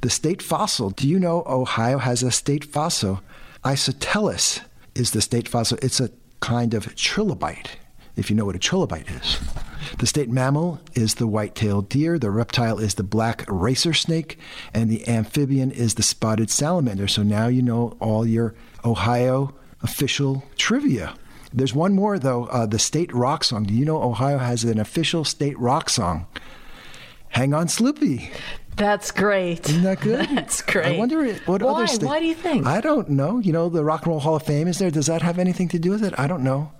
The 0.00 0.10
state 0.10 0.42
fossil. 0.42 0.90
Do 0.90 1.08
you 1.08 1.18
know 1.18 1.42
Ohio 1.46 1.98
has 1.98 2.22
a 2.22 2.30
state 2.30 2.64
fossil? 2.64 3.22
Isotelus 3.64 4.60
is 4.94 5.12
the 5.12 5.22
state 5.22 5.48
fossil. 5.48 5.78
It's 5.82 6.00
a 6.00 6.10
kind 6.40 6.74
of 6.74 6.94
trilobite, 6.94 7.68
if 8.16 8.28
you 8.28 8.36
know 8.36 8.44
what 8.44 8.56
a 8.56 8.58
trilobite 8.58 9.10
is. 9.20 9.38
The 9.98 10.06
state 10.06 10.28
mammal 10.28 10.80
is 10.94 11.14
the 11.14 11.26
white 11.26 11.54
tailed 11.54 11.88
deer, 11.88 12.18
the 12.18 12.30
reptile 12.30 12.78
is 12.78 12.94
the 12.94 13.02
black 13.02 13.44
racer 13.48 13.94
snake, 13.94 14.38
and 14.72 14.90
the 14.90 15.06
amphibian 15.08 15.70
is 15.70 15.94
the 15.94 16.02
spotted 16.02 16.50
salamander. 16.50 17.08
So 17.08 17.22
now 17.22 17.46
you 17.46 17.62
know 17.62 17.96
all 18.00 18.26
your 18.26 18.54
Ohio 18.84 19.54
official 19.82 20.44
trivia. 20.56 21.14
There's 21.52 21.74
one 21.74 21.94
more, 21.94 22.18
though 22.18 22.46
uh, 22.46 22.66
the 22.66 22.78
state 22.78 23.14
rock 23.14 23.44
song. 23.44 23.64
Do 23.64 23.74
you 23.74 23.84
know 23.84 24.02
Ohio 24.02 24.38
has 24.38 24.64
an 24.64 24.80
official 24.80 25.24
state 25.24 25.58
rock 25.58 25.88
song? 25.88 26.26
Hang 27.28 27.54
on, 27.54 27.66
Sloopy. 27.68 28.30
That's 28.76 29.10
great. 29.10 29.68
Isn't 29.68 29.82
that 29.82 30.00
good? 30.00 30.28
That's 30.34 30.62
great. 30.62 30.96
I 30.96 30.98
wonder 30.98 31.32
what 31.46 31.62
Why? 31.62 31.70
other 31.70 31.86
state. 31.86 32.06
Why 32.06 32.20
do 32.20 32.26
you 32.26 32.34
think? 32.34 32.66
I 32.66 32.80
don't 32.80 33.08
know. 33.10 33.38
You 33.38 33.52
know, 33.52 33.68
the 33.68 33.84
Rock 33.84 34.02
and 34.02 34.08
Roll 34.08 34.20
Hall 34.20 34.36
of 34.36 34.42
Fame 34.42 34.68
is 34.68 34.78
there. 34.78 34.90
Does 34.90 35.06
that 35.06 35.22
have 35.22 35.38
anything 35.38 35.68
to 35.68 35.78
do 35.78 35.90
with 35.90 36.02
it? 36.04 36.14
I 36.18 36.26
don't 36.26 36.42
know. 36.42 36.72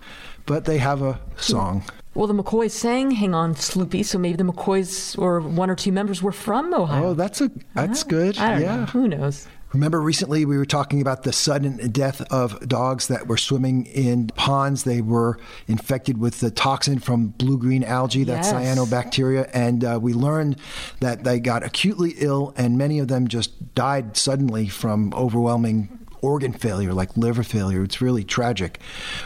But 0.46 0.64
they 0.64 0.78
have 0.78 1.02
a 1.02 1.20
song. 1.36 1.84
Well, 2.14 2.28
the 2.28 2.34
McCoys 2.34 2.70
sang 2.70 3.10
"Hang 3.10 3.34
On, 3.34 3.54
Sloopy," 3.54 4.04
so 4.04 4.18
maybe 4.18 4.36
the 4.36 4.44
McCoys 4.44 5.18
or 5.18 5.40
one 5.40 5.68
or 5.68 5.74
two 5.74 5.90
members 5.92 6.22
were 6.22 6.32
from 6.32 6.72
Ohio. 6.72 7.06
Oh, 7.06 7.14
that's 7.14 7.40
a 7.40 7.50
that's 7.74 8.04
good. 8.04 8.38
I 8.38 8.50
don't 8.52 8.60
yeah. 8.60 8.76
know. 8.76 8.84
Who 8.86 9.08
knows? 9.08 9.48
Remember 9.72 10.00
recently 10.00 10.44
we 10.44 10.56
were 10.56 10.64
talking 10.64 11.00
about 11.00 11.24
the 11.24 11.32
sudden 11.32 11.78
death 11.90 12.20
of 12.32 12.68
dogs 12.68 13.08
that 13.08 13.26
were 13.26 13.36
swimming 13.36 13.86
in 13.86 14.28
ponds. 14.28 14.84
They 14.84 15.00
were 15.00 15.36
infected 15.66 16.18
with 16.18 16.38
the 16.38 16.52
toxin 16.52 17.00
from 17.00 17.28
blue 17.30 17.58
green 17.58 17.82
algae, 17.82 18.22
that 18.22 18.44
Yes. 18.44 18.52
cyanobacteria, 18.52 19.50
and 19.52 19.82
uh, 19.84 19.98
we 20.00 20.12
learned 20.12 20.58
that 21.00 21.24
they 21.24 21.40
got 21.40 21.64
acutely 21.64 22.14
ill, 22.18 22.54
and 22.56 22.78
many 22.78 23.00
of 23.00 23.08
them 23.08 23.26
just 23.26 23.74
died 23.74 24.16
suddenly 24.16 24.68
from 24.68 25.12
overwhelming 25.12 25.98
organ 26.24 26.54
failure, 26.54 26.94
like 26.94 27.14
liver 27.18 27.42
failure. 27.42 27.84
It's 27.84 28.00
really 28.00 28.24
tragic. 28.24 28.80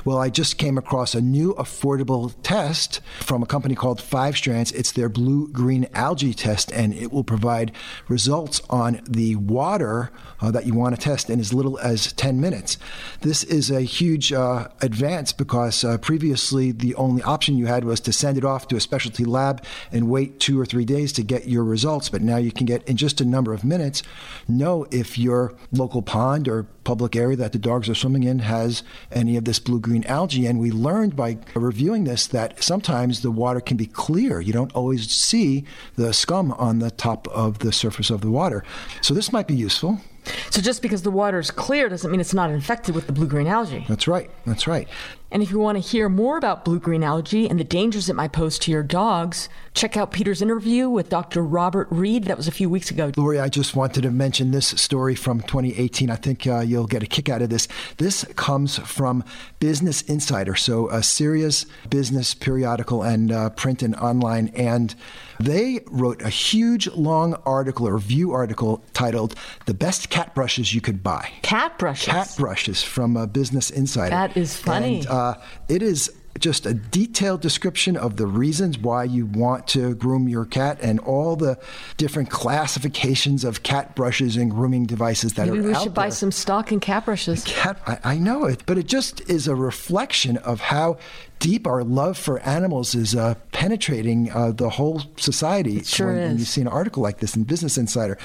Well, 0.04 0.18
I 0.18 0.30
just 0.30 0.58
came 0.58 0.76
across 0.76 1.14
a 1.14 1.20
new 1.20 1.54
affordable 1.54 2.34
test 2.42 3.00
from 3.20 3.40
a 3.40 3.46
company 3.46 3.76
called 3.76 4.02
Five 4.02 4.36
Strands. 4.36 4.72
It's 4.72 4.90
their 4.90 5.08
blue 5.08 5.46
green 5.48 5.86
algae 5.94 6.34
test, 6.34 6.72
and 6.72 6.92
it 6.92 7.12
will 7.12 7.22
provide 7.22 7.70
results 8.08 8.60
on 8.68 9.00
the 9.08 9.36
water 9.36 10.10
uh, 10.40 10.50
that 10.50 10.66
you 10.66 10.74
want 10.74 10.96
to 10.96 11.00
test 11.00 11.30
in 11.30 11.38
as 11.38 11.54
little 11.54 11.78
as 11.78 12.12
10 12.14 12.40
minutes. 12.40 12.78
This 13.20 13.44
is 13.44 13.70
a 13.70 13.82
huge 13.82 14.32
uh, 14.32 14.66
advance 14.80 15.32
because 15.32 15.84
uh, 15.84 15.98
previously 15.98 16.72
the 16.72 16.96
only 16.96 17.22
option 17.22 17.56
you 17.56 17.66
had 17.66 17.84
was 17.84 18.00
to 18.00 18.12
send 18.12 18.36
it 18.36 18.44
off 18.44 18.66
to 18.68 18.76
a 18.76 18.80
specialty 18.80 19.24
lab 19.24 19.64
and 19.92 20.10
wait 20.10 20.40
two 20.40 20.60
or 20.60 20.66
three 20.66 20.84
days 20.84 21.12
to 21.12 21.22
get 21.22 21.46
your 21.46 21.62
results. 21.62 22.08
But 22.08 22.22
now 22.22 22.38
you 22.38 22.50
can 22.50 22.66
get 22.66 22.82
in 22.88 22.96
just 22.96 23.20
a 23.20 23.24
number 23.24 23.52
of 23.52 23.62
minutes 23.62 24.02
know 24.48 24.86
if 24.90 25.16
your 25.16 25.54
local 25.70 26.02
pond 26.02 26.48
or 26.48 26.64
public 26.88 27.14
area 27.14 27.36
that 27.36 27.52
the 27.52 27.58
dogs 27.58 27.86
are 27.90 27.94
swimming 27.94 28.24
in 28.24 28.38
has 28.38 28.82
any 29.12 29.36
of 29.36 29.44
this 29.44 29.58
blue 29.58 29.78
green 29.78 30.02
algae. 30.04 30.46
And 30.46 30.58
we 30.58 30.70
learned 30.70 31.14
by 31.14 31.36
reviewing 31.54 32.04
this 32.04 32.26
that 32.28 32.64
sometimes 32.64 33.20
the 33.20 33.30
water 33.30 33.60
can 33.60 33.76
be 33.76 33.84
clear. 33.84 34.40
You 34.40 34.54
don't 34.54 34.74
always 34.74 35.10
see 35.10 35.66
the 35.96 36.14
scum 36.14 36.50
on 36.52 36.78
the 36.78 36.90
top 36.90 37.28
of 37.28 37.58
the 37.58 37.72
surface 37.72 38.08
of 38.08 38.22
the 38.22 38.30
water. 38.30 38.64
So 39.02 39.12
this 39.12 39.34
might 39.34 39.46
be 39.46 39.54
useful. 39.54 40.00
So 40.48 40.62
just 40.62 40.80
because 40.80 41.02
the 41.02 41.10
water 41.10 41.38
is 41.38 41.50
clear 41.50 41.90
doesn't 41.90 42.10
mean 42.10 42.20
it's 42.20 42.32
not 42.32 42.48
infected 42.48 42.94
with 42.94 43.06
the 43.06 43.12
blue-green 43.12 43.46
algae. 43.46 43.84
That's 43.86 44.08
right. 44.08 44.30
That's 44.46 44.66
right. 44.66 44.88
And 45.30 45.42
if 45.42 45.50
you 45.50 45.58
want 45.58 45.76
to 45.76 45.80
hear 45.80 46.08
more 46.08 46.38
about 46.38 46.64
blue-green 46.64 47.02
algae 47.02 47.48
and 47.48 47.60
the 47.60 47.64
dangers 47.64 48.08
it 48.08 48.14
might 48.14 48.32
pose 48.32 48.58
to 48.60 48.70
your 48.70 48.82
dogs, 48.82 49.48
check 49.74 49.96
out 49.96 50.10
Peter's 50.10 50.40
interview 50.40 50.88
with 50.88 51.10
Dr. 51.10 51.42
Robert 51.42 51.86
Reed. 51.90 52.24
That 52.24 52.36
was 52.36 52.48
a 52.48 52.52
few 52.52 52.70
weeks 52.70 52.90
ago. 52.90 53.12
Lori, 53.16 53.38
I 53.38 53.48
just 53.48 53.76
wanted 53.76 54.02
to 54.02 54.10
mention 54.10 54.50
this 54.50 54.68
story 54.68 55.14
from 55.14 55.40
2018. 55.42 56.10
I 56.10 56.16
think 56.16 56.46
uh, 56.46 56.60
you'll 56.60 56.86
get 56.86 57.02
a 57.02 57.06
kick 57.06 57.28
out 57.28 57.42
of 57.42 57.50
this. 57.50 57.68
This 57.98 58.24
comes 58.36 58.78
from 58.78 59.22
Business 59.60 60.02
Insider, 60.02 60.56
so 60.56 60.88
a 60.88 61.02
serious 61.02 61.66
business 61.90 62.34
periodical 62.34 63.02
and 63.02 63.30
uh, 63.30 63.50
print 63.50 63.82
and 63.82 63.94
online. 63.96 64.48
And 64.48 64.94
they 65.38 65.80
wrote 65.86 66.22
a 66.22 66.28
huge, 66.28 66.88
long 66.88 67.34
article 67.46 67.86
or 67.86 67.94
review 67.94 68.32
article 68.32 68.82
titled 68.92 69.34
"The 69.66 69.74
Best 69.74 70.10
Cat 70.10 70.34
Brushes 70.34 70.74
You 70.74 70.80
Could 70.80 71.02
Buy." 71.02 71.30
Cat 71.42 71.78
brushes. 71.78 72.12
Cat 72.12 72.34
brushes 72.36 72.82
from 72.82 73.16
uh, 73.16 73.26
Business 73.26 73.70
Insider. 73.70 74.10
That 74.10 74.36
is 74.36 74.56
funny. 74.56 74.98
And, 74.98 75.08
uh, 75.18 75.34
it 75.68 75.82
is 75.82 76.10
just 76.38 76.66
a 76.66 76.74
detailed 76.74 77.40
description 77.40 77.96
of 77.96 78.16
the 78.16 78.26
reasons 78.26 78.78
why 78.78 79.04
you 79.04 79.26
want 79.26 79.66
to 79.68 79.94
groom 79.94 80.28
your 80.28 80.44
cat 80.44 80.78
and 80.80 81.00
all 81.00 81.36
the 81.36 81.58
different 81.96 82.30
classifications 82.30 83.44
of 83.44 83.62
cat 83.62 83.94
brushes 83.94 84.36
and 84.36 84.50
grooming 84.50 84.86
devices 84.86 85.34
that 85.34 85.48
are. 85.48 85.52
Maybe 85.54 85.66
are 85.66 85.68
we 85.68 85.74
should 85.74 85.94
buy 85.94 86.08
some 86.08 86.32
stock 86.32 86.72
in 86.72 86.80
cat 86.80 87.04
brushes. 87.04 87.44
Cat, 87.44 87.80
I, 87.86 87.98
I 88.04 88.18
know 88.18 88.44
it, 88.44 88.64
but 88.66 88.78
it 88.78 88.86
just 88.86 89.20
is 89.28 89.48
a 89.48 89.54
reflection 89.54 90.36
of 90.38 90.60
how 90.60 90.98
deep 91.38 91.66
our 91.66 91.84
love 91.84 92.18
for 92.18 92.40
animals 92.40 92.94
is 92.94 93.14
uh, 93.14 93.34
penetrating 93.52 94.30
uh, 94.32 94.52
the 94.52 94.70
whole 94.70 95.02
society. 95.16 95.82
sure 95.82 96.12
when, 96.12 96.32
is. 96.32 96.40
you 96.40 96.44
see 96.44 96.60
an 96.60 96.68
article 96.68 97.02
like 97.02 97.18
this 97.18 97.36
in 97.36 97.44
Business 97.44 97.78
Insider. 97.78 98.18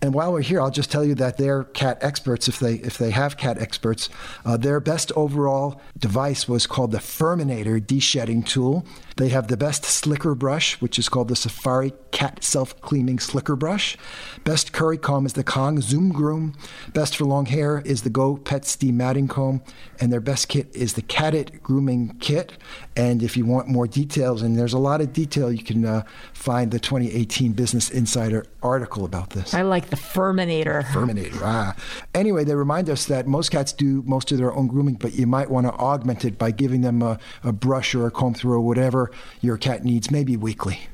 And 0.00 0.14
while 0.14 0.32
we're 0.32 0.42
here, 0.42 0.60
I'll 0.60 0.70
just 0.70 0.90
tell 0.90 1.04
you 1.04 1.14
that 1.16 1.36
they're 1.36 1.64
cat 1.64 1.98
experts. 2.00 2.48
If 2.48 2.58
they 2.60 2.74
if 2.74 2.98
they 2.98 3.10
have 3.10 3.36
cat 3.36 3.58
experts, 3.58 4.08
uh, 4.44 4.56
their 4.56 4.80
best 4.80 5.12
overall 5.16 5.80
device 5.98 6.48
was 6.48 6.66
called 6.66 6.92
the 6.92 6.98
Furminator 6.98 7.59
de-shedding 7.80 8.42
tool. 8.42 8.84
They 9.16 9.28
have 9.28 9.48
the 9.48 9.56
best 9.56 9.84
slicker 9.84 10.34
brush, 10.34 10.80
which 10.80 10.98
is 10.98 11.08
called 11.08 11.28
the 11.28 11.36
Safari 11.36 11.92
Cat 12.10 12.42
Self-Cleaning 12.42 13.18
Slicker 13.18 13.56
Brush. 13.56 13.96
Best 14.44 14.72
curry 14.72 14.98
comb 14.98 15.26
is 15.26 15.34
the 15.34 15.44
Kong 15.44 15.80
Zoom 15.80 16.10
Groom. 16.10 16.54
Best 16.92 17.16
for 17.16 17.24
long 17.24 17.46
hair 17.46 17.82
is 17.84 18.02
the 18.02 18.10
GoPets 18.10 18.76
Dematting 18.76 19.28
Comb. 19.28 19.62
And 20.00 20.12
their 20.12 20.20
best 20.20 20.48
kit 20.48 20.74
is 20.74 20.94
the 20.94 21.02
Catit 21.02 21.62
Grooming 21.62 22.16
Kit. 22.20 22.52
And 22.96 23.22
if 23.22 23.36
you 23.36 23.44
want 23.44 23.68
more 23.68 23.86
details, 23.86 24.42
and 24.42 24.58
there's 24.58 24.72
a 24.72 24.78
lot 24.78 25.00
of 25.00 25.12
detail, 25.12 25.52
you 25.52 25.62
can 25.62 25.84
uh, 25.84 26.02
find 26.32 26.70
the 26.70 26.80
2018 26.80 27.52
Business 27.52 27.90
Insider 27.90 28.44
article 28.62 29.04
about 29.04 29.30
this. 29.30 29.54
I 29.54 29.62
like 29.62 29.90
the 29.90 29.96
Furminator. 29.96 30.90
Terminator. 30.92 31.38
Ah. 31.42 31.76
Anyway, 32.14 32.44
they 32.44 32.54
remind 32.54 32.90
us 32.90 33.06
that 33.06 33.26
most 33.26 33.50
cats 33.50 33.72
do 33.72 34.02
most 34.06 34.32
of 34.32 34.38
their 34.38 34.52
own 34.52 34.66
grooming, 34.66 34.94
but 34.94 35.14
you 35.14 35.26
might 35.26 35.50
want 35.50 35.66
to 35.66 35.72
augment 35.74 36.24
it 36.24 36.38
by 36.38 36.50
giving 36.50 36.80
them 36.80 37.02
a, 37.02 37.18
a 37.44 37.52
brush 37.52 37.94
or 37.94 38.06
a 38.06 38.10
comb 38.10 38.34
through 38.34 38.54
or 38.54 38.60
whatever 38.60 38.99
your 39.40 39.56
cat 39.56 39.84
needs, 39.84 40.10
maybe 40.10 40.36
weekly. 40.36 40.88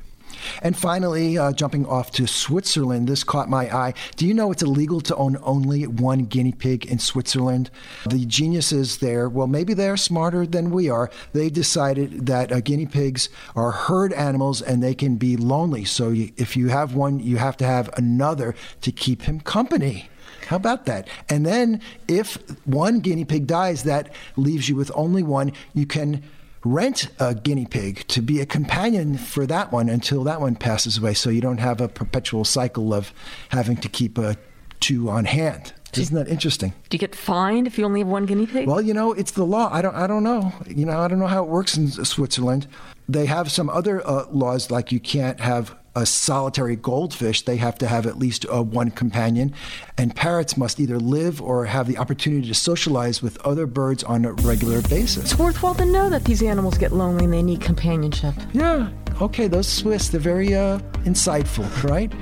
And 0.61 0.77
finally, 0.77 1.37
uh, 1.37 1.51
jumping 1.51 1.85
off 1.85 2.11
to 2.11 2.27
Switzerland, 2.27 3.07
this 3.07 3.23
caught 3.23 3.49
my 3.49 3.73
eye. 3.75 3.93
Do 4.15 4.27
you 4.27 4.33
know 4.33 4.51
it's 4.51 4.63
illegal 4.63 5.01
to 5.01 5.15
own 5.15 5.37
only 5.41 5.87
one 5.87 6.25
guinea 6.25 6.51
pig 6.51 6.85
in 6.85 6.99
Switzerland? 6.99 7.69
The 8.07 8.25
geniuses 8.25 8.97
there, 8.97 9.29
well, 9.29 9.47
maybe 9.47 9.73
they're 9.73 9.97
smarter 9.97 10.45
than 10.45 10.71
we 10.71 10.89
are. 10.89 11.09
They 11.33 11.49
decided 11.49 12.27
that 12.27 12.51
uh, 12.51 12.61
guinea 12.61 12.85
pigs 12.85 13.29
are 13.55 13.71
herd 13.71 14.13
animals 14.13 14.61
and 14.61 14.81
they 14.81 14.95
can 14.95 15.15
be 15.15 15.37
lonely. 15.37 15.85
So 15.85 16.09
you, 16.09 16.31
if 16.37 16.55
you 16.55 16.69
have 16.69 16.95
one, 16.95 17.19
you 17.19 17.37
have 17.37 17.57
to 17.57 17.65
have 17.65 17.89
another 17.97 18.55
to 18.81 18.91
keep 18.91 19.23
him 19.23 19.39
company. 19.39 20.09
How 20.47 20.55
about 20.55 20.85
that? 20.85 21.09
And 21.27 21.45
then 21.45 21.81
if 22.07 22.37
one 22.65 22.99
guinea 22.99 23.25
pig 23.25 23.47
dies, 23.47 23.83
that 23.83 24.13
leaves 24.37 24.69
you 24.69 24.75
with 24.75 24.91
only 24.95 25.23
one. 25.23 25.51
You 25.73 25.85
can 25.85 26.23
rent 26.63 27.09
a 27.19 27.35
guinea 27.35 27.65
pig 27.65 28.07
to 28.07 28.21
be 28.21 28.39
a 28.39 28.45
companion 28.45 29.17
for 29.17 29.45
that 29.45 29.71
one 29.71 29.89
until 29.89 30.23
that 30.23 30.41
one 30.41 30.55
passes 30.55 30.97
away 30.97 31.13
so 31.13 31.29
you 31.29 31.41
don't 31.41 31.59
have 31.59 31.81
a 31.81 31.87
perpetual 31.87 32.43
cycle 32.43 32.93
of 32.93 33.13
having 33.49 33.77
to 33.77 33.89
keep 33.89 34.17
uh, 34.17 34.33
two 34.79 35.09
on 35.09 35.25
hand. 35.25 35.73
Isn't 35.95 36.15
that 36.15 36.27
interesting? 36.27 36.73
Do 36.89 36.95
you 36.95 36.99
get 36.99 37.15
fined 37.15 37.65
if 37.65 37.77
you 37.77 37.85
only 37.85 38.01
have 38.01 38.07
one 38.07 38.25
guinea 38.25 38.45
pig? 38.45 38.67
Well, 38.67 38.81
you 38.81 38.93
know, 38.93 39.13
it's 39.13 39.31
the 39.31 39.45
law. 39.45 39.69
I 39.71 39.81
don't. 39.81 39.95
I 39.95 40.05
don't 40.05 40.23
know. 40.23 40.53
You 40.67 40.85
know, 40.85 40.99
I 40.99 41.07
don't 41.07 41.17
know 41.17 41.27
how 41.27 41.43
it 41.43 41.49
works 41.49 41.75
in 41.77 41.87
Switzerland. 41.89 42.67
They 43.09 43.25
have 43.25 43.51
some 43.51 43.69
other 43.69 44.05
uh, 44.07 44.25
laws, 44.29 44.69
like 44.69 44.91
you 44.91 44.99
can't 44.99 45.39
have 45.39 45.75
a 45.97 46.05
solitary 46.05 46.75
goldfish. 46.75 47.41
They 47.41 47.57
have 47.57 47.77
to 47.79 47.87
have 47.87 48.05
at 48.05 48.19
least 48.19 48.45
uh, 48.45 48.61
one 48.61 48.91
companion, 48.91 49.53
and 49.97 50.15
parrots 50.15 50.55
must 50.55 50.79
either 50.79 50.99
live 50.99 51.41
or 51.41 51.65
have 51.65 51.87
the 51.87 51.97
opportunity 51.97 52.47
to 52.47 52.53
socialize 52.53 53.21
with 53.21 53.37
other 53.45 53.65
birds 53.65 54.03
on 54.03 54.25
a 54.25 54.33
regular 54.33 54.81
basis. 54.83 55.31
it's 55.31 55.39
worthwhile 55.39 55.75
to 55.75 55.85
know 55.85 56.09
that 56.09 56.23
these 56.23 56.43
animals 56.43 56.77
get 56.77 56.91
lonely 56.91 57.25
and 57.25 57.33
they 57.33 57.41
need 57.41 57.61
companionship. 57.61 58.35
Yeah. 58.53 58.89
Okay. 59.19 59.47
Those 59.47 59.67
Swiss, 59.67 60.09
they're 60.09 60.21
very 60.21 60.53
uh, 60.53 60.77
insightful, 61.05 61.67
right? 61.83 62.13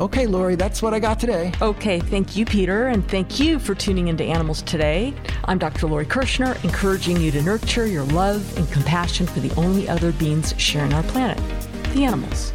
Okay, 0.00 0.26
Lori, 0.26 0.54
that's 0.54 0.80
what 0.80 0.94
I 0.94 1.00
got 1.00 1.18
today. 1.18 1.52
Okay, 1.60 1.98
thank 1.98 2.36
you, 2.36 2.46
Peter, 2.46 2.86
and 2.86 3.06
thank 3.10 3.40
you 3.40 3.58
for 3.58 3.74
tuning 3.74 4.08
into 4.08 4.24
Animals 4.24 4.62
Today. 4.62 5.12
I'm 5.44 5.58
Dr. 5.58 5.88
Lori 5.88 6.06
Kirshner, 6.06 6.62
encouraging 6.64 7.20
you 7.20 7.32
to 7.32 7.42
nurture 7.42 7.84
your 7.86 8.04
love 8.04 8.56
and 8.56 8.70
compassion 8.70 9.26
for 9.26 9.40
the 9.40 9.52
only 9.56 9.88
other 9.88 10.12
beings 10.12 10.54
sharing 10.56 10.94
our 10.94 11.02
planet 11.02 11.38
the 11.94 12.04
animals. 12.04 12.52